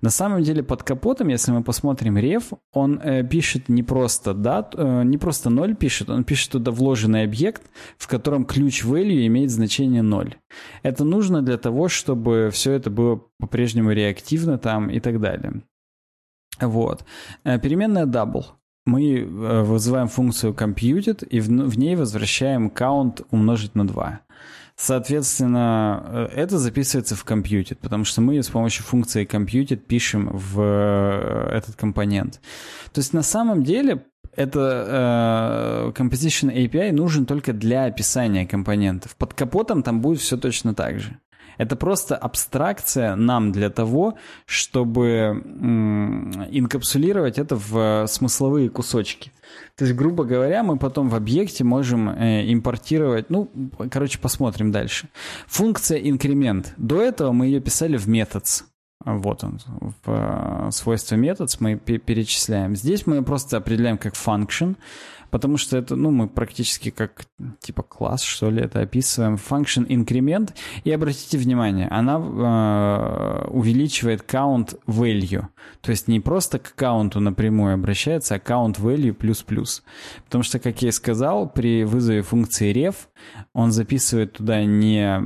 [0.02, 4.76] На самом деле под капотом, если мы посмотрим реф, он э, пишет не просто дат,
[4.77, 7.64] э, не просто 0 пишет, он пишет туда вложенный объект,
[7.98, 10.35] в котором ключ value имеет значение 0.
[10.84, 15.64] Это нужно для того, чтобы все это было по-прежнему реактивно там и так далее.
[16.60, 17.06] Вот.
[17.44, 18.45] Э, переменная double.
[18.85, 24.19] Мы э, вызываем функцию computed и в, в ней возвращаем count умножить на 2.
[24.76, 30.60] Соответственно, э, это записывается в компьютер, потому что мы с помощью функции compute пишем в
[30.62, 32.41] э, этот компонент.
[32.91, 34.06] То есть на самом деле
[34.36, 39.16] это э, Composition API нужен только для описания компонентов.
[39.16, 41.18] Под капотом там будет все точно так же.
[41.57, 44.15] Это просто абстракция нам для того,
[44.45, 45.41] чтобы
[46.51, 49.31] инкапсулировать это в смысловые кусочки.
[49.75, 53.49] То есть, грубо говоря, мы потом в объекте можем э, импортировать, ну,
[53.89, 55.09] короче, посмотрим дальше.
[55.47, 56.73] Функция инкремент.
[56.77, 58.63] До этого мы ее писали в methods.
[59.05, 59.59] Вот он,
[60.05, 62.75] в э, свойстве methods мы перечисляем.
[62.75, 64.75] Здесь мы просто определяем как function,
[65.34, 67.26] потому что это, ну, мы практически как,
[67.60, 69.34] типа, класс, что ли, это описываем.
[69.34, 70.51] Function increment,
[70.84, 75.47] и обратите внимание, она э, увеличивает count value,
[75.81, 79.84] то есть не просто к каунту напрямую обращается, а count value плюс-плюс.
[80.26, 82.95] Потому что, как я и сказал, при вызове функции ref
[83.53, 85.19] он записывает туда не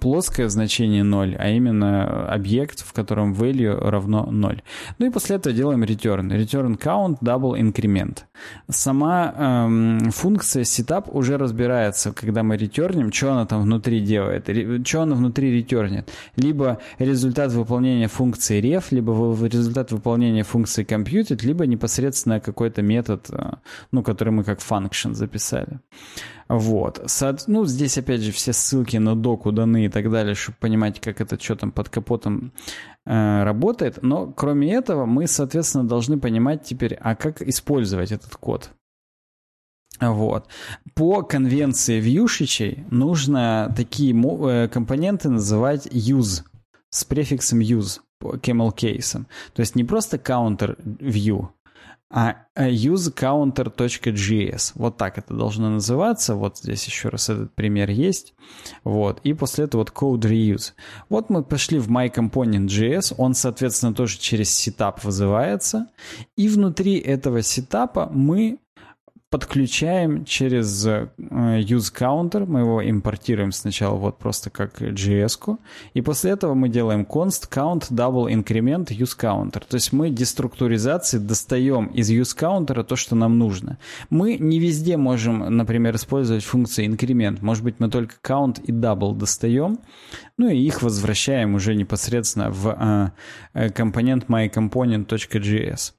[0.00, 4.62] плоское значение 0, а именно объект, в котором value равно 0.
[4.98, 6.28] Ну и после этого делаем return.
[6.28, 8.20] Return count double increment.
[8.70, 14.48] Сама эм, функция setup уже разбирается, когда мы ретернем, что она там внутри делает,
[14.86, 16.10] что она внутри ретернет.
[16.36, 19.12] Либо результат выполнения функции ref, либо
[19.46, 23.54] результат выполнения функции computed, либо непосредственно какой-то метод, э,
[23.90, 25.80] ну, который мы как function записали.
[26.48, 27.06] Вот.
[27.46, 31.20] Ну, здесь, опять же, все ссылки на доку даны и так далее, чтобы понимать, как
[31.20, 32.52] это что там под капотом
[33.06, 33.98] э, работает.
[34.02, 38.70] Но, кроме этого, мы, соответственно, должны понимать теперь, а как использовать этот код.
[40.10, 40.48] Вот.
[40.94, 46.42] По конвенции вьюшичей нужно такие э, компоненты называть use
[46.90, 49.24] с префиксом use, camel case.
[49.54, 51.50] То есть не просто counter view,
[52.14, 54.72] а usecounter.js.
[54.74, 56.34] Вот так это должно называться.
[56.34, 58.34] Вот здесь еще раз этот пример есть.
[58.84, 59.20] Вот.
[59.24, 60.74] И после этого вот code reuse.
[61.08, 63.14] Вот мы пошли в myComponent.js.
[63.16, 65.88] Он, соответственно, тоже через сетап вызывается.
[66.36, 68.58] И внутри этого сетапа мы
[69.32, 75.58] подключаем через э, use counter, мы его импортируем сначала вот просто как JS-ку,
[75.94, 79.62] и после этого мы делаем const count double increment use counter.
[79.66, 83.78] То есть мы деструктуризации достаем из use counter то, что нам нужно.
[84.10, 87.38] Мы не везде можем, например, использовать функции increment.
[87.40, 89.78] Может быть, мы только count и double достаем,
[90.36, 93.10] ну и их возвращаем уже непосредственно в э,
[93.54, 95.92] э компонент myComponent.js.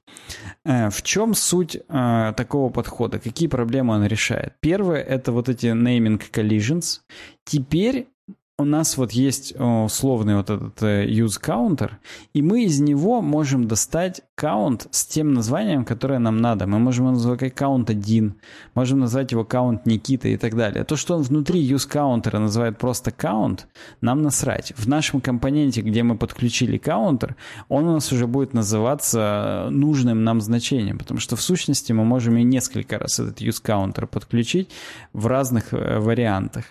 [0.64, 3.18] В чем суть такого подхода?
[3.24, 4.52] Какие проблемы он решает?
[4.60, 7.00] Первое— это вот эти naming collisions.
[7.44, 8.08] Теперь
[8.56, 11.90] у нас вот есть условный вот этот э, use counter,
[12.34, 16.68] и мы из него можем достать count с тем названием, которое нам надо.
[16.68, 18.34] Мы можем его назвать как count 1,
[18.76, 20.84] можем назвать его count Никита и так далее.
[20.84, 23.62] То, что он внутри use counter называет просто count,
[24.00, 24.72] нам насрать.
[24.76, 27.34] В нашем компоненте, где мы подключили counter,
[27.68, 32.36] он у нас уже будет называться нужным нам значением, потому что в сущности мы можем
[32.36, 34.70] и несколько раз этот use counter подключить
[35.12, 36.66] в разных э, вариантах.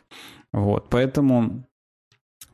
[0.53, 1.72] Вот, поэтому Э,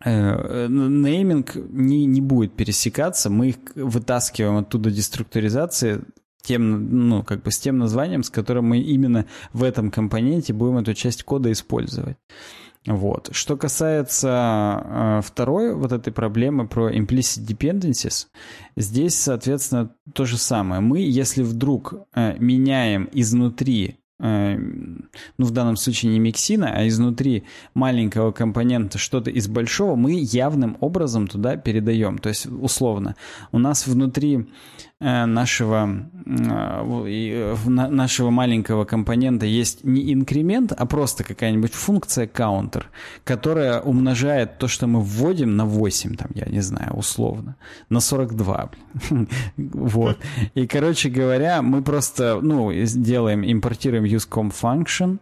[0.05, 6.03] нейминг не, не будет пересекаться, мы их вытаскиваем оттуда деструктуризации
[6.41, 10.77] тем, ну, как бы с тем названием, с которым мы именно в этом компоненте будем
[10.77, 12.17] эту часть кода использовать.
[12.85, 13.30] Вот.
[13.34, 18.27] Что касается э, второй вот этой проблемы про implicit dependencies,
[18.77, 20.81] здесь, соответственно, то же самое.
[20.81, 28.32] Мы, если вдруг э, меняем изнутри ну, в данном случае не миксина, а изнутри маленького
[28.32, 32.18] компонента что-то из большого, мы явным образом туда передаем.
[32.18, 33.16] То есть, условно,
[33.52, 41.73] у нас внутри Э, нашего, э, нашего маленького компонента есть не инкремент, а просто какая-нибудь
[41.73, 42.84] функция counter,
[43.23, 47.55] которая умножает то, что мы вводим на 8, там, я не знаю, условно,
[47.89, 48.71] на 42.
[49.57, 50.17] Вот.
[50.55, 55.19] И, короче говоря, мы просто, ну, делаем, импортируем useComp function,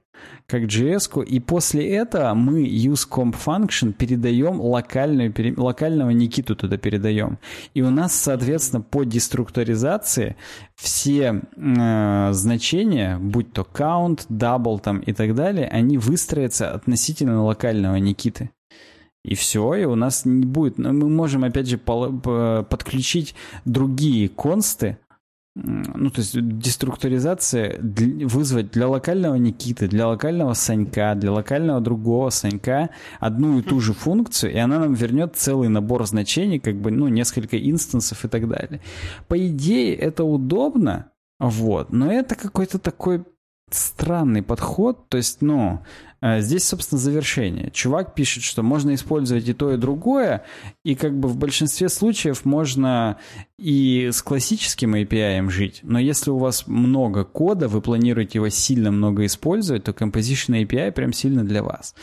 [0.48, 7.38] как JS, и после этого мы useComp function передаем локальную, пере, локального Никиту туда передаем.
[7.74, 10.38] И у нас, соответственно, по деструктуризации
[10.76, 17.96] все э, значения, будь то count, double там и так далее, они выстроятся относительно локального
[17.98, 18.52] Никиты.
[19.28, 20.78] И все, и у нас не будет...
[20.78, 23.36] Мы можем, опять же, подключить
[23.66, 25.00] другие консты,
[25.64, 32.90] ну, то есть деструктуризация вызвать для локального Никиты, для локального Санька, для локального другого Санька
[33.20, 37.08] одну и ту же функцию, и она нам вернет целый набор значений, как бы, ну,
[37.08, 38.82] несколько инстансов и так далее.
[39.28, 43.26] По идее, это удобно, вот, но это какой-то такой
[43.72, 45.80] странный подход, то есть, ну,
[46.22, 47.70] здесь, собственно, завершение.
[47.72, 50.44] Чувак пишет, что можно использовать и то, и другое,
[50.84, 53.18] и как бы в большинстве случаев можно
[53.60, 58.92] и с классическим API жить, но если у вас много кода, вы планируете его сильно
[58.92, 61.96] много использовать, то Composition API прям сильно для вас.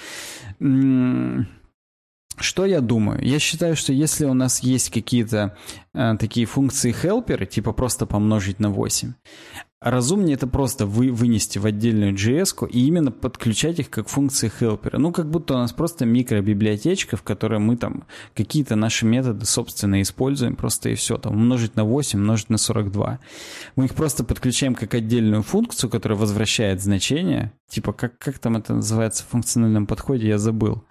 [2.36, 3.22] Что я думаю?
[3.22, 5.56] Я считаю, что если у нас есть какие-то
[5.94, 9.12] э, такие функции helper, типа просто помножить на 8,
[9.90, 14.96] разумнее это просто вы, вынести в отдельную JS и именно подключать их как функции helper.
[14.96, 18.04] Ну, как будто у нас просто микробиблиотечка, в которой мы там
[18.34, 21.18] какие-то наши методы, собственно, используем просто и все.
[21.18, 23.18] Там умножить на 8, умножить на 42.
[23.76, 27.52] Мы их просто подключаем как отдельную функцию, которая возвращает значение.
[27.68, 30.82] Типа, как, как там это называется в функциональном подходе, я забыл.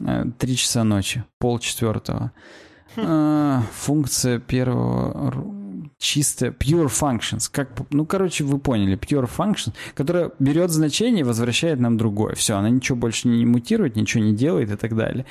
[0.00, 2.32] Э, три часа ночи, пол четвертого.
[2.96, 3.02] Хм.
[3.06, 5.30] А, функция первого
[6.04, 7.48] чисто pure functions.
[7.50, 12.34] Как, ну, короче, вы поняли, pure functions, которая берет значение и возвращает нам другое.
[12.34, 15.24] Все, она ничего больше не мутирует, ничего не делает и так далее.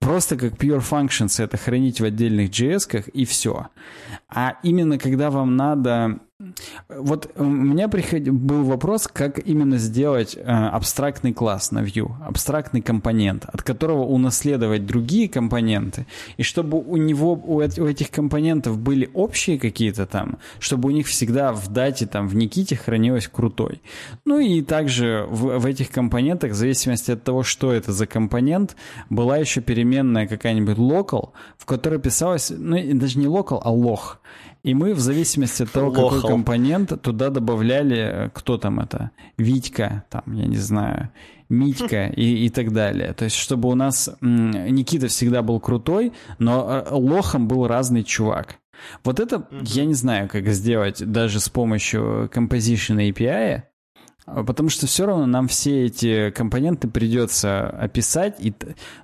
[0.00, 3.68] Просто как pure functions это хранить в отдельных JS-ках и все.
[4.28, 6.18] А именно когда вам надо
[6.88, 8.28] вот у меня приход...
[8.28, 14.84] был вопрос, как именно сделать э, абстрактный класс на Vue, абстрактный компонент, от которого унаследовать
[14.84, 16.06] другие компоненты,
[16.36, 21.06] и чтобы у него, у, у этих компонентов были общие какие-то там, чтобы у них
[21.06, 23.80] всегда в дате, там, в Никите хранилось крутой.
[24.26, 28.76] Ну и также в, в этих компонентах, в зависимости от того, что это за компонент,
[29.08, 34.20] была еще переменная какая-нибудь local, в которой писалось, ну даже не local, а лох.
[34.66, 36.10] И мы в зависимости от того, Лохал.
[36.10, 41.10] какой компонент, туда добавляли, э, кто там это, Витька, там, я не знаю,
[41.48, 43.12] Митька и, и так далее.
[43.12, 48.56] То есть, чтобы у нас Никита всегда был крутой, но э, лохом был разный чувак.
[49.04, 53.62] Вот это я не знаю, как сделать даже с помощью Composition API,
[54.24, 58.52] Потому что все равно нам все эти компоненты придется описать, и,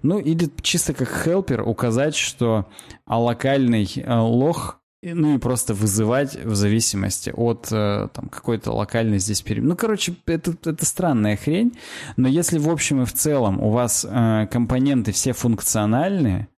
[0.03, 2.67] ну или чисто как хелпер указать, что
[3.07, 9.19] а локальный э, лох ну и просто вызывать в зависимости от э, там, какой-то локальной
[9.19, 9.71] здесь перемены.
[9.71, 11.77] Ну, короче, это, это странная хрень,
[12.17, 16.49] но если в общем и в целом у вас э, компоненты все функциональные,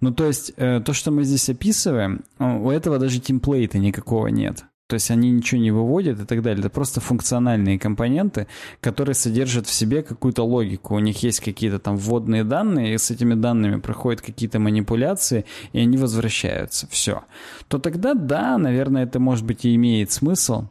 [0.00, 4.64] ну, то есть э, то, что мы здесь описываем, у этого даже темплейта никакого нет.
[4.88, 6.60] То есть они ничего не выводят и так далее.
[6.60, 8.46] Это просто функциональные компоненты,
[8.80, 10.94] которые содержат в себе какую-то логику.
[10.94, 15.44] У них есть какие-то там вводные данные, и с этими данными проходят какие-то манипуляции,
[15.74, 16.88] и они возвращаются.
[16.90, 17.22] Все.
[17.68, 20.68] То тогда, да, наверное, это может быть и имеет смысл.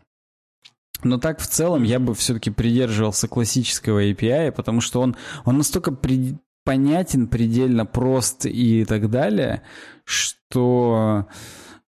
[1.03, 5.15] Но так в целом я бы все-таки придерживался классического API, потому что он,
[5.45, 9.61] он настолько при, понятен, предельно прост и так далее,
[10.06, 11.27] что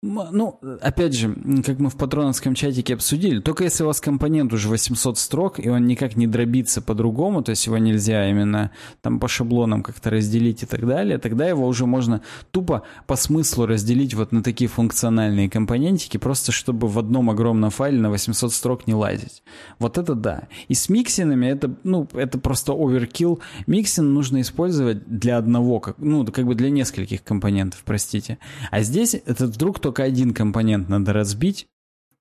[0.05, 4.69] ну, опять же, как мы в патроновском чатике обсудили, только если у вас компонент уже
[4.69, 8.71] 800 строк, и он никак не дробится по-другому, то есть его нельзя именно
[9.01, 12.21] там по шаблонам как-то разделить и так далее, тогда его уже можно
[12.51, 17.99] тупо по смыслу разделить вот на такие функциональные компонентики, просто чтобы в одном огромном файле
[17.99, 19.43] на 800 строк не лазить.
[19.79, 20.47] Вот это да.
[20.67, 23.39] И с миксинами это, ну, это просто оверкилл.
[23.67, 28.37] Миксин нужно использовать для одного, как, ну, как бы для нескольких компонентов, простите.
[28.71, 31.67] А здесь это вдруг только только один компонент надо разбить,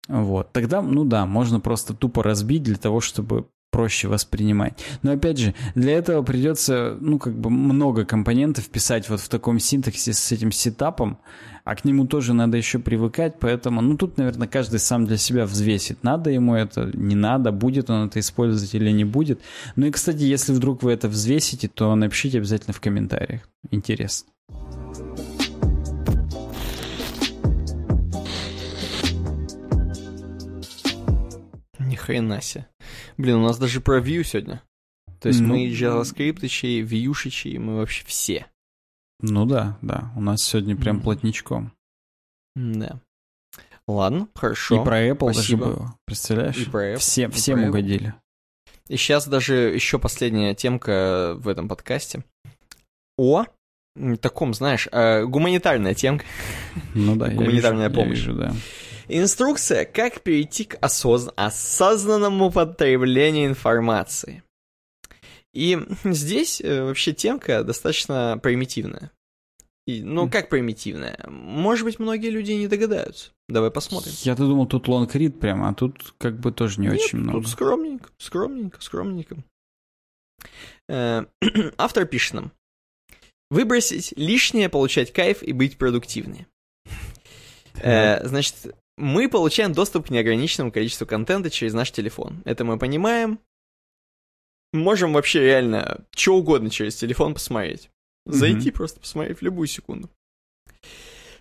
[0.07, 4.75] вот, тогда, ну да, можно просто тупо разбить для того, чтобы проще воспринимать.
[5.03, 9.59] Но опять же, для этого придется, ну, как бы много компонентов писать вот в таком
[9.59, 11.19] синтаксе с этим сетапом,
[11.65, 15.45] а к нему тоже надо еще привыкать, поэтому, ну, тут, наверное, каждый сам для себя
[15.45, 19.41] взвесит, надо ему это, не надо, будет он это использовать или не будет.
[19.75, 23.49] Ну и, кстати, если вдруг вы это взвесите, то напишите обязательно в комментариях.
[23.73, 24.34] Интересно.
[32.05, 32.66] Хрена себе.
[33.16, 34.62] Блин, у нас даже про Vue сегодня.
[35.20, 38.47] То есть ну, мы JavaScript, Vue, мы вообще все.
[39.20, 40.12] Ну да, да.
[40.16, 41.72] У нас сегодня прям плотничком.
[42.55, 43.01] Да.
[43.86, 44.81] Ладно, хорошо.
[44.81, 45.64] И про Apple Спасибо.
[45.64, 45.98] даже было.
[46.06, 46.56] Представляешь?
[46.56, 46.98] И про Apple.
[46.98, 48.14] Все, всем про угодили.
[48.89, 52.22] И сейчас даже еще последняя темка в этом подкасте.
[53.16, 53.44] О
[54.20, 56.24] таком, знаешь, э, гуманитарная темка.
[56.94, 58.18] Ну да, гуманитарная я вижу, помощь.
[58.18, 58.55] Я вижу, да.
[59.09, 61.31] Инструкция, как перейти к осозн...
[61.36, 64.43] осознанному потреблению информации.
[65.52, 69.10] И здесь э, вообще темка достаточно примитивная.
[69.86, 71.18] И, ну, как примитивная?
[71.28, 73.32] Может быть, многие люди не догадаются.
[73.48, 74.12] Давай посмотрим.
[74.22, 77.40] Я-то думал, тут лонгрид прямо, а тут как бы тоже не Нет, очень много.
[77.40, 79.36] тут скромненько, скромненько, скромненько.
[80.89, 81.26] Э,
[81.76, 82.52] автор пишет нам.
[83.51, 86.47] Выбросить лишнее, получать кайф и быть продуктивнее.
[87.74, 92.43] Э, значит, мы получаем доступ к неограниченному количеству контента через наш телефон.
[92.45, 93.39] Это мы понимаем.
[94.73, 97.91] Можем вообще реально что угодно через телефон посмотреть.
[98.27, 98.73] Зайти mm-hmm.
[98.73, 100.11] просто посмотреть в любую секунду.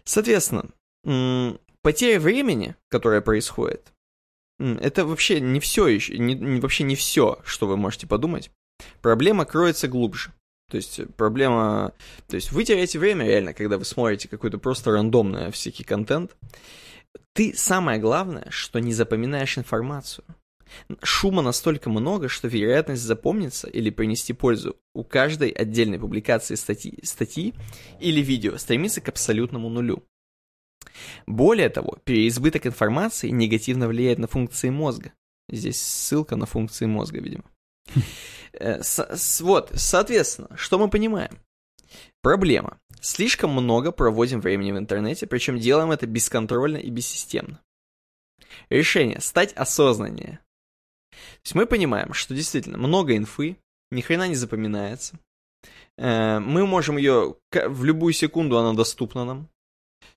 [0.03, 0.69] Соответственно,
[1.81, 3.93] потеря времени, которая происходит,
[4.59, 8.51] это вообще не все еще, не, вообще не все, что вы можете подумать.
[9.01, 10.31] Проблема кроется глубже.
[10.69, 11.93] То есть проблема...
[12.27, 16.35] То есть вы теряете время реально, когда вы смотрите какой-то просто рандомный всякий контент.
[17.33, 20.25] Ты самое главное, что не запоминаешь информацию.
[21.03, 27.53] Шума настолько много, что вероятность запомниться или принести пользу у каждой отдельной публикации статьи, статьи
[27.99, 30.03] или видео стремится к абсолютному нулю.
[31.25, 35.13] Более того, переизбыток информации негативно влияет на функции мозга.
[35.49, 37.45] Здесь ссылка на функции мозга, видимо.
[38.55, 38.83] Э,
[39.39, 41.39] вот, соответственно, что мы понимаем?
[42.21, 42.79] Проблема.
[43.01, 47.59] Слишком много проводим времени в интернете, причем делаем это бесконтрольно и бессистемно.
[48.69, 50.39] Решение– стать осознаннее.
[51.11, 53.57] То есть мы понимаем, что действительно много инфы,
[53.91, 55.19] ни хрена не запоминается.
[55.97, 59.49] Э, мы можем ее, в любую секунду она доступна нам.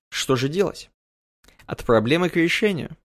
[0.09, 0.89] Что же делать?
[1.65, 2.95] От проблемы к решению.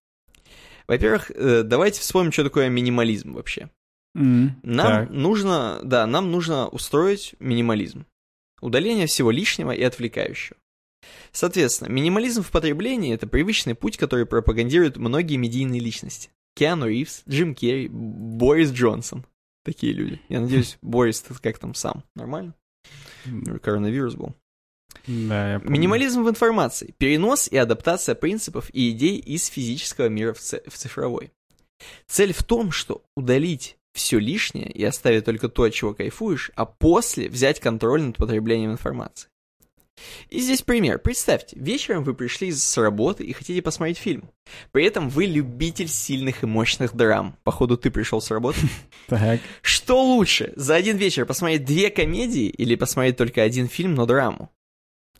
[0.87, 3.69] Во-первых, э, давайте вспомним, что такое минимализм вообще.
[4.17, 5.09] Mm, нам так.
[5.09, 8.05] нужно, да, нам нужно устроить минимализм.
[8.63, 10.57] Удаление всего лишнего и отвлекающего.
[11.33, 16.29] Соответственно, минимализм в потреблении– это привычный путь, который пропагандируют многие медийные личности.
[16.55, 19.25] Киану Ривз, Джим Керри, Борис Джонсон.
[19.65, 20.21] Такие люди.
[20.29, 22.03] Я надеюсь, Борис как там сам.
[22.15, 22.55] Нормально?
[23.61, 24.33] Коронавирус был.
[25.07, 25.73] Да, я помню.
[25.73, 26.93] Минимализм в информации.
[26.97, 31.31] Перенос и адаптация принципов и идей из физического мира в, в цифровой.
[32.07, 36.65] Цель в том, что удалить все лишнее и оставить только то, от чего кайфуешь, а
[36.65, 39.29] после взять контроль над потреблением информации.
[40.29, 40.99] И здесь пример.
[40.99, 44.29] Представьте, вечером вы пришли с работы и хотите посмотреть фильм.
[44.71, 47.37] При этом вы любитель сильных и мощных драм.
[47.43, 48.59] Походу, ты пришел с работы.
[49.07, 49.41] Так.
[49.61, 54.49] Что лучше, за один вечер посмотреть две комедии или посмотреть только один фильм, но драму?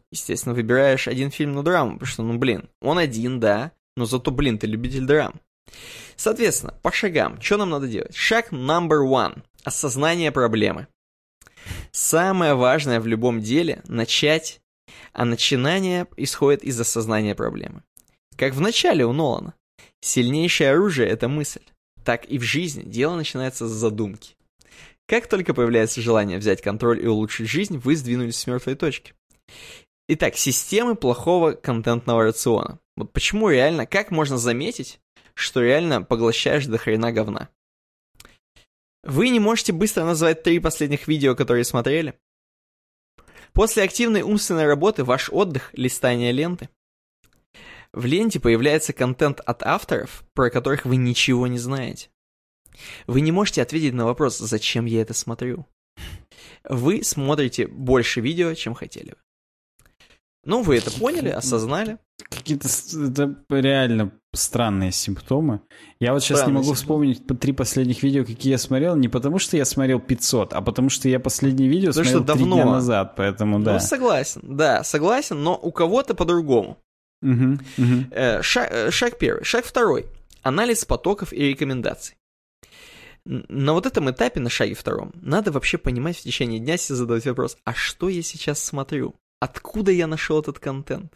[0.10, 4.32] Естественно, выбираешь один фильм, но драму, потому что, ну, блин, он один, да, но зато,
[4.32, 5.34] блин, ты любитель драм.
[6.16, 8.16] Соответственно, по шагам, что нам надо делать?
[8.16, 9.44] Шаг number one.
[9.64, 10.88] Осознание проблемы.
[11.92, 14.62] Самое важное в любом деле– начать,
[15.14, 17.84] а начинание исходит из осознания проблемы.
[18.36, 19.54] Как в начале у Нолана.
[20.02, 21.62] Сильнейшее оружие– это мысль.
[22.04, 24.36] Так и в жизни дело начинается с задумки.
[25.08, 29.14] Как только появляется желание взять контроль и улучшить жизнь, вы сдвинулись с мертвой точки.
[30.10, 32.80] Итак, системы плохого контентного рациона.
[32.98, 35.00] Вот почему реально, как можно заметить,
[35.36, 37.50] что реально поглощаешь до хрена говна.
[39.04, 42.14] Вы не можете быстро назвать три последних видео, которые смотрели?
[43.52, 46.70] После активной умственной работы ваш отдых– листание ленты.
[47.92, 52.10] В ленте появляется контент от авторов, про которых вы ничего не знаете.
[53.06, 55.68] Вы не можете ответить на вопрос, зачем я это смотрю.
[56.64, 59.18] Вы смотрите больше видео, чем хотели бы.
[60.46, 62.00] Ну, вы это поняли, осознали.
[62.30, 65.62] Какие-то это реально странные симптомы.
[66.00, 66.84] Я вот сейчас Странный не могу симптом.
[66.84, 70.90] вспомнить три последних видео, какие я смотрел, не потому что я смотрел 500, а потому
[70.90, 72.56] что я последнее видео потому смотрел что давно.
[72.56, 73.74] дня назад, поэтому да.
[73.74, 76.78] Ну, согласен, да, согласен, но у кого-то по-другому.
[77.22, 78.42] Угу, угу.
[78.42, 79.44] Шаг, шаг первый.
[79.44, 80.08] Шаг второй.
[80.42, 82.18] Анализ потоков и рекомендаций.
[83.26, 87.26] На вот этом этапе, на шаге втором, надо вообще понимать в течение дня себе задавать
[87.26, 89.16] вопрос, а что я сейчас смотрю?
[89.40, 91.14] Откуда я нашел этот контент?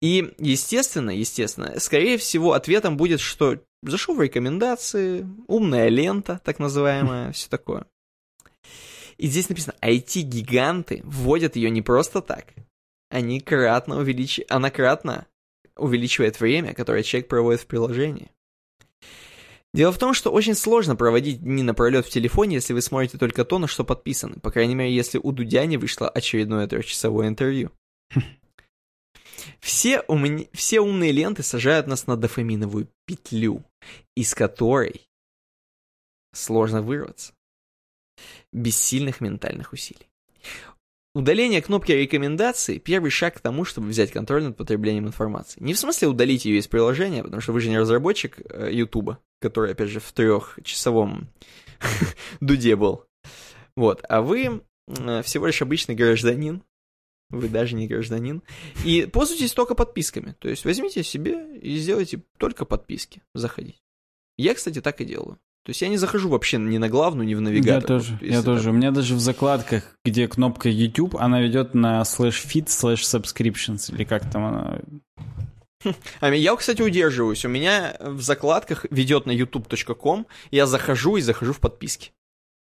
[0.00, 7.32] И, естественно, естественно, скорее всего, ответом будет, что зашел в рекомендации, умная лента, так называемая,
[7.32, 7.86] все такое.
[9.18, 12.54] И здесь написано, IT-гиганты вводят ее не просто так.
[13.10, 14.40] Они кратно увелич...
[14.48, 15.26] Она кратно
[15.76, 18.30] увеличивает время, которое человек проводит в приложении.
[19.74, 23.44] Дело в том, что очень сложно проводить дни напролет в телефоне, если вы смотрите только
[23.44, 24.40] то, на что подписаны.
[24.40, 27.70] По крайней мере, если у Дудя не вышло очередное трехчасовое интервью.
[29.60, 30.46] Все, ум...
[30.52, 33.64] Все умные ленты сажают нас на дофаминовую петлю,
[34.16, 35.08] из которой
[36.32, 37.32] сложно вырваться.
[38.52, 40.10] Без сильных ментальных усилий.
[41.12, 45.60] Удаление кнопки рекомендаций– первый шаг к тому, чтобы взять контроль над потреблением информации.
[45.60, 48.86] Не в смысле удалить ее из приложения, потому что вы же не разработчик э,
[49.40, 51.28] который, опять же, в трехчасовом
[52.40, 53.06] дуде был.
[53.76, 56.62] Вот, а вы э, всего лишь обычный гражданин,
[57.30, 58.42] вы даже не гражданин,
[58.84, 60.34] и пользуйтесь только подписками.
[60.38, 63.82] То есть возьмите себе и сделайте только подписки, заходить.
[64.36, 65.38] Я, кстати, так и делаю.
[65.64, 67.82] То есть я не захожу вообще ни на главную, ни в навигатор.
[67.82, 68.70] Я тоже, вот, я тоже.
[68.70, 73.94] У меня даже в закладках, где кнопка YouTube, она ведет на slash feed, slash subscriptions,
[73.94, 74.80] или как там она...
[76.20, 77.44] А я, кстати, удерживаюсь.
[77.44, 82.12] У меня в закладках ведет на youtube.com, я захожу и захожу в подписки.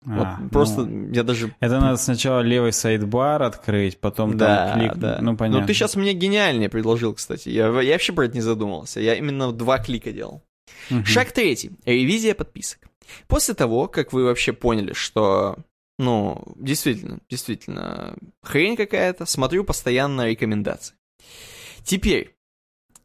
[0.07, 1.55] А, вот просто ну, я даже...
[1.61, 4.97] Это надо сначала левый сайдбар открыть, потом да, там клик...
[4.97, 5.19] Да.
[5.21, 5.61] Ну, понятно.
[5.61, 7.49] Ну, ты сейчас мне гениальнее предложил, кстати.
[7.49, 9.01] Я, я вообще про это не задумывался.
[9.01, 10.43] Я именно два клика делал.
[10.91, 11.05] Угу.
[11.05, 11.73] Шаг третий.
[11.85, 12.81] Ревизия подписок.
[13.27, 15.57] После того, как вы вообще поняли, что,
[15.99, 20.95] ну, действительно, действительно, хрень какая-то, смотрю постоянно рекомендации.
[21.83, 22.37] Теперь,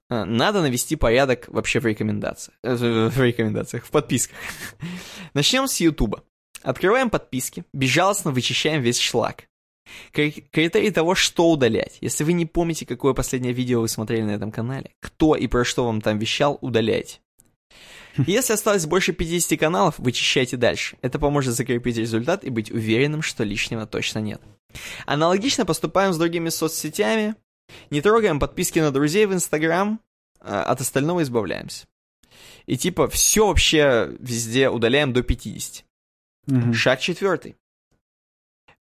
[0.10, 2.76] э, надо навести порядок вообще в рекомендациях, э,
[3.10, 4.38] в рекомендациях, в подписках.
[5.34, 6.24] Начнем с Ютуба.
[6.64, 9.46] Открываем подписки, безжалостно вычищаем весь шлак.
[10.12, 11.98] Критерий того, что удалять.
[12.02, 15.66] Если вы не помните, какое последнее видео вы смотрели на этом канале, кто и про
[15.66, 17.20] что вам там вещал, удаляйте.
[18.18, 20.98] Если осталось больше 50 каналов, вычищайте дальше.
[21.02, 24.42] Это поможет закрепить результат и быть уверенным, что лишнего точно нет.
[25.06, 27.36] Аналогично поступаем с другими соцсетями.
[27.90, 30.00] Не трогаем подписки на друзей в Инстаграм,
[30.40, 31.86] а от остального избавляемся.
[32.68, 35.84] И типа все вообще везде удаляем до 50.
[36.48, 36.74] Угу.
[36.74, 37.56] Шаг четвертый.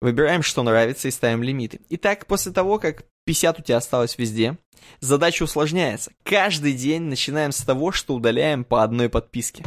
[0.01, 1.79] Выбираем, что нравится, и ставим лимиты.
[1.89, 4.57] Итак, после того, как 50 у тебя осталось везде,
[4.99, 6.11] задача усложняется.
[6.23, 9.63] Каждый день начинаем с того, что удаляем по одной подписке.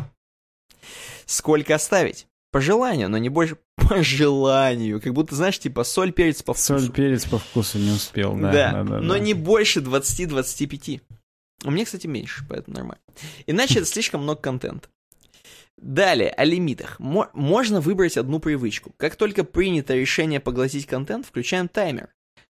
[1.25, 2.27] Сколько оставить?
[2.53, 5.01] По желанию, но не больше по желанию.
[5.01, 6.79] Как будто, знаешь, типа соль, перец по вкусу.
[6.79, 8.53] Соль, перец по вкусу не успел, да.
[8.53, 9.19] Да, да, да но да.
[9.19, 11.01] не больше 20-25.
[11.65, 13.03] У меня, кстати, меньше, поэтому нормально.
[13.47, 14.89] Иначе это слишком много контента.
[15.77, 16.99] Далее, о лимитах.
[16.99, 18.95] Мо- можно выбрать одну привычку.
[18.97, 22.09] Как только принято решение поглотить контент, включаем таймер.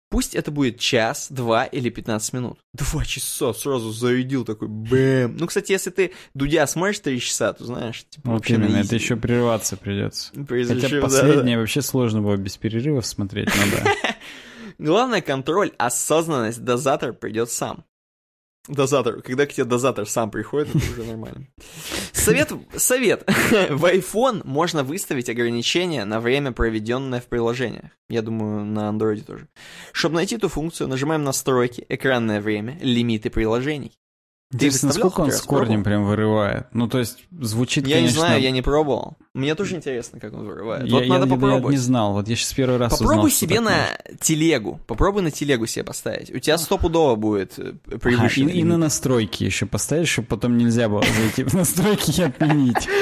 [0.08, 2.58] Пусть это будет час, два или 15 минут.
[2.72, 5.36] Два часа сразу зарядил такой бэм.
[5.36, 8.96] Ну, кстати, если ты Дудя смотришь три часа, то знаешь, типа вот вообще именно, это
[8.96, 10.32] еще прерваться придется.
[10.48, 11.60] Призрачив, Хотя последнее да.
[11.60, 13.92] вообще сложно было без перерывов смотреть, ну да.
[14.78, 17.84] Главное контроль, осознанность, дозатор придет сам.
[18.68, 19.22] Дозатор.
[19.22, 21.46] Когда к тебе дозатор сам приходит, это уже нормально.
[22.12, 23.24] Совет, совет.
[23.70, 27.90] В iPhone можно выставить ограничение на время, проведенное в приложениях.
[28.08, 29.48] Я думаю, на Android тоже.
[29.92, 33.92] Чтобы найти эту функцию, нажимаем настройки, экранное время, лимиты приложений.
[34.52, 36.66] Интересно, насколько он с корнем прям вырывает?
[36.72, 38.16] Ну, то есть, звучит, Я конечно...
[38.16, 39.16] не знаю, я не пробовал.
[39.32, 40.86] Мне тоже интересно, как он вырывает.
[40.86, 41.64] Я, вот я, надо я, попробовать.
[41.66, 45.30] Я не знал, вот я сейчас первый раз Попробуй узнал, себе на телегу, попробуй на
[45.30, 46.34] телегу себе поставить.
[46.34, 48.46] У тебя стопудово будет э, превышен.
[48.46, 52.24] Ага, и, и на настройки еще поставить, чтобы потом нельзя было зайти в настройки и
[52.24, 52.88] отменить.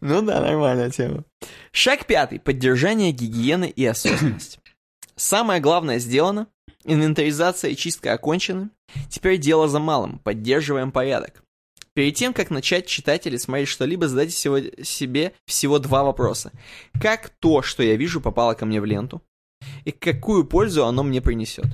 [0.00, 1.24] Ну да, нормальная тема.
[1.72, 2.38] Шаг пятый.
[2.38, 4.58] Поддержание гигиены и осознанности.
[5.16, 6.48] Самое главное сделано.
[6.84, 8.70] Инвентаризация и чистка окончены.
[9.08, 10.18] Теперь дело за малым.
[10.18, 11.42] Поддерживаем порядок.
[11.94, 14.32] Перед тем, как начать читать или смотреть что-либо, задайте
[14.84, 16.52] себе всего два вопроса.
[17.00, 19.22] Как то, что я вижу, попало ко мне в ленту?
[19.84, 21.66] И какую пользу оно мне принесет?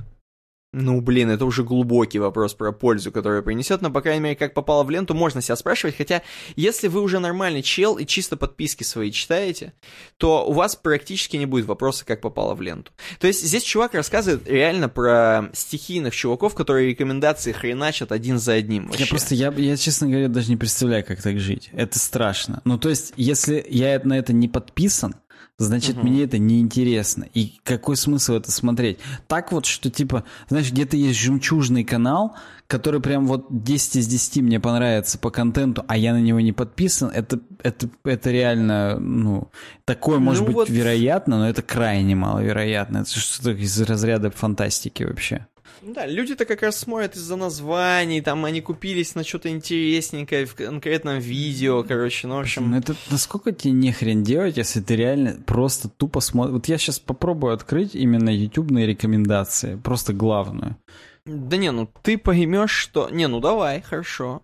[0.73, 4.55] Ну, блин, это уже глубокий вопрос про пользу, которую принесет, но, по крайней мере, как
[4.55, 6.23] попало в ленту, можно себя спрашивать, хотя,
[6.55, 9.73] если вы уже нормальный чел и чисто подписки свои читаете,
[10.17, 12.93] то у вас практически не будет вопроса, как попало в ленту.
[13.19, 18.87] То есть, здесь чувак рассказывает реально про стихийных чуваков, которые рекомендации хреначат один за одним.
[18.87, 19.03] Вообще.
[19.03, 21.71] Я просто, я, я, честно говоря, даже не представляю, как так жить.
[21.73, 22.63] Это страшно.
[22.65, 25.17] Ну, то есть, если я на это не подписан,
[25.65, 26.07] значит, угу.
[26.07, 27.27] мне это неинтересно.
[27.35, 28.99] И какой смысл это смотреть?
[29.27, 32.35] Так вот, что типа, знаешь, где-то есть жемчужный канал,
[32.67, 36.53] который прям вот 10 из 10 мне понравится по контенту, а я на него не
[36.53, 39.51] подписан, это, это, это реально, ну,
[39.85, 40.71] такое ну может быть вот...
[40.71, 42.99] вероятно, но это крайне маловероятно.
[42.99, 45.47] Это что-то из разряда фантастики вообще.
[45.83, 51.19] Да, люди-то как раз смотрят из-за названий, там они купились на что-то интересненькое в конкретном
[51.19, 52.71] видео, короче, ну, в общем...
[52.71, 56.53] Ну это насколько тебе не хрен делать, если ты реально просто тупо смотришь...
[56.55, 60.77] Вот я сейчас попробую открыть именно ютубные рекомендации, просто главную.
[61.25, 63.09] Да не, ну ты поймешь, что...
[63.11, 64.43] Не, ну давай, хорошо.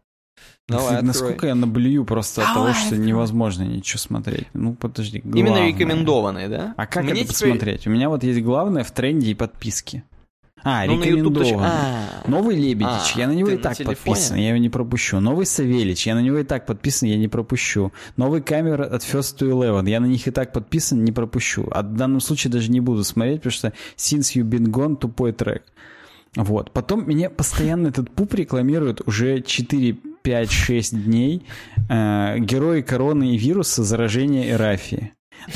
[0.68, 4.48] Давай, Насколько я наблюю просто от того, что невозможно ничего смотреть.
[4.52, 5.20] Ну, подожди.
[5.20, 5.40] Главное.
[5.40, 6.74] Именно рекомендованные, да?
[6.76, 7.50] А как Мне это теперь...
[7.50, 7.86] посмотреть?
[7.86, 10.02] У меня вот есть главное в тренде и подписки.
[10.68, 11.62] А, ну, рекомендован.
[11.62, 15.20] А, Новый Лебедич, а, я на него и так подписан, я его не пропущу.
[15.20, 17.93] Новый Савелич, я на него и так подписан, я не пропущу.
[18.16, 21.68] Новый камера от First to Eleven, я на них и так подписан, не пропущу.
[21.70, 25.32] А в данном случае даже не буду смотреть, потому что Since You've Been Gone тупой
[25.32, 25.62] трек.
[26.34, 26.72] Вот.
[26.72, 31.47] Потом меня постоянно этот пуп рекламирует уже 4, 5, 6 дней.
[31.88, 35.12] Э, герои короны и вируса заражения Эрафии.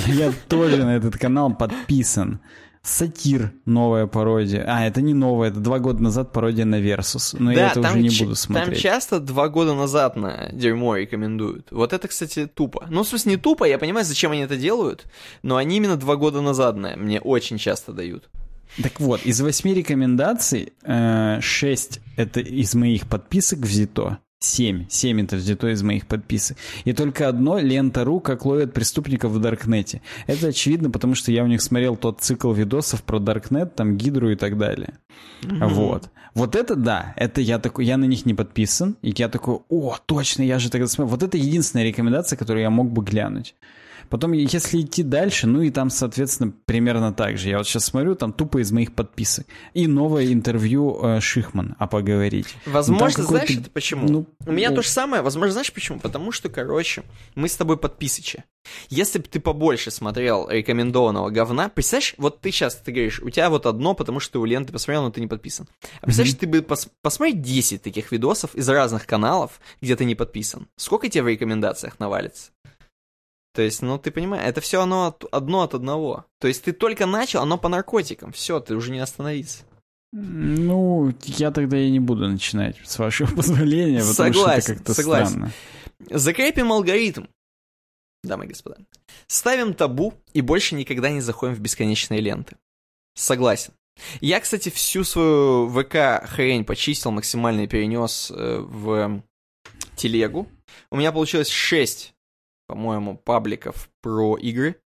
[0.06, 2.38] Я тоже на этот канал подписан.
[2.82, 4.64] Сатир новая пародия.
[4.66, 7.36] А, это не новая, это два года назад пародия на Versus.
[7.38, 8.68] Но да, я это уже не буду смотреть.
[8.68, 11.68] Там часто два года назад на дерьмо рекомендуют.
[11.70, 12.86] Вот это, кстати, тупо.
[12.88, 15.04] Ну, в смысле, не тупо, я понимаю, зачем они это делают,
[15.42, 18.30] но они именно два года назад на мне очень часто дают.
[18.82, 24.18] Так вот, из восьми рекомендаций э, шесть это из моих подписок взято.
[24.42, 24.86] Семь.
[24.88, 26.56] Семь это взято из моих подписок.
[26.84, 30.00] И только одно лента.ру, как ловят преступников в Даркнете.
[30.26, 34.30] Это очевидно, потому что я у них смотрел тот цикл видосов про Даркнет, там Гидру
[34.30, 34.94] и так далее.
[35.42, 35.68] Mm-hmm.
[35.68, 36.08] Вот.
[36.32, 39.96] Вот это да, это я такой, я на них не подписан, и я такой, о,
[40.06, 41.10] точно, я же тогда смотрел.
[41.10, 43.54] Вот это единственная рекомендация, которую я мог бы глянуть.
[44.10, 47.48] Потом, если идти дальше, ну и там, соответственно, примерно так же.
[47.48, 49.46] Я вот сейчас смотрю, там тупо из моих подписок.
[49.72, 52.48] И новое интервью э, Шихман, а поговорить.
[52.66, 54.08] Возможно, знаешь, это почему?
[54.08, 54.76] Ну, У меня ну...
[54.76, 55.22] то же самое.
[55.22, 56.00] Возможно, знаешь почему?
[56.00, 57.04] Потому что, короче,
[57.36, 58.42] мы с тобой подписычи.
[58.88, 63.48] Если бы ты побольше смотрел рекомендованного говна, представляешь, вот ты сейчас, ты говоришь, у тебя
[63.48, 65.68] вот одно, потому что ты у ленты посмотрел, но ты не подписан.
[66.00, 66.40] А представляешь, mm-hmm.
[66.40, 70.66] ты бы пос- посмотри 10 таких видосов из разных каналов, где ты не подписан.
[70.76, 72.50] Сколько тебе в рекомендациях навалится?
[73.52, 76.24] То есть, ну, ты понимаешь, это все оно от, одно от одного.
[76.38, 78.32] То есть, ты только начал, оно по наркотикам.
[78.32, 79.64] Все, ты уже не остановиться.
[80.12, 84.94] Ну, я тогда и не буду начинать, с вашего позволения, потому согласен, что это как-то
[84.94, 85.30] согласен.
[85.30, 85.52] странно.
[86.10, 87.24] Закрепим алгоритм,
[88.24, 88.78] дамы и господа.
[89.26, 92.56] Ставим табу и больше никогда не заходим в бесконечные ленты.
[93.14, 93.72] Согласен.
[94.20, 99.22] Я, кстати, всю свою ВК хрень почистил, максимально перенес э, в
[99.96, 100.48] телегу.
[100.90, 102.14] У меня получилось 6
[102.70, 104.80] по-моему, пабликов про игры.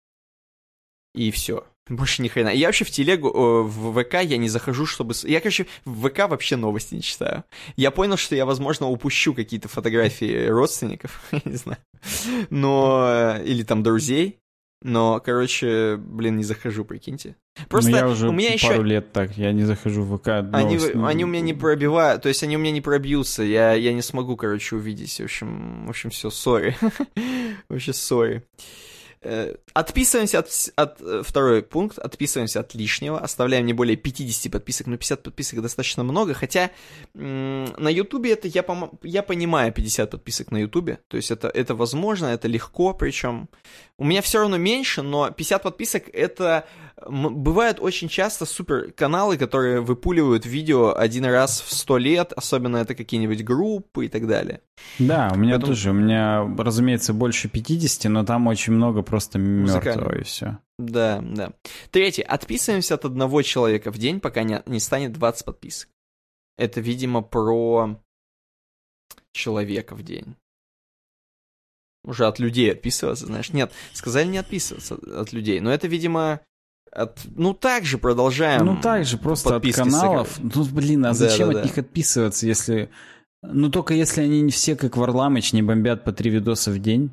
[1.15, 1.65] И все.
[1.89, 2.51] Больше ни хрена.
[2.51, 3.31] Я вообще в телегу,
[3.63, 5.15] в ВК я не захожу, чтобы...
[5.23, 7.45] Я, короче, в ВК вообще новости не читаю.
[7.77, 11.79] Я понял, что я, возможно, упущу какие-то фотографии родственников, не знаю.
[12.51, 13.39] Но...
[13.43, 14.41] Или там друзей.
[14.83, 17.37] Но, короче, блин, не захожу, прикиньте.
[17.69, 18.83] Просто ну, я уже у меня пару еще...
[18.83, 20.29] лет так, я не захожу в ВК.
[20.53, 23.93] Они, они у меня не пробивают, то есть они у меня не пробьются, я, я
[23.93, 25.21] не смогу, короче, увидеть.
[25.21, 26.77] В общем, в общем, все, сори.
[27.69, 28.43] Вообще, сори.
[29.23, 31.01] Э, отписываемся от, от...
[31.01, 31.99] Э, второй пункт.
[31.99, 33.19] Отписываемся от лишнего.
[33.19, 34.87] Оставляем не более 50 подписок.
[34.87, 36.33] Но 50 подписок достаточно много.
[36.35, 36.71] Хотя
[37.15, 38.99] на Ютубе это я, пом...
[39.03, 41.01] я понимаю 50 подписок на Ютубе.
[41.09, 42.95] То есть это, это возможно, это легко.
[42.95, 43.49] Причем
[43.99, 46.65] у меня все равно меньше, но 50 подписок это
[47.09, 52.95] Бывают очень часто супер каналы, которые выпуливают видео один раз в сто лет, особенно это
[52.95, 54.61] какие-нибудь группы и так далее.
[54.99, 55.73] Да, у меня Поэтому...
[55.73, 55.91] тоже.
[55.91, 60.59] У меня, разумеется, больше 50, но там очень много просто мертвого и все.
[60.79, 61.53] Да, да.
[61.91, 62.23] Третье.
[62.23, 65.89] Отписываемся от одного человека в день, пока не, не станет 20 подписок.
[66.57, 67.97] Это, видимо, про
[69.33, 70.37] человека в день.
[72.05, 73.53] Уже от людей отписываться, знаешь.
[73.53, 75.61] Нет, сказали не отписываться от людей.
[75.61, 76.41] Но это, видимо,
[76.93, 78.65] от, ну, так же продолжаем.
[78.67, 80.39] Ну, так же, просто от каналов.
[80.39, 81.69] Ну, блин, а зачем да, да, от да.
[81.69, 82.91] них отписываться, если
[83.43, 87.11] Ну, только если они не все, как Варламыч, не бомбят по три видоса в день.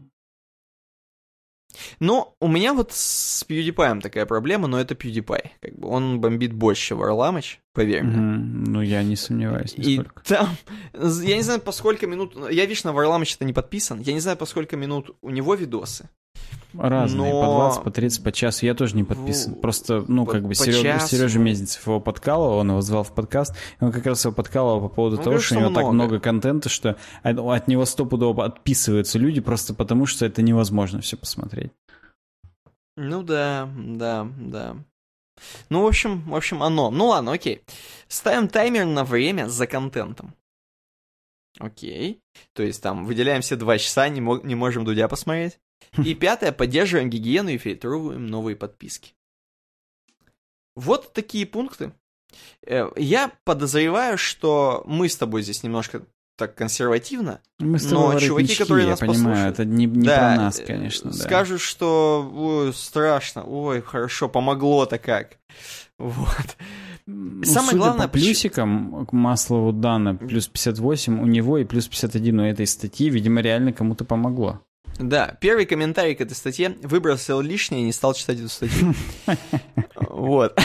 [2.00, 5.50] Ну, у меня вот с PewDiePie такая проблема, но это PewDiePie.
[5.62, 8.18] Как бы он бомбит больше Варламыч, поверь мне.
[8.18, 8.64] Мгм.
[8.64, 10.24] Ну, я не сомневаюсь И нисколько.
[10.24, 10.50] там,
[10.94, 14.20] я не знаю, по сколько минут, я, видишь, на Варламыч это не подписан, я не
[14.20, 16.10] знаю, по сколько минут у него видосы.
[16.74, 18.66] Разные, по но- 20, по 30, по часу.
[18.66, 19.54] Я тоже не подписан.
[19.56, 21.08] В- Просто, ну, по- как бы по Серега, часу.
[21.16, 24.82] Сережа Мезенцев его подкалывал, он его звал в подкаст, и он как раз его подкалывал
[24.82, 25.94] по поводу Он того, говорит, что у что него так много.
[25.94, 31.18] много контента, что от, от него стопудово отписываются люди просто потому, что это невозможно все
[31.18, 31.72] посмотреть.
[32.96, 34.76] Ну да, да, да.
[35.70, 36.90] Ну, в общем, в общем, оно.
[36.92, 37.62] Ну ладно, окей.
[38.08, 40.34] Ставим таймер на время за контентом.
[41.60, 42.20] Окей.
[42.54, 45.60] То есть там выделяем все два часа, не, мо- не можем Дудя посмотреть.
[46.04, 49.14] И пятое, поддерживаем гигиену и фильтруем новые подписки.
[50.76, 51.92] Вот такие пункты.
[52.66, 56.04] Э, Я подозреваю, что мы с тобой здесь немножко
[56.38, 57.42] так консервативно.
[57.60, 60.60] Мы с Но чуваки, которые я нас понимаю, послушают, это не, не да, про нас,
[60.60, 61.10] э, конечно.
[61.10, 61.18] да.
[61.18, 65.38] Скажут, что ой, страшно, ой, хорошо, помогло-то как.
[65.98, 66.58] Вот.
[67.08, 71.88] Ну, Самое судя главное, по плюсикам, к Маслову Дана плюс 58, у него и плюс
[71.88, 74.62] 51 у этой статьи, видимо, реально кому-то помогло.
[75.00, 78.94] Да, первый комментарий к этой статье выбросил лишнее и не стал читать эту статью.
[80.10, 80.58] Вот.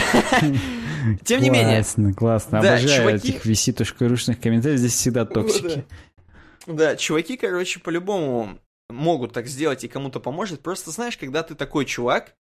[1.23, 2.59] Тем не менее, Классно, классно.
[2.59, 5.85] Обожаю этих vc.рушных комментариев, здесь всегда токсики.
[6.65, 8.57] да, чуваки, короче, по-любому
[8.89, 10.61] могут так сделать и кому-то поможет.
[10.61, 12.35] Просто знаешь, когда ты такой чувак,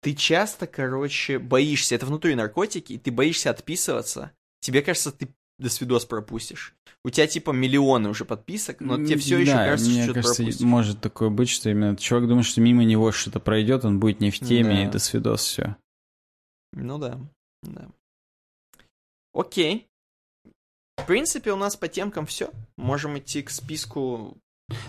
[0.00, 1.94] ты часто, короче, боишься.
[1.94, 4.32] Это внутри наркотики, и ты боишься отписываться.
[4.60, 5.28] Тебе кажется, ты
[5.62, 6.74] до свидос пропустишь.
[7.04, 10.36] У тебя типа миллионы уже подписок, но тебе все еще Да, кажется, мне что кажется,
[10.42, 10.66] пропустишь.
[10.66, 14.30] может такое быть, что именно чувак думает, что мимо него что-то пройдет, он будет не
[14.30, 14.82] в теме, Да.
[14.84, 15.76] и до свидос, все.
[16.74, 17.18] Ну да,
[17.62, 17.88] да.
[19.34, 19.88] Окей.
[20.98, 22.50] В принципе, у нас по темкам все.
[22.76, 24.36] Можем идти к списку.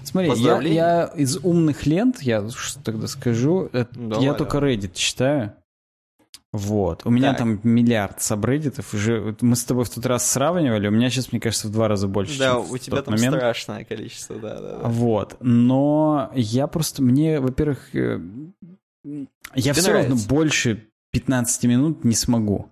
[0.03, 4.93] Смотри, я, я из умных лент, я что тогда скажу, это- Давай, я только Reddit
[4.93, 5.53] читаю.
[6.53, 7.01] Вот.
[7.05, 7.39] У меня Так.
[7.39, 8.93] там миллиард сабреддитов.
[8.93, 10.87] Уже мы с тобой в тот раз сравнивали.
[10.87, 13.35] У меня сейчас, мне кажется, в два раза больше, да, у тебя там момент.
[13.35, 14.87] страшное количество, да, да, да.
[14.87, 15.35] Вот.
[15.41, 18.19] Но я просто, мне, во-первых, э,
[19.03, 19.25] я
[19.55, 20.29] Тебе все равно нравится?
[20.29, 22.69] больше 15 минут не смогу.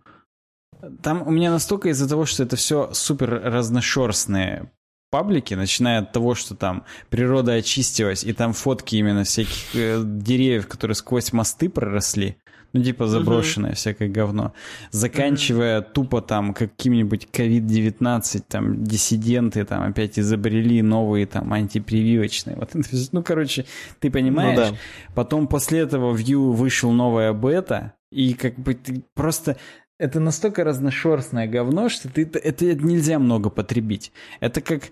[1.02, 4.72] Там у меня настолько из-за того, что это все супер разношерстные
[5.10, 10.68] паблики, начиная от того, что там природа очистилась, и там фотки именно всяких э, деревьев,
[10.68, 12.38] которые сквозь мосты проросли,
[12.74, 14.54] ну типа заброшенное всякое говно,
[14.92, 22.56] заканчивая тупо там каким-нибудь COVID-19, там диссиденты там опять изобрели новые там антипрививочные.
[22.56, 23.66] Вот, это ну, короче,
[24.00, 24.58] ты понимаешь?
[24.58, 24.78] Ну да.
[25.16, 29.58] Потом после этого в Vue вышел новая бета, и как бы ты просто...
[29.98, 34.12] Это настолько разношерстное говно, что ты, это нельзя много потребить.
[34.40, 34.90] Это как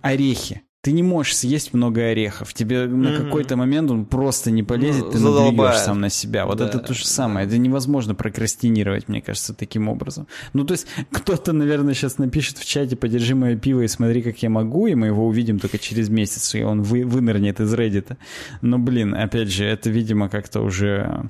[0.00, 0.62] орехи.
[0.80, 2.54] Ты не можешь съесть много орехов.
[2.54, 3.24] Тебе на Мгм.
[3.24, 6.46] какой-то момент он просто не полезет, Ну, ты наблюешь сам на себя.
[6.46, 7.46] Вот Да, это то же самое.
[7.46, 10.28] Это невозможно прокрастинировать, мне кажется, таким образом.
[10.52, 14.40] Ну, то есть, кто-то, наверное, сейчас напишет в чате «Подержи мое пиво и смотри, как
[14.42, 18.16] я могу», и мы его увидим только через месяц, и он вы, вынырнет из Reddit.
[18.62, 21.28] Но, блин, опять же, это, видимо, как-то уже...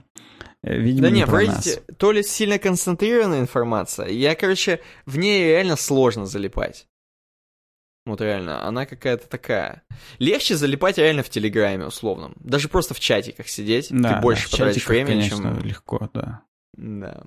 [0.62, 5.16] э, Видимо, Да не не, в Reddit то ли сильно концентрированная информация, я, короче, в
[5.16, 6.86] ней реально сложно залипать.
[8.08, 9.82] Вот реально, она какая-то такая.
[10.18, 12.34] Легче залипать реально в Телеграме, условном.
[12.40, 15.58] Даже просто в чатиках сидеть, Да, ты больше да, потратишь чатиках, времени, конечно, чем...
[15.60, 16.40] легко, да.
[16.72, 17.24] Да.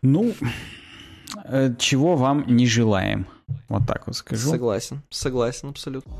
[0.00, 0.34] Ну,
[1.44, 3.26] э, чего вам не желаем?
[3.68, 4.48] Вот так вот скажу.
[4.48, 6.10] Согласен, согласен, абсолютно.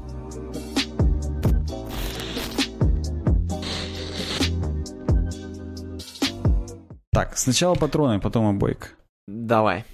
[7.10, 8.88] Так, сначала патроны, потом обойка.
[9.26, 9.86] Давай.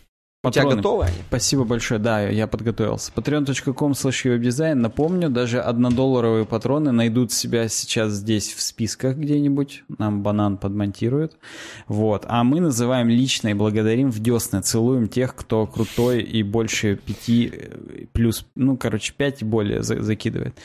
[0.44, 0.76] У тебя Патроны.
[0.76, 1.16] готовы они?
[1.28, 3.10] Спасибо большое, да, я подготовился.
[3.14, 4.80] patreon.com slash веб-дизайн.
[4.80, 9.84] Напомню, даже однодолларовые патроны найдут себя сейчас здесь в списках где-нибудь.
[9.98, 11.36] Нам банан подмонтирует.
[11.88, 12.24] Вот.
[12.28, 14.60] А мы называем лично и благодарим в десны.
[14.60, 20.02] Целуем тех, кто крутой и больше пяти э, плюс, ну, короче, пять и более за-
[20.02, 20.56] закидывает.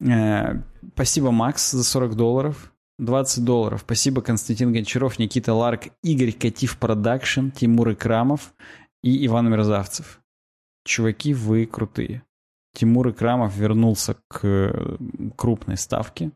[0.00, 0.60] Э,
[0.94, 2.70] Спасибо, Макс, за 40 долларов.
[3.00, 3.80] 20 долларов.
[3.84, 8.52] Спасибо, Константин Гончаров, Никита Ларк, Игорь Катив Production, Тимур Икрамов
[9.04, 10.20] и Иван Мерзавцев.
[10.84, 12.22] Чуваки, вы крутые.
[12.74, 14.98] Тимур Икрамов вернулся к
[15.36, 16.32] крупной ставке.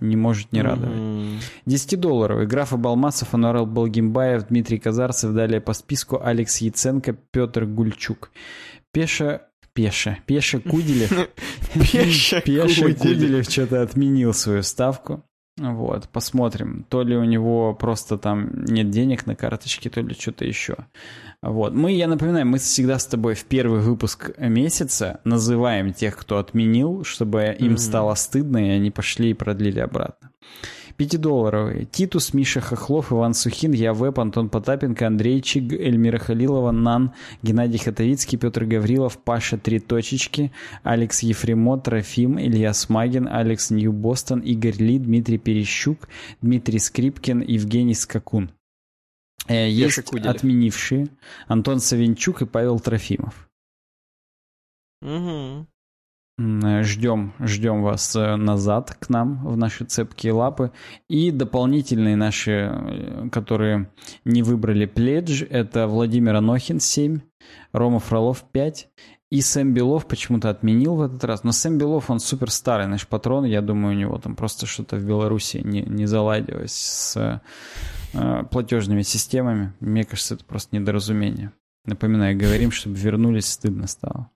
[0.00, 0.96] Не может не радовать.
[0.96, 1.40] Мгм.
[1.66, 2.42] 10 долларов.
[2.42, 5.34] Играфа Балмасов, Ануарел Балгимбаев, Дмитрий Казарцев.
[5.34, 8.30] Далее по списку Алекс Яценко, Петр Гульчук.
[8.92, 9.42] Пеша...
[9.72, 10.18] Пеша.
[10.26, 11.10] Пеша Куделев.
[11.74, 12.40] Пеша.
[12.40, 15.24] Куделев что-то отменил свою ставку.
[15.56, 16.84] Вот, посмотрим.
[16.88, 20.76] То ли у него просто там нет денег на карточке, то ли что-то еще.
[21.42, 21.74] Вот.
[21.74, 27.04] Мы, я напоминаю, мы всегда с тобой в первый выпуск месяца называем тех, кто отменил,
[27.04, 27.78] чтобы им mm-hmm.
[27.78, 30.30] стало стыдно, и они пошли и продлили обратно.
[30.96, 31.86] Пятидолларовые.
[31.86, 37.12] Титус, Миша Хохлов, Иван Сухин, Я Веб, Антон Потапенко, Андрей Чиг, Эльмира Халилова, Нан,
[37.42, 40.52] Геннадий Хатовицкий, Петр Гаврилов, Паша Три Точечки,
[40.82, 46.08] Алекс Ефремот, Трофим, Илья Смагин, Алекс Нью-Бостон, Игорь Ли, Дмитрий Перещук,
[46.40, 48.50] Дмитрий Скрипкин, Евгений Скакун.
[49.48, 51.08] Э, есть отменившие
[51.48, 53.48] Антон Савинчук и Павел Трофимов.
[55.02, 55.66] Угу.
[56.36, 60.72] Ждем, ждем вас э, назад к нам в наши цепкие лапы.
[61.08, 63.88] И дополнительные наши, э, которые
[64.24, 67.20] не выбрали пледж, это Владимир Анохин 7,
[67.72, 68.88] Рома Фролов 5
[69.30, 71.44] и Сэм Белов почему-то отменил в этот раз.
[71.44, 73.44] Но Сэм Белов, он супер старый наш патрон.
[73.44, 77.40] Я думаю, у него там просто что-то в Беларуси не, не заладилось с
[78.12, 79.72] э, платежными системами.
[79.78, 81.52] Мне кажется, это просто недоразумение.
[81.84, 84.30] Напоминаю, говорим, чтобы вернулись, стыдно стало.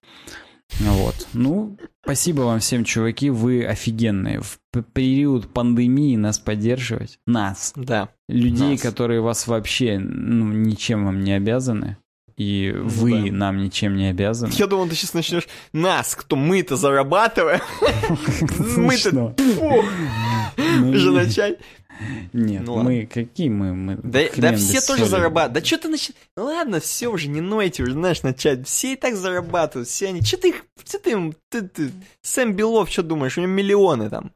[0.80, 1.26] Вот.
[1.32, 4.40] Ну, спасибо вам всем, чуваки, вы офигенные.
[4.40, 4.58] В
[4.92, 7.18] период пандемии нас поддерживать.
[7.26, 7.72] Нас.
[7.74, 8.10] Да.
[8.28, 8.82] Людей, нас.
[8.82, 11.96] которые вас вообще ну, ничем вам не обязаны.
[12.36, 13.36] И ну, вы да.
[13.36, 14.52] нам ничем не обязаны.
[14.54, 17.60] Я думал, ты сейчас начнешь нас, кто мы-то зарабатываем.
[18.76, 19.34] Мы-то
[20.56, 21.58] уже начать.
[22.32, 23.06] Нет, ну, мы ладно.
[23.06, 23.74] какие мы?
[23.74, 25.52] мы да, да все тоже зарабатывают.
[25.54, 26.22] Да что ты начинаешь?
[26.36, 28.66] Ну ладно, все уже, не нойте уже, знаешь, начать.
[28.66, 30.22] Все и так зарабатывают, все они.
[30.22, 31.90] Что ты их, что ты им, ты, ты,
[32.22, 34.32] Сэм Белов, что думаешь, у него миллионы там.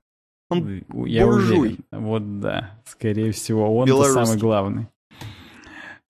[0.51, 1.59] Он Я буржуй.
[1.59, 1.85] Уверен.
[1.91, 4.89] Вот да, скорее всего, он самый главный.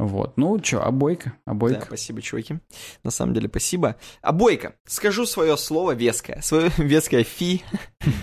[0.03, 0.37] Вот.
[0.37, 1.79] Ну, что, обойка, обойка.
[1.79, 2.59] Да, спасибо, чуваки.
[3.05, 3.95] На самом деле, спасибо.
[4.21, 4.75] Обойка.
[4.85, 6.41] Скажу свое слово веское.
[6.41, 7.63] Свое веское фи.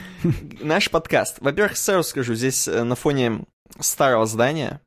[0.62, 1.38] Наш подкаст.
[1.40, 3.46] Во-первых, сразу скажу, здесь э, на фоне
[3.80, 4.82] старого здания,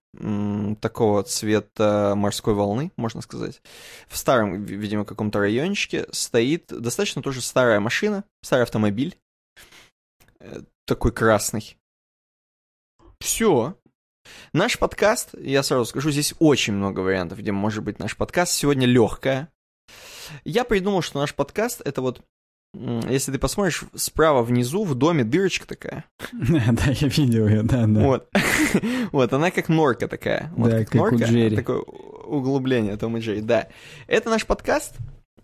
[0.82, 3.62] такого цвета морской волны, можно сказать.
[4.06, 9.16] В старом, видимо, каком-то райончике стоит достаточно тоже старая машина, старый автомобиль,
[10.40, 11.78] э, такой красный.
[13.18, 13.76] Все,
[14.52, 18.52] Наш подкаст, я сразу скажу, здесь очень много вариантов, где может быть наш подкаст.
[18.52, 19.48] Сегодня легкая.
[20.44, 22.22] Я придумал, что наш подкаст это вот
[22.74, 26.04] если ты посмотришь, справа внизу в доме дырочка такая.
[26.32, 28.00] Да, я видел ее, да, да.
[28.00, 28.28] Вот.
[29.12, 30.50] Вот, она как норка такая.
[30.56, 31.54] Вот, да, как, норка, у Джерри.
[31.54, 33.68] Такое углубление Том и Джерри, да.
[34.06, 34.96] Это наш подкаст,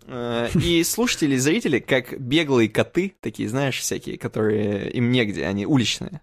[0.07, 6.21] э, и слушатели, зрители, как беглые коты, такие, знаешь, всякие, которые им негде, они уличные.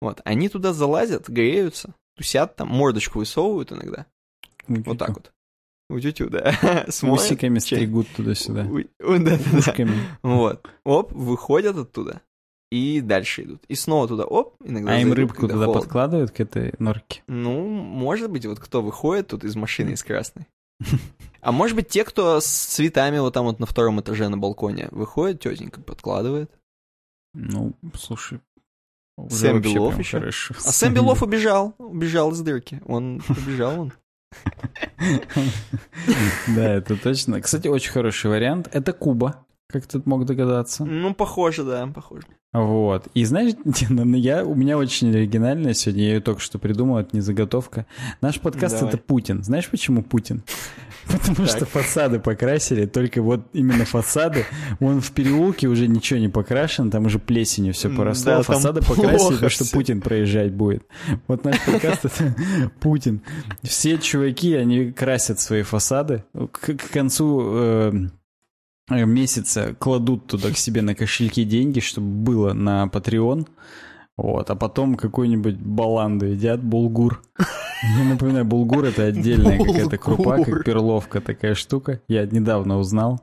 [0.00, 4.06] Вот, они туда залазят, греются, тусят там, мордочку высовывают иногда.
[4.68, 4.90] Утютю.
[4.90, 5.32] Вот так вот.
[5.90, 6.52] Утютю, да.
[6.88, 8.66] Смотрят, Усиками стригут туда-сюда.
[8.98, 9.86] Да, да,
[10.22, 10.66] Вот.
[10.84, 12.22] Оп, выходят оттуда.
[12.70, 13.62] И дальше идут.
[13.68, 17.22] И снова туда, оп, иногда А им рыбку туда подкладывают к этой норке?
[17.28, 20.46] Ну, может быть, вот кто выходит тут из машины из красной.
[21.40, 24.88] А может быть, те, кто с цветами вот там вот на втором этаже на балконе
[24.92, 26.50] выходит, тетенька подкладывает.
[27.34, 28.40] Ну, слушай,
[29.16, 30.18] уже Сэм Белов еще.
[30.18, 30.54] Хорошо.
[30.58, 32.80] А Сэм Белов убежал, убежал из дырки.
[32.86, 33.92] Он убежал он.
[36.56, 37.40] Да, это точно.
[37.40, 38.68] Кстати, очень хороший вариант.
[38.72, 40.84] Это Куба, как ты мог догадаться.
[40.84, 42.26] Ну, похоже, да, похоже.
[42.52, 43.08] Вот.
[43.14, 43.54] И знаешь,
[44.16, 47.86] я, у меня очень оригинальная сегодня, я ее только что придумал, это не заготовка.
[48.20, 48.94] Наш подкаст Давай.
[48.94, 49.42] это Путин.
[49.42, 50.44] Знаешь, почему Путин?
[51.06, 54.46] Потому что фасады покрасили, только вот именно фасады.
[54.78, 58.36] Вон в переулке уже ничего не покрашено, там уже плесенью все поросло.
[58.36, 60.86] Да, фасады покрасили, потому что Путин проезжать будет.
[61.26, 62.36] Вот наш подкаст это
[62.80, 63.20] Путин.
[63.64, 66.24] Все чуваки, они красят свои фасады.
[66.32, 67.92] К, к концу э,
[68.88, 73.46] месяца кладут туда к себе на кошельки деньги, чтобы было на Patreon.
[74.16, 77.20] Вот, а потом какой-нибудь баланду едят, булгур.
[77.82, 82.00] Я напоминаю, булгур это отдельная какая-то крупа, как перловка такая штука.
[82.06, 83.20] Я недавно узнал.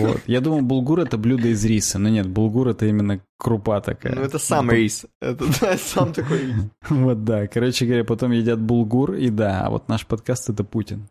[0.00, 0.20] Вот.
[0.26, 4.14] Я думал, булгур это блюдо из риса, но нет, булгур это именно крупа такая.
[4.14, 6.54] Ну это сам рис, это да, сам такой рис.
[6.88, 11.08] Вот да, короче говоря, потом едят булгур, и да, а вот наш подкаст это Путин.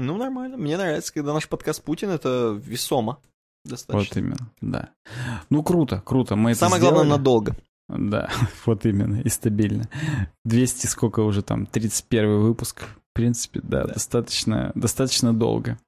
[0.00, 3.18] Ну нормально, мне нравится, когда наш подкаст Путин, это весомо.
[3.66, 3.98] Достаточно.
[3.98, 4.90] Вот именно, да.
[5.50, 7.54] Ну круто, круто, мы Самое это главное, надолго.
[7.88, 8.30] Да,
[8.66, 9.88] вот именно, и стабильно.
[10.46, 12.82] 200 сколько уже там, 31 выпуск.
[12.82, 13.94] В принципе, да, да.
[13.94, 15.78] достаточно, достаточно долго.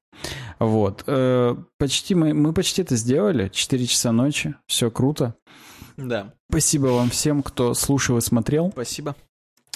[0.59, 1.03] Вот.
[1.07, 3.49] Э, почти мы, мы почти это сделали.
[3.49, 4.53] 4 часа ночи.
[4.67, 5.35] Все круто.
[5.97, 6.33] Да.
[6.51, 8.69] Спасибо вам всем, кто слушал и смотрел.
[8.71, 9.15] Спасибо.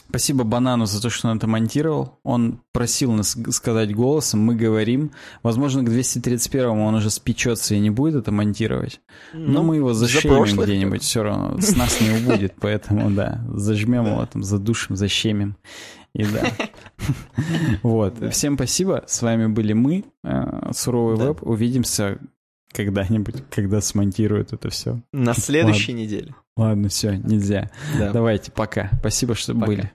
[0.10, 2.20] Спасибо Банану за то, что он это монтировал.
[2.24, 5.12] Он просил нас сказать голосом, мы говорим.
[5.44, 9.02] Возможно, к 231-му он уже спечется и не будет это монтировать.
[9.34, 11.60] Но ну, мы его зашемим где-нибудь все равно.
[11.60, 15.58] С нас не убудет, поэтому да, зажмем его там, задушим, защемим.
[16.14, 16.52] И да.
[17.84, 18.16] Вот.
[18.32, 19.04] Всем спасибо.
[19.08, 21.44] С вами были мы, э, Суровый Веб.
[21.44, 22.18] Увидимся
[22.72, 25.02] когда-нибудь, когда смонтируют это все.
[25.12, 26.34] На следующей неделе.
[26.58, 27.70] Ладно, все, нельзя.
[27.98, 28.12] Да.
[28.12, 28.90] Давайте, пока.
[29.00, 29.66] Спасибо, что пока.
[29.68, 29.92] были.